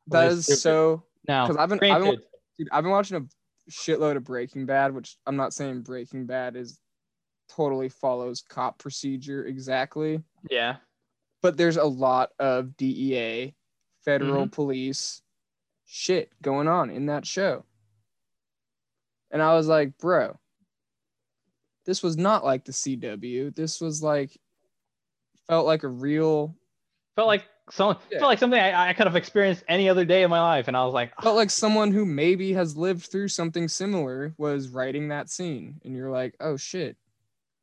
[0.08, 1.04] That is so.
[1.28, 2.18] Now, Because I've been, I've been,
[2.58, 6.56] dude, I've been watching a shitload of Breaking Bad, which I'm not saying Breaking Bad
[6.56, 6.80] is
[7.56, 10.22] totally follows cop procedure exactly.
[10.50, 10.78] yeah,
[11.42, 13.54] but there's a lot of DEA,
[14.06, 14.52] federal Mm-hmm.
[14.52, 15.22] police
[15.86, 17.66] shit going on in that show.
[19.32, 20.38] And I was like, bro,
[21.86, 23.56] this was not like the CW.
[23.56, 24.38] This was like,
[25.48, 26.56] felt like a real,
[27.16, 28.20] felt like some Yeah.
[28.20, 30.76] felt like something I, I could have experienced any other day of my life, and
[30.78, 35.08] I was like, felt like someone who maybe has lived through something similar was writing
[35.10, 35.80] that scene.
[35.86, 36.98] And you're like, oh shit,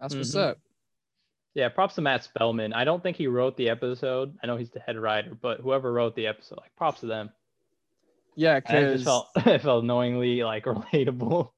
[0.01, 0.51] that's what's Mhm.
[0.51, 0.59] up.
[1.55, 1.69] yeah.
[1.69, 2.73] Props to Matt Spellman.
[2.73, 4.37] I don't think he wrote the episode.
[4.43, 7.31] I know he's the head writer, but whoever wrote the episode, like props to them.
[8.37, 11.51] Yeah, And because just felt it felt annoyingly like relatable.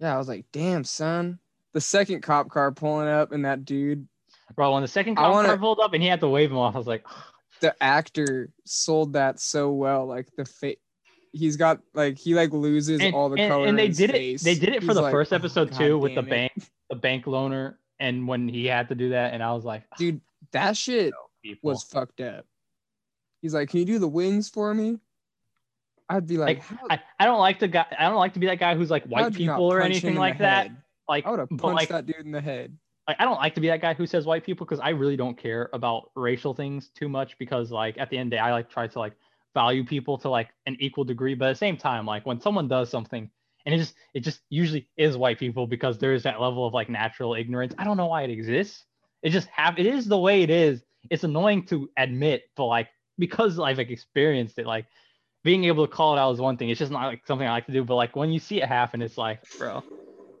[0.00, 1.38] yeah, I was like, damn, son.
[1.72, 4.06] The second cop car pulling up and that dude
[4.54, 6.58] Bro, when the second cop wanna- car pulled up and he had to wave him
[6.58, 7.04] off, I was like,
[7.60, 10.06] the actor sold that so well.
[10.06, 10.76] Like the face,
[11.32, 13.66] he's got like he like loses and, all the and- color.
[13.66, 14.42] and they in his did face.
[14.42, 14.44] it.
[14.44, 16.26] They did it for He's the like, first "Oh, episode God too, with the damn
[16.26, 16.52] it." bank,
[16.94, 19.96] the bank loaner, and when he had to do that, and I was like, ah,
[19.98, 20.20] Dude,
[20.52, 21.12] that shit
[21.42, 21.70] people.
[21.70, 22.46] was fucked up.
[23.42, 24.98] He's like, "Can you do the wings for me?"
[26.08, 27.86] I'd be like, Like, I, I don't like to guy.
[27.98, 29.80] I don't like to be that guy who's like white how'd you not people or
[29.80, 30.68] anything like that.
[30.68, 30.76] head?
[31.08, 32.76] Like, I would have punched like, that dude in the head.
[33.08, 35.16] like I don't like to be that guy who says white people because I really
[35.16, 38.40] don't care about racial things too much because like at the end of the day
[38.40, 39.14] I like try to like
[39.54, 42.66] value people to like an equal degree but at the same time like when someone
[42.66, 43.30] does something
[43.66, 46.74] and it just it just usually is white people because there is that level of
[46.74, 48.84] like natural ignorance I don't know why it exists
[49.22, 52.88] it just have it is the way it is it's annoying to admit but like
[53.18, 54.86] because I've like experienced it like
[55.42, 57.52] being able to call it out is one thing it's just not like something I
[57.52, 59.82] like to do but like when you see it happen it's like bro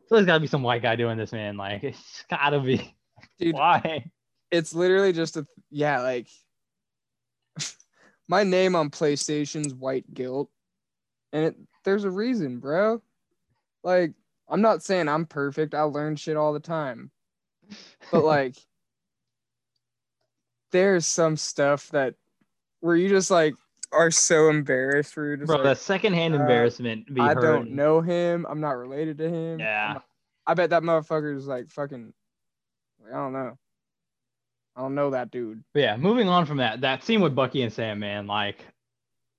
[0.06, 1.56] so there's got to be some white guy doing this, man.
[1.56, 2.94] Like it's gotta be.
[3.38, 4.10] Dude, Why?
[4.50, 6.28] it's literally just a yeah, like
[8.28, 10.50] my name on PlayStation's White Guilt,
[11.32, 13.02] and it, there's a reason, bro.
[13.84, 14.14] Like,
[14.48, 15.74] I'm not saying I'm perfect.
[15.74, 17.10] I learn shit all the time,
[18.10, 18.56] but like,
[20.72, 22.14] there's some stuff that
[22.80, 23.54] where you just like
[23.92, 27.14] are so embarrassed where you're just Bro, like, that secondhand uh, embarrassment.
[27.14, 28.44] Be I don't know him.
[28.48, 29.60] I'm not related to him.
[29.60, 29.92] Yeah.
[29.94, 30.04] Not-
[30.46, 32.12] I bet that motherfucker is like fucking.
[33.08, 33.56] I don't know.
[34.76, 35.62] I don't know that dude.
[35.72, 38.64] But yeah, moving on from that, that scene with Bucky and Sam, man, like,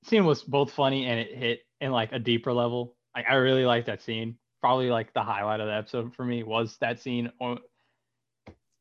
[0.04, 2.95] scene was both funny and it hit in like a deeper level.
[3.16, 4.38] Like, I really like that scene.
[4.62, 7.60] Probably like the highlight of the episode for me was that scene on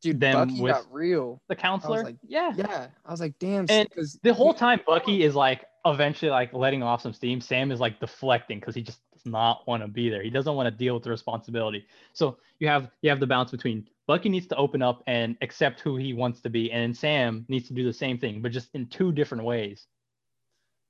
[0.02, 1.40] Dude, Them Bucky with- got real.
[1.48, 2.02] the counselor.
[2.04, 2.52] like, yeah.
[2.56, 3.64] Yeah, I was like, damn.
[3.70, 3.88] And
[4.22, 7.40] The whole time, Bucky is like eventually like letting off some steam.
[7.40, 10.22] Sam is like deflecting because he just does not want to be there.
[10.22, 11.86] He doesn't want to deal with the responsibility.
[12.12, 15.80] So you have you have the balance between Bucky needs to open up and accept
[15.80, 18.52] who he wants to be, and then Sam needs to do the same thing, but
[18.52, 19.86] just in two different ways.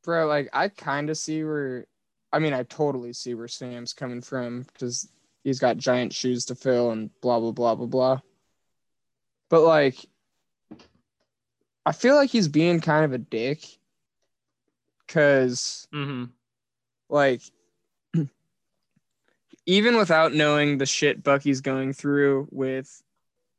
[0.02, 1.86] bro, like I kind of see where.
[2.34, 5.08] I mean, I totally see where Sam's coming from because
[5.44, 8.20] he's got giant shoes to fill and blah blah blah blah blah.
[9.48, 9.96] But like,
[11.86, 13.64] I feel like he's being kind of a dick.
[15.06, 16.24] Cause Mm-hmm.
[17.08, 17.42] like
[19.66, 23.00] even without knowing the shit Bucky's going through with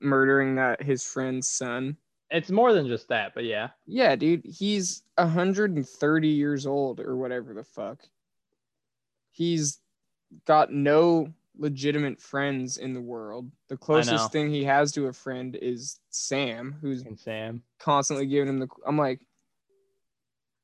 [0.01, 1.95] murdering that his friend's son.
[2.29, 3.69] It's more than just that, but yeah.
[3.85, 7.99] Yeah, dude, he's 130 years old or whatever the fuck.
[9.35, 9.79] He's
[10.45, 13.51] got no legitimate friends in the world.
[13.67, 17.61] The closest thing he has to a friend is Sam, who's And Sam.
[17.77, 19.19] constantly giving him the I'm like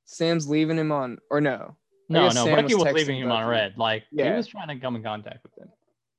[0.06, 1.76] Sam's leaving him on or no.
[2.07, 3.77] No, no, Sam Bucky was was leaving him on red.
[3.77, 4.31] Like yeah.
[4.31, 5.69] he was trying to come in contact with him.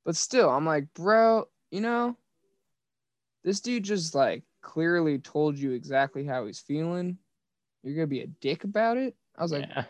[0.04, 2.16] But still, I'm like, bro, you know,
[3.44, 7.16] this dude just like clearly told you exactly how he's feeling.
[7.82, 9.16] You're gonna be a dick about it.
[9.38, 9.84] I was like, yeah.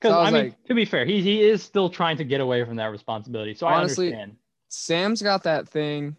[0.00, 2.24] Because So I I, mean, like- to be fair, he he is still trying to
[2.24, 3.54] get away from that responsibility.
[3.54, 4.36] So Honestly, I understand.
[4.68, 6.16] Sam's got that thing.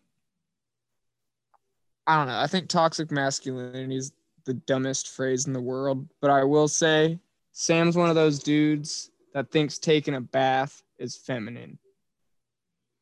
[2.07, 2.39] I don't know.
[2.39, 4.11] I think toxic masculinity is
[4.45, 7.19] the dumbest phrase in the world, but I will say
[7.53, 11.77] Sam's one of those dudes that thinks taking a bath is feminine.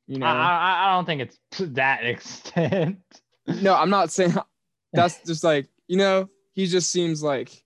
[0.08, 0.26] You know?
[0.26, 3.00] I, I I don't think it's to that extent.
[3.48, 4.36] no, I'm not saying
[4.94, 7.64] that's just like, you know, he just seems like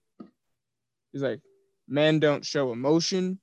[1.12, 1.42] he's like
[1.88, 3.40] men don't show emotion.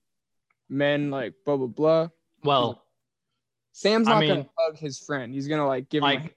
[0.68, 1.12] Men mm-hmm.
[1.12, 2.08] like blah blah blah.
[2.44, 2.84] well,
[3.72, 5.34] Sam's I not mean- gonna hug his friend.
[5.34, 6.36] He's gonna like give him a like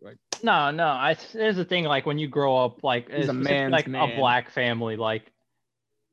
[0.00, 0.86] like no, no.
[0.86, 4.10] I there's the thing like when you grow up like He's a man's like man.
[4.10, 5.30] a black family, like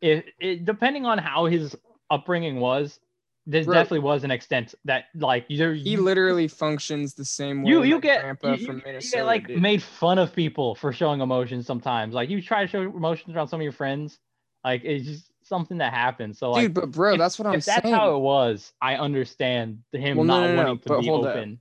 [0.02, 1.76] if it depending on how his
[2.10, 3.00] upbringing was,
[3.46, 3.74] there Bro.
[3.74, 8.00] definitely was an extent that like you he literally functions the same way you you
[8.00, 12.14] get grandpa you, from Minnesota get like made fun of people for showing emotions sometimes.
[12.14, 14.20] Like you try to show emotions around some of your friends,
[14.64, 16.38] like it's just something that happened.
[16.38, 17.94] So like Dude, but bro, if- that's what I'm if that's saying.
[17.94, 21.26] how it was, I understand him Well, not no, no, wanting to but be hold
[21.26, 21.36] up.
[21.36, 21.60] open.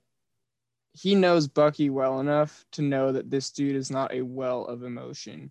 [0.92, 4.82] he knows Bucky well enough to know that this dude is not a well of
[4.84, 5.50] emotion.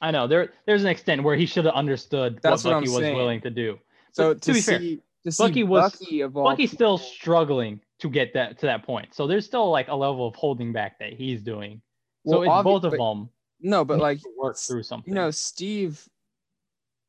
[0.00, 2.98] I know there there's an extent where he should have understood That's what Bucky was
[3.00, 3.16] saying.
[3.16, 3.78] willing to do.
[4.12, 7.80] So to, to be see, fair, to Bucky was- Bucky of all Bucky's still struggling
[7.98, 9.14] to get that to that point.
[9.14, 11.82] So there's still like a level of holding back that he's doing.
[12.26, 13.28] So well, it's obvi- both of but- them
[13.60, 15.10] No, but like to work through something.
[15.10, 16.06] you know, Steve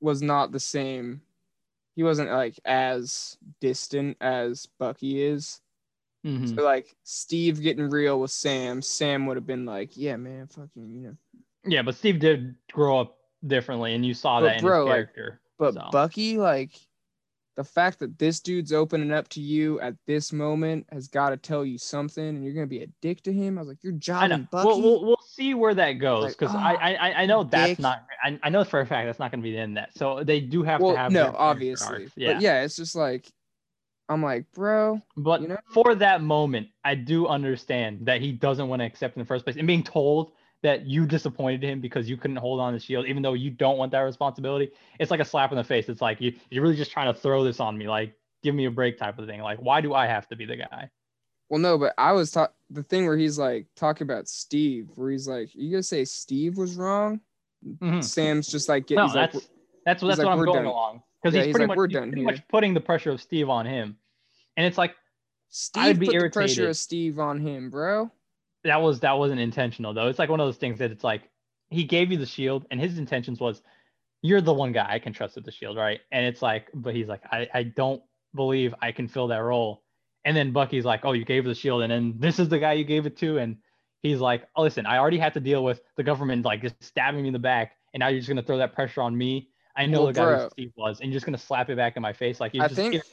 [0.02, 1.22] was not the same.
[1.96, 5.62] He wasn't like as distant as Bucky is.
[6.26, 6.56] Mhm.
[6.56, 10.90] So like Steve getting real with Sam, Sam would have been like, "Yeah, man, fucking,
[10.94, 11.16] you know."
[11.66, 13.18] yeah, but Steve did grow up
[13.48, 15.42] differently, and you saw But that in bro, his like, character.
[15.58, 15.90] But So.
[15.92, 16.80] Bucky, like,
[17.56, 21.38] the fact that this dude's opening up to you at this moment has got to
[21.38, 23.58] tell you something, and you're gonna be a dick to him.
[23.58, 26.56] I was like, "You're jobbing, Bucky." We'll, we'll we'll see where that goes Like, because
[26.56, 27.80] oh, ah, I, I I- know that's dick.
[27.80, 29.80] not I, I know for a fact that's not going to be the end.
[29.96, 32.08] So they do have well, to have no, obviously.
[32.16, 32.34] Yeah.
[32.34, 33.28] but yeah, it's just like,
[34.10, 35.58] I'm like, bro, But you know?
[35.74, 39.44] for that moment, I do understand that he doesn't want to accept in the first
[39.46, 43.08] place, and being told that you disappointed him because you couldn't hold on the shield,
[43.08, 44.70] even though you don't want that responsibility.
[45.00, 45.90] It's like a slap in the face.
[45.90, 48.14] It's like you you're really just trying to throw this on me, like
[48.44, 49.42] give me a break type of thing.
[49.42, 50.90] Like why do I have to be the guy?
[51.52, 55.12] Well, no, but I was talking the thing where he's like talking about Steve, where
[55.12, 57.20] he's like, "You gonna say Steve was wrong?"
[57.66, 58.02] Mhm.
[58.02, 59.50] Sam's just like, get, No, he's like, that's
[59.86, 61.76] that's that's like, what I'm going done." along because Yeah, he's he's pretty like, much
[61.78, 63.98] "We're done pretty much putting the pressure of Steve on him,
[64.56, 64.96] and it's like
[65.50, 68.10] Steve be put the pressure of Steve on him, bro.
[68.64, 70.08] that was that wasn't intentional though.
[70.08, 71.30] It's like one of those things that it's like
[71.70, 73.62] he gave you the shield and his intentions was
[74.22, 76.00] you're the one guy I can trust with the shield, right?
[76.14, 78.02] And it's like, but he's like, I, I don't
[78.36, 79.84] believe I can fill that role.
[80.26, 82.74] And then Bucky's like, Oh, you gave the shield, and then this is the guy
[82.74, 83.58] you gave it to, and
[84.02, 87.22] he's like, oh, listen, I already had to deal with the government like just stabbing
[87.22, 89.50] me in the back, and now you're just gonna throw that pressure on me.
[89.76, 90.44] I know Well, the guy bro.
[90.44, 92.64] who Steve was, and you're just gonna slap it back in my face like you're
[92.64, 93.04] I just think- at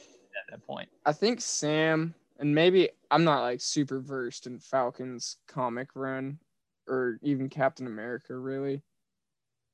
[0.49, 0.89] that point.
[1.05, 6.39] I think Sam and maybe I'm not like super versed in Falcon's comic run
[6.87, 8.81] or even Captain America really.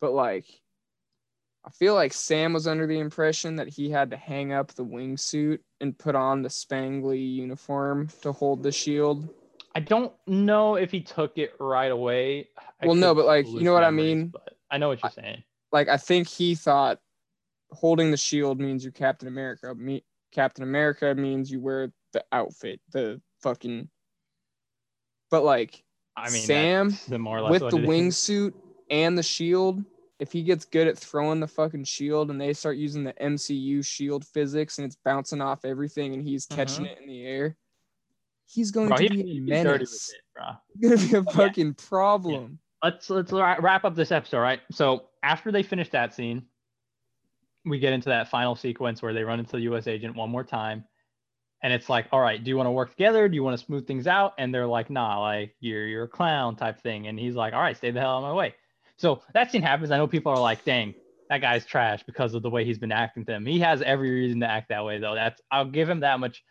[0.02, 0.46] But like
[1.66, 4.86] I feel like Sam was under the impression that he had to hang up the
[4.86, 9.28] wingsuit and put on the spangly uniform to hold the shield.
[9.74, 12.50] I don't know if he took it right away.
[12.82, 14.32] I Well, no, but, like, you know what I mean?
[14.70, 15.44] I know what you're saying.
[15.72, 17.00] Like I think he thought
[17.72, 19.74] holding the shield means you're Captain America.
[19.76, 23.90] Me Captain America means you wear the outfit, the fucking
[25.30, 25.84] but like
[26.16, 28.54] I mean, Sam, the more with the wingsuit
[28.90, 29.84] and the shield,
[30.20, 33.86] if he gets good at throwing the fucking shield and they start using the MCU
[33.86, 36.56] shield physics and it's bouncing off everything and he's mm-hmm.
[36.56, 37.58] catching it in the air,
[38.46, 40.14] he's going Bro, to he- be a he's dirty with menace.
[40.14, 40.56] it.
[40.80, 42.60] He's gonna be a fucking problem.
[42.84, 44.62] let's let's wrap up this episode, right?
[44.72, 46.44] So after they finish that scene,
[47.66, 49.88] we get into that final sequence where they run into the U.S.
[49.88, 50.86] agent one more time,
[51.64, 53.28] and it's like, all right, do you want to work together?
[53.28, 54.34] Do you want to smooth things out?
[54.38, 57.08] And they're like, nah, like you're you're a clown type thing.
[57.08, 58.56] And he's like, all right, stay the hell out of my way.
[58.98, 59.92] So that scene happens.
[59.92, 60.96] I know people are like, dang,
[61.30, 63.46] that guy's trash because of the way he's been acting to them.
[63.46, 65.16] He has every reason to act that way, though.
[65.16, 66.44] That's I'll give him that much,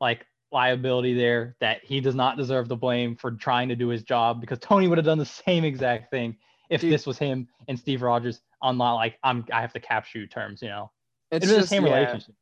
[0.00, 4.02] like liability there that he does not deserve the blame for trying to do his
[4.02, 6.36] job because Tony would have done the same exact thing
[6.70, 6.92] if Dude.
[6.92, 10.62] this was him and Steve Rogers on like I'm I have to cap shoot terms,
[10.62, 10.90] you know.
[11.30, 12.34] It's It's the same yeah, relationship.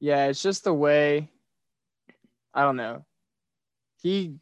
[0.00, 1.30] yeah, it's just the way.
[2.52, 3.04] I don't know.
[4.02, 4.36] He,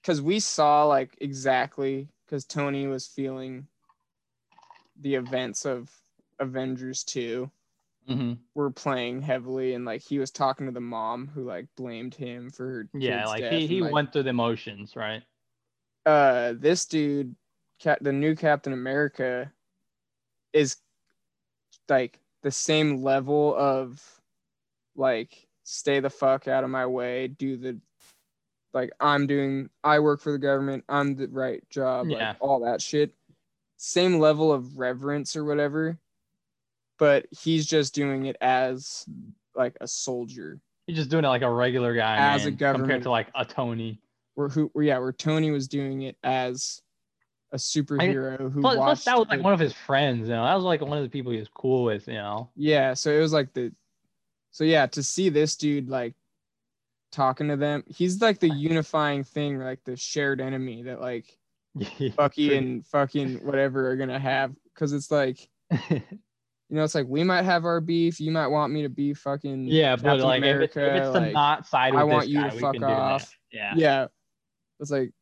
[0.00, 3.66] because we saw like exactly because Tony was feeling
[4.98, 5.90] the events of
[6.38, 7.50] Avengers two.
[8.08, 12.14] hmm were playing heavily and like he was talking to the mom who like blamed
[12.14, 15.22] him for her Yeah, like death, he, and, he like, went through the emotions, right?
[16.06, 17.36] uh this dude
[17.78, 19.52] Cap- the new captain america
[20.52, 20.76] is
[21.88, 24.02] like the same level of
[24.96, 27.78] like stay the fuck out of my way do the
[28.72, 32.28] like i'm doing i work for the government i'm the right job Yeah.
[32.28, 33.12] like all that shit
[33.76, 35.98] same level of reverence or whatever
[36.98, 39.04] but he's just doing it as
[39.54, 43.02] like a soldier He's just doing it like a regular guy, As a man, compared
[43.04, 44.00] to like a Tony.
[44.34, 46.82] where who yeah where tony was doing it as
[47.52, 50.44] a superhero who Plus, plus that was like the- one of his friends, you know.
[50.44, 52.50] That was like one of the people he was cool with, you know.
[52.56, 53.72] yeah so it was like the
[54.50, 56.14] so yeah to see this dude like
[57.12, 57.84] talking to them.
[57.86, 61.26] He's like the unifying thing like the shared enemy that like
[62.16, 64.52] bucky and fucking whatever are gonna have.
[64.74, 65.48] Because it's like
[65.90, 66.00] you
[66.70, 68.18] know it's like we might have our beef.
[68.18, 70.96] You might want me to be fucking yeah, but Captain like if, it, if America,
[70.96, 73.36] it's the like, not side I want you guy, to fuck off.
[73.52, 73.74] Yeah.
[73.76, 74.06] yeah.
[74.80, 75.12] It's like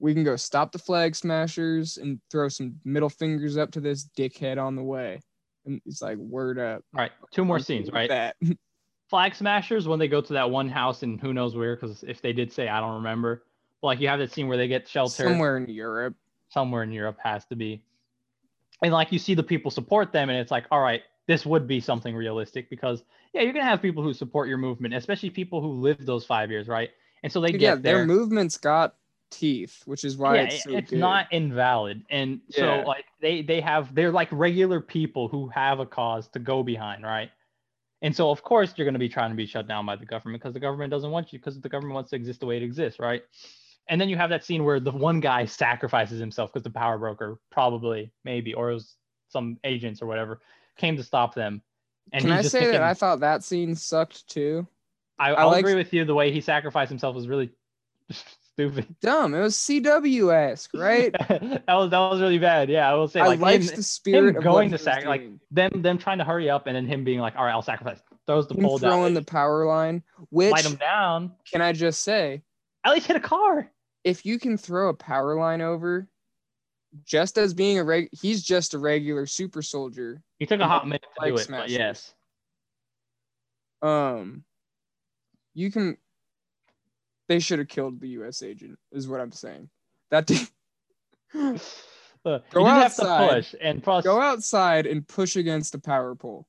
[0.00, 4.08] we can go stop the flag smashers and throw some middle fingers up to this
[4.16, 5.20] dickhead on the way.
[5.66, 6.82] And it's like word up.
[6.94, 8.08] All right, two more scenes, right?
[8.08, 8.36] that
[9.10, 12.22] Flag Smashers when they go to that one house and who knows where, because if
[12.22, 13.44] they did say, I don't remember.
[13.80, 16.14] But like you have that scene where they get shelter somewhere in europe
[16.50, 17.82] somewhere in Europe has to be.
[18.82, 21.66] And like you see the people support them, and it's like, all right, this would
[21.66, 25.60] be something realistic because yeah, you're gonna have people who support your movement, especially people
[25.60, 26.90] who lived those five years, right?
[27.22, 27.98] And so they Dude, get yeah, there.
[27.98, 28.96] their movement's got
[29.30, 32.04] teeth, which is why yeah, it's so it's not invalid.
[32.10, 32.60] And Yeah.
[32.60, 36.62] so like they they have they're like regular people who have a cause to go
[36.62, 37.30] behind, right?
[38.02, 40.06] And so of course you're going to be trying to be shut down by the
[40.06, 42.56] government because the government doesn't want you because the government wants to exist the way
[42.56, 43.22] it exists, right?
[43.88, 46.98] And then you have that scene where the one guy sacrifices himself because the power
[46.98, 48.96] broker probably maybe or it was
[49.28, 50.40] some agents or whatever
[50.76, 51.60] came to stop them.
[52.12, 54.66] And Can I say thinking, that I thought that scene sucked too?
[55.18, 56.04] I, I I'll like- agree with you.
[56.04, 57.50] The way he sacrificed himself was really
[58.68, 58.94] stupid.
[59.00, 59.34] Dumb.
[59.34, 61.12] It was CW esque, right?
[61.28, 62.68] that was that was really bad.
[62.68, 64.82] Yeah, I will say I like liked him- the spirit of going to he was
[64.82, 67.52] sac- like, them them trying to hurry up and then him being like, all right,
[67.52, 67.98] I'll sacrifice.
[68.26, 70.02] Throws the him pole down, throwing the power line.
[70.28, 71.32] Which light him down.
[71.50, 72.42] can I just say,
[72.84, 73.70] At least hit a car.
[74.04, 76.08] if you can throw a power line over,
[77.04, 80.22] just as being a reg, he's just a regular super soldier.
[80.38, 82.14] He took a hot minute to do it, but yes.
[83.82, 84.44] Um,
[85.54, 85.96] you can.
[87.30, 88.42] They should have killed the U.S.
[88.42, 89.68] agent, is what I'm saying.
[90.10, 90.48] That dude,
[91.32, 93.28] Look, Go you just have outside.
[93.28, 96.48] to push, and plus, go outside and push against a power pole.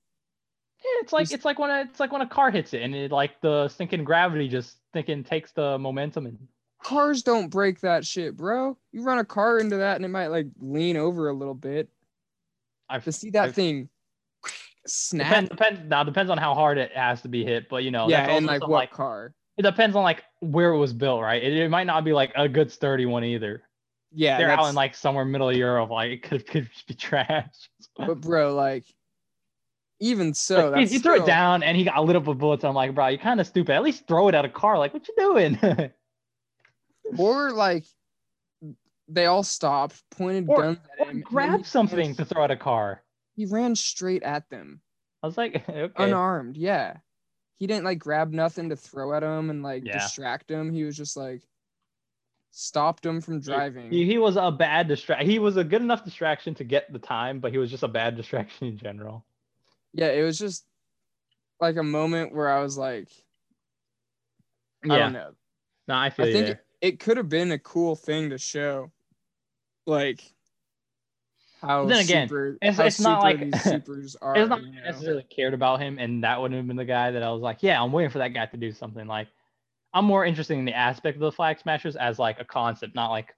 [0.84, 2.82] yeah, it's like just- it's like when a, it's like when a car hits it,
[2.82, 6.40] and it like the stinking gravity just thinking takes the momentum and
[6.84, 8.76] Cars don't break that shit, bro.
[8.92, 11.90] You run a car into that and it might like lean over a little bit.
[12.90, 13.88] I've To see that I've- thing
[14.88, 15.28] snap.
[15.28, 18.10] Depends, depends now depends on how hard it has to be hit, but you know
[18.10, 19.36] yeah, that's and like what like car?
[19.58, 21.42] it depends on like where it was built, right?
[21.42, 23.64] It, it might not be like a good sturdy one either.
[24.12, 25.90] yeah, they're out in like somewhere middle of Europe.
[25.90, 27.48] Like it could could be trash.
[27.96, 28.84] but bro, like
[30.00, 32.64] even so, he, that's he threw it down and he got lit up with bullets.
[32.64, 33.74] I'm like, bro, you're kind of stupid.
[33.74, 34.78] At least throw it at a car.
[34.80, 35.60] Like, what you doing?
[37.18, 37.84] Or like
[39.08, 41.10] they all stopped, pointed Or- guns at him.
[41.10, 43.04] and then grab something to throw at a car.
[43.36, 44.82] He ran straight at them,
[45.24, 45.92] I was like, okay.
[46.04, 46.56] unarmed.
[46.58, 46.98] Yeah,
[47.62, 49.94] he didn't like grab nothing to throw at him and like Yeah.
[50.00, 50.74] distract him.
[50.74, 51.44] He was just like
[52.50, 53.92] stopped him from driving.
[53.92, 55.22] He, he was a bad distract.
[55.22, 57.88] He was a good enough distraction to get the time, but he was just a
[57.88, 59.24] bad distraction in general.
[59.94, 60.66] yeah, it was just
[61.60, 63.10] like a moment where I was like,
[64.84, 65.34] I don't know.
[65.88, 68.92] No, I feel I think it, it could have been a cool thing to show,
[69.86, 70.24] like
[71.62, 71.86] how.
[71.86, 74.36] Then again, super, it's- it's not like- these supers are.
[74.36, 74.82] It's not you know?
[74.84, 77.62] necessarily cared about him, and that would have been the guy that I was like,
[77.62, 79.08] yeah, I'm waiting for that guy to do something.
[79.08, 79.28] Like,
[79.94, 83.12] I'm more interested in the aspect of the flag smashers as like a concept, not
[83.12, 83.36] like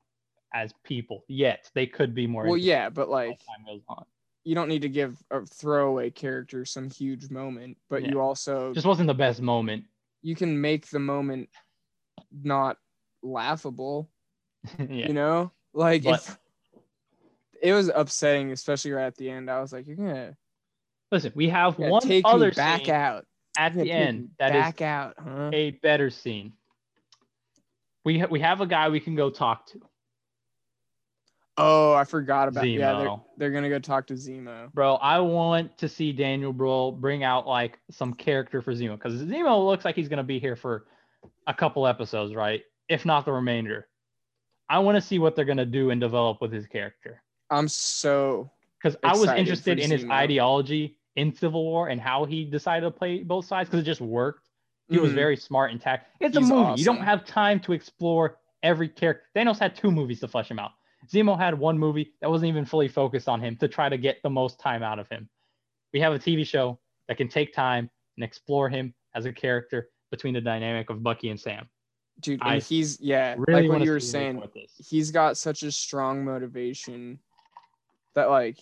[0.53, 1.23] as people.
[1.27, 2.45] Yet they could be more.
[2.45, 4.05] Well, yeah, but like time goes on.
[4.43, 8.09] you don't need to give a throwaway character some huge moment, but Yeah.
[8.11, 9.85] you also Just wasn't the best moment.
[10.21, 11.49] you can make the moment
[12.31, 12.77] not
[13.23, 14.09] laughable.
[14.79, 15.07] yeah.
[15.07, 16.37] You know, like But- if
[17.63, 19.49] it was upsetting, especially right at the end.
[19.49, 20.35] I was like, you're gonna,
[21.11, 23.25] Listen, we have one take other back out.
[23.57, 25.49] at the end that is back out, huh?
[25.53, 26.53] a better scene.
[28.03, 29.79] We ha- we have a guy we can go talk to,
[31.57, 32.97] Oh, I forgot about yeah.
[32.97, 34.73] They're, they're gonna go talk to Zemo.
[34.73, 34.95] bro.
[34.95, 39.65] I want to see Daniel Brühl bring out like some character for Zemo because Zemo
[39.65, 40.85] looks like he's gonna be here for
[41.47, 42.61] a couple episodes, right?
[42.89, 43.87] If not the remainder.
[44.67, 47.21] I want to see what they're gonna do and develop with his character
[47.53, 48.49] I'm so
[48.81, 52.91] because I was interested in his ideology in Civil War and how he decided to
[52.91, 54.49] play both sides because it just worked.
[54.89, 55.15] He was Mhm.
[55.15, 56.09] very smart and tact.
[56.19, 56.79] It's He's a movie.
[56.79, 59.23] You don't have time to explore every character.
[59.35, 60.71] Thanos had two movies to flesh him out.
[61.07, 64.21] Zemo had one movie that wasn't even fully focused on him to try to get
[64.23, 65.29] the most time out of him.
[65.93, 69.89] We have a TV show that can take time and explore him as a character
[70.11, 71.69] between the dynamic of Bucky and Sam.
[72.19, 74.35] dude, I and he's yeah, Really like what you were see where they saying.
[74.35, 74.87] go with this.
[74.89, 77.19] he's got such a strong motivation
[78.15, 78.57] that like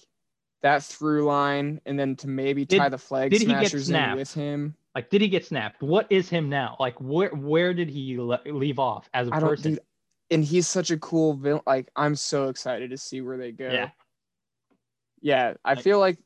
[0.61, 3.89] that through line and then to maybe Did- tie the flag did he get smashers
[3.89, 4.17] in snapped?
[4.17, 4.75] with him.
[4.93, 5.81] Like, did he get snapped?
[5.81, 6.75] What is him now?
[6.79, 9.71] Like, where where did he le- leave off as a I person?
[9.73, 9.81] dude,
[10.29, 11.63] and he's such a cool villain.
[11.65, 13.69] Like I'm so excited to see where they go.
[13.71, 13.89] Yeah.
[15.21, 16.17] Yeah, I Like- feel like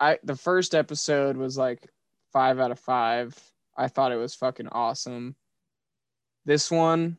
[0.00, 1.86] I the first episode was like
[2.32, 3.36] five out of five.
[3.76, 5.36] I thought it was fucking awesome.
[6.44, 7.18] This one,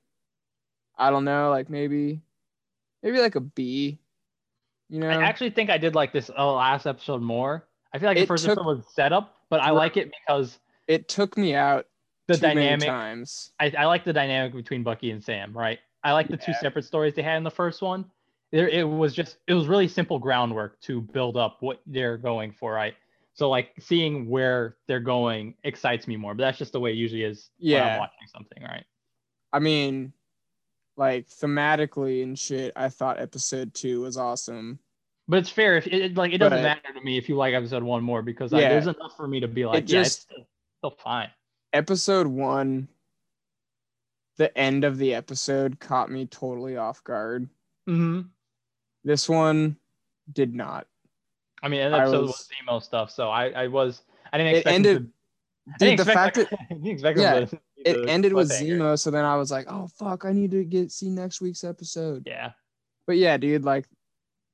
[0.97, 2.21] I don't know, like maybe,
[3.03, 3.99] maybe like a B.
[4.89, 7.67] You know, I actually think I did like this uh, last episode more.
[7.93, 10.59] I feel like the It first took- episode was setup, but I like it because
[10.87, 11.85] it took me out
[12.27, 13.51] the dynamic times.
[13.59, 15.79] I, I like the dynamic between Bucky and Sam, right?
[16.03, 18.05] I like the two separate stories they had in the first one.
[18.51, 22.51] There, it was just it was really simple groundwork to build up what they're going
[22.51, 22.95] for, right?
[23.33, 26.95] So like seeing where they're going excites me more, but that's just the way it
[26.95, 27.93] usually is when Yeah.
[27.93, 28.85] I'm watching something, right?
[29.53, 30.13] I mean,
[30.99, 34.79] like thematically and shit, I thought episode two was awesome.
[35.29, 37.35] But it's fair if it it- like it doesn't But- matter to me if you
[37.37, 38.69] like episode one more because like, Yeah.
[38.69, 40.47] there's enough for me to be like, It yeah, just- it's still,
[40.79, 41.29] still fine.
[41.71, 42.89] Episode one,
[44.37, 47.47] the end of the episode caught me totally off guard.
[47.87, 48.21] hmm
[49.03, 49.77] This one
[50.33, 50.85] did not.
[51.63, 54.01] I mean, that I episode was, was- emo stuff, so I, I was
[54.33, 55.13] I didn't It expect ended- him
[55.79, 57.45] to, Dude, the fact that, I didn't expect him Yeah,
[57.85, 58.51] It ended with.
[58.51, 61.63] Zemo, so then I was like, oh fuck, I need to get see next week's
[61.63, 62.23] episode.
[62.25, 62.51] Yeah,
[63.07, 63.85] But yeah, dude, like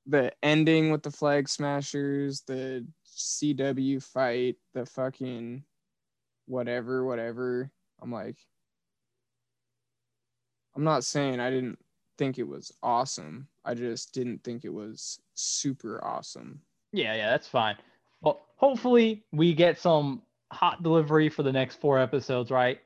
[0.06, 2.86] the ending with the flag smashers, the
[3.18, 5.64] CW fight, the fucking
[6.46, 7.72] whatever, whatever.
[8.02, 8.38] I'm like,
[10.76, 11.80] I'm not saying I didn't
[12.18, 13.48] think it was awesome.
[13.64, 16.62] I just didn't think it was super awesome.
[16.92, 17.76] yeah, yeah, that's fine.
[18.22, 20.22] Well, hopefully we get some
[20.52, 22.80] hot delivery for the next four episodes, right?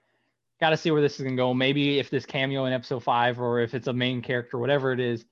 [0.60, 1.54] Got to see where this is gonna go.
[1.54, 5.00] Maybe if this cameo in episode five, or if it's a main character, whatever it
[5.00, 5.26] is,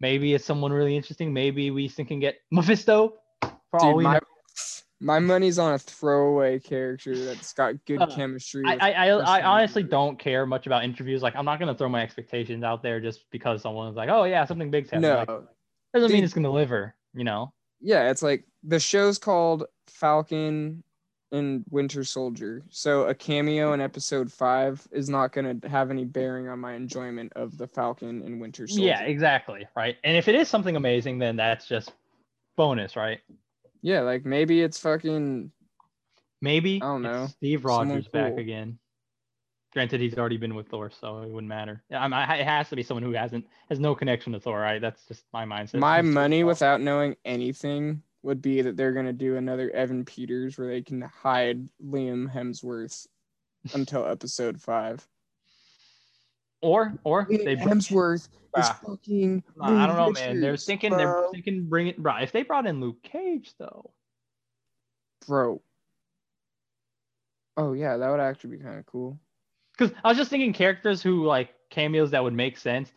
[0.00, 1.32] maybe it's someone really interesting.
[1.32, 3.14] Maybe we can get Mephisto.
[3.42, 4.20] For all Dude, we my, know.
[5.00, 8.62] my money's on a throwaway character that's got good Uh, chemistry.
[8.66, 11.22] I, I, I, I honestly don't care much about interviews.
[11.22, 14.44] Like, I'm not gonna throw my expectations out there just because someone's like, "Oh yeah,
[14.46, 15.44] something big's happening." No, Like,
[15.92, 16.94] doesn't mean it's gonna deliver.
[17.12, 17.52] You know?
[17.80, 20.82] yeah, it's like the show's called Falcon
[21.34, 22.62] and Winter Soldier.
[22.70, 26.74] So a cameo in episode five is not going to have any bearing on my
[26.74, 28.84] enjoyment of the Falcon and Winter Soldier.
[28.84, 29.66] Yeah, exactly.
[29.76, 29.96] Right.
[30.04, 31.92] And if it is something amazing, then that's just
[32.56, 33.20] bonus, right?
[33.82, 35.50] Yeah, like maybe it's fucking
[36.44, 37.26] Maybe I don't know.
[37.26, 38.38] Steve Rogers back cool.
[38.38, 38.78] again.
[39.72, 41.82] Granted, he's already been with Thor, so it wouldn't matter.
[41.88, 44.78] Yeah, I it has to be someone who hasn't has no connection to Thor, right?
[44.78, 45.76] That's just my mindset.
[45.76, 50.68] My money without knowing anything would be that they're gonna do another Evan Peters where
[50.68, 53.06] they can hide Liam Hemsworth
[53.74, 55.06] until episode five.
[56.62, 59.44] or or they br- Hemsworth is fucking.
[59.56, 60.40] Nah, I don't know, Reed man.
[60.40, 62.16] They're Richards, thinking they're thinking bring it, bro.
[62.16, 63.92] If they brought in Luke Cage though,
[65.26, 65.60] bro.
[67.56, 69.20] Oh yeah, that would actually be kind of cool.
[69.76, 72.90] because I was just thinking characters who like cameos that would make sense.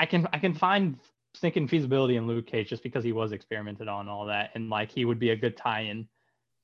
[0.00, 0.98] I can I can find
[1.38, 4.90] thinking feasibility in Luke Cage just because he was experimented on all that, and like
[4.90, 6.08] he would be a good tie-in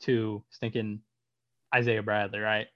[0.00, 1.00] to thinking
[1.74, 2.66] Isaiah Bradley, right?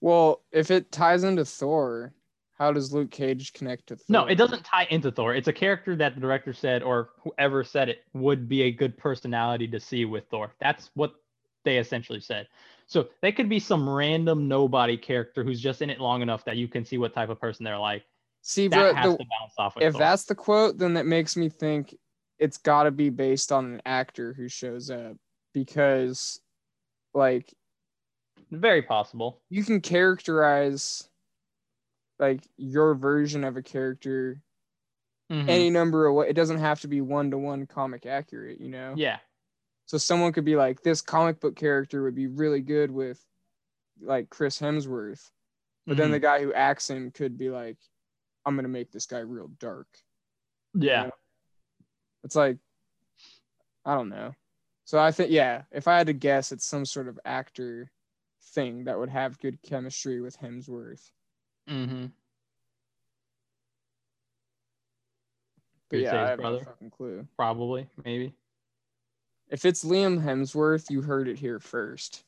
[0.00, 2.12] Well, if it ties into Thor,
[2.58, 4.04] how does Luke Cage connect to Thor?
[4.08, 5.34] No, it doesn't tie into Thor.
[5.34, 8.96] It's a character that the director said, or whoever said it, would be a good
[8.98, 10.54] personality to see with Thor.
[10.60, 11.14] That's what
[11.64, 12.48] they essentially said.
[12.86, 16.56] So they could be some random nobody character who's just in it long enough that
[16.56, 18.04] you can see what type of person they're like.
[18.42, 20.00] See, That bro, has the, to bounce off with if Thor.
[20.00, 21.94] that's the quote, then that makes me think
[22.38, 25.16] it's got to be based on an actor who shows up
[25.52, 26.40] because,
[27.14, 27.52] like,
[28.50, 29.42] very possible.
[29.50, 31.08] you can characterize
[32.18, 34.42] like your version of a character
[35.30, 35.48] Mhm.
[35.48, 36.28] any number of way.
[36.28, 38.94] It doesn't have to be one to one comic accurate, you know.
[38.96, 39.18] yeah.
[39.86, 43.24] So someone could be like, this comic book character would be really good with
[44.00, 45.30] like Chris Hemsworth,
[45.86, 46.12] but then Mhm.
[46.12, 47.78] the guy who acts him could be like,
[48.48, 49.86] I'm gonna make this guy real dark.
[50.74, 51.04] yeah.
[51.04, 51.10] know?
[52.24, 52.56] It's like,
[53.84, 54.34] I don't know.
[54.86, 57.90] So I think, yeah, if I had to guess, it's some sort of actor
[58.54, 61.10] thing that would have good chemistry with Hemsworth.
[61.68, 62.06] Mm-hmm.
[65.90, 66.58] But yeah, I have brother.
[66.60, 67.26] no fucking clue.
[67.36, 68.34] Probably, maybe.
[69.50, 72.24] If it's Liam Hemsworth, you heard it here first.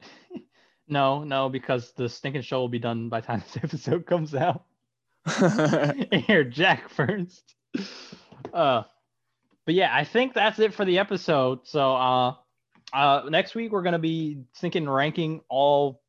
[0.90, 4.34] No, no, because the stinking show will be done by the time this episode comes
[4.34, 4.64] out.
[6.26, 7.54] Here, Jack first.
[8.52, 8.82] Uh,
[9.66, 11.60] but yeah, I think that's it for the episode.
[11.66, 12.34] So, uh,
[12.92, 16.02] uh, next week we're gonna be thinking ranking all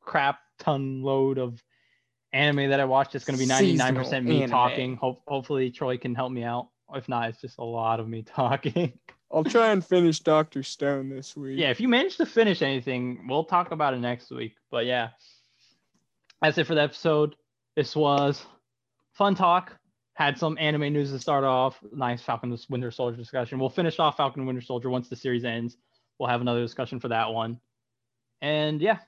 [0.00, 1.62] crap ton load of
[2.32, 3.14] anime that I watched.
[3.14, 4.84] It's gonna be ninety nine percent me Seasonal talking.
[4.84, 4.96] anime.
[4.96, 6.68] Hope, hopefully Troy can help me out.
[6.94, 8.92] If not, it's just a lot of me talking.
[9.30, 11.58] I'll try and finish Doctor Stone this week.
[11.58, 14.54] yeah, if you manage to finish anything, we'll talk about it next week.
[14.70, 15.10] But yeah,
[16.40, 17.34] that's it for the episode.
[17.76, 18.44] This was
[19.12, 19.76] fun talk.
[20.14, 21.78] Had some anime news to start off.
[21.92, 23.58] Nice Falcon Winter Soldier discussion.
[23.58, 25.76] We'll finish off Falcon Winter Soldier once the series ends.
[26.18, 27.60] We'll have another discussion for that one.
[28.40, 28.98] And yeah,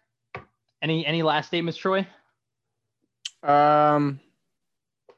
[0.82, 2.06] any any last statements, Troy?
[3.42, 4.20] Um.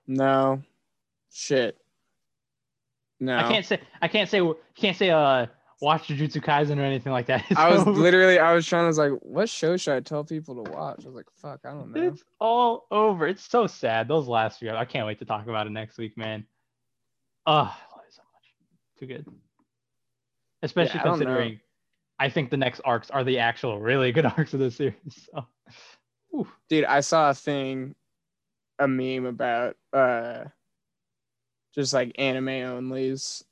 [0.07, 0.63] No.
[1.33, 1.77] Shit.
[3.19, 3.37] No.
[3.37, 4.41] I can't say I can't say
[4.77, 5.47] can't say uh
[5.81, 7.45] watch Jujutsu Kaisen or anything like that.
[7.57, 8.39] I was literally.
[8.39, 11.01] I was trying to was like, what show should I tell people to watch?
[11.03, 12.03] I was like, fuck, I don't know.
[12.03, 13.27] It's all over.
[13.27, 14.09] It's so sad.
[14.09, 16.47] Those last few, I can't wait to talk about it next week, man.
[17.47, 18.55] Oh, I love it so much.
[18.99, 19.27] Too good.
[20.63, 21.61] Especially Yeah, considering
[22.19, 25.29] I think the next arcs are the actual really good arcs of the series.
[25.33, 25.47] So,
[26.69, 27.95] dude i saw a thing
[28.79, 30.45] a meme about uh
[31.75, 33.43] just like anime onlys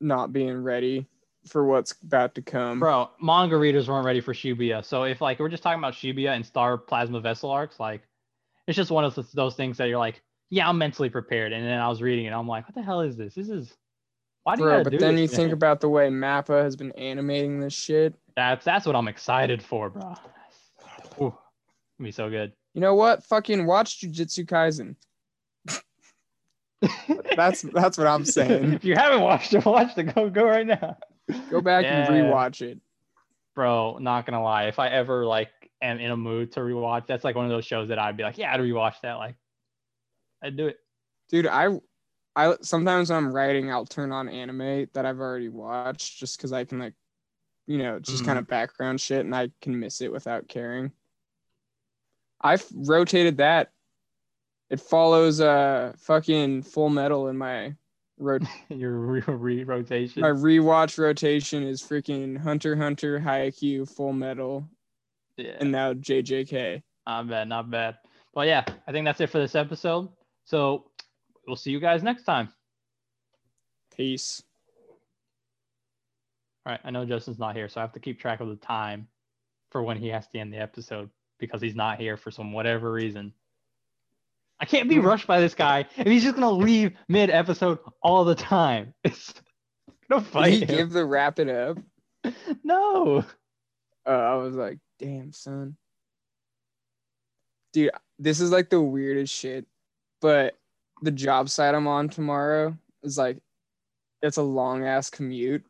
[0.00, 1.06] not being ready
[1.46, 4.84] for what's about to come bro, manga readers weren't ready for Shibuya.
[4.84, 8.02] So if like we're just talking about Shibuya and Star Plasma Vessel arcs, like
[8.66, 11.52] it's just one of those, those things that you're like, yeah, I'm mentally prepared.
[11.52, 13.34] And then I was reading it, I'm like, what the hell is this?
[13.34, 13.74] This is
[14.44, 16.92] why do you bro gotta but then you think about the way mappa has been
[16.92, 20.14] animating this shit That's that's what I'm excited for, bro.
[21.20, 21.36] Ooh,
[22.00, 22.52] be so good.
[22.74, 24.96] you know what fucking watch jujutsu kaisen
[27.36, 30.14] that's that's what i'm saying if you haven't watched it, watch it.
[30.14, 30.96] Go go right now.
[31.50, 32.12] go back and Yeah.
[32.12, 32.78] rewatch it
[33.54, 34.66] Bro, not gonna lie.
[34.66, 35.50] If I ever like
[35.82, 38.22] am in a mood to rewatch, that's like one of those shows that I'd be
[38.22, 39.14] like, yeah, I'd rewatch that.
[39.14, 39.34] Like,
[40.42, 40.78] I'd do it.
[41.28, 41.68] dude i
[42.36, 46.52] i sometimes when i'm writing i'll turn on anime that i've already watched just because
[46.52, 46.94] i can like
[47.66, 48.26] you know it's just Mhm.
[48.26, 50.92] kind of background shit and i can miss it without caring
[52.40, 53.72] i've rotated that
[54.70, 57.74] it follows uh fucking full metal in my
[58.18, 60.22] rot- Your re- re- rotation.
[60.22, 64.68] my rewatch rotation is freaking hunter hunter haikyuu full metal
[65.36, 67.96] yeah, and now jjk not bad, not bad.
[68.34, 70.10] But yeah, I think that's it for this episode.
[70.44, 70.90] So
[71.46, 72.50] we'll see you guys next time.
[73.96, 74.42] peace
[76.66, 78.56] All right, I know Justin's not here, so I have to keep track of the
[78.56, 79.08] time
[79.70, 81.08] for when he has to end the episode
[81.38, 83.32] because he's not here for some whatever reason.
[84.60, 88.24] I can't be rushed by this guy and he's just gonna leave mid episode all
[88.24, 88.94] the time.
[89.04, 89.32] It's
[90.10, 90.52] no did fight.
[90.52, 90.66] he him.
[90.68, 91.78] give the wrap it up
[92.64, 93.24] No.
[94.06, 95.76] uh, i was like damn son
[97.72, 99.66] dude, this is like the weirdest shit.
[100.20, 100.56] But
[101.02, 103.38] the job site I'm on tomorrow is like,
[104.22, 105.64] it's a long ass commute.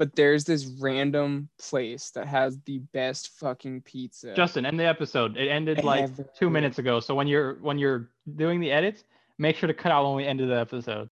[0.00, 4.32] But there's this random place that has the best fucking pizza.
[4.34, 5.36] Justin, end the episode.
[5.36, 6.26] It ended like Ever.
[6.34, 7.00] two minutes ago.
[7.00, 9.04] So when you're when you're doing the edits,
[9.36, 11.09] make sure to cut out when we ended the episode.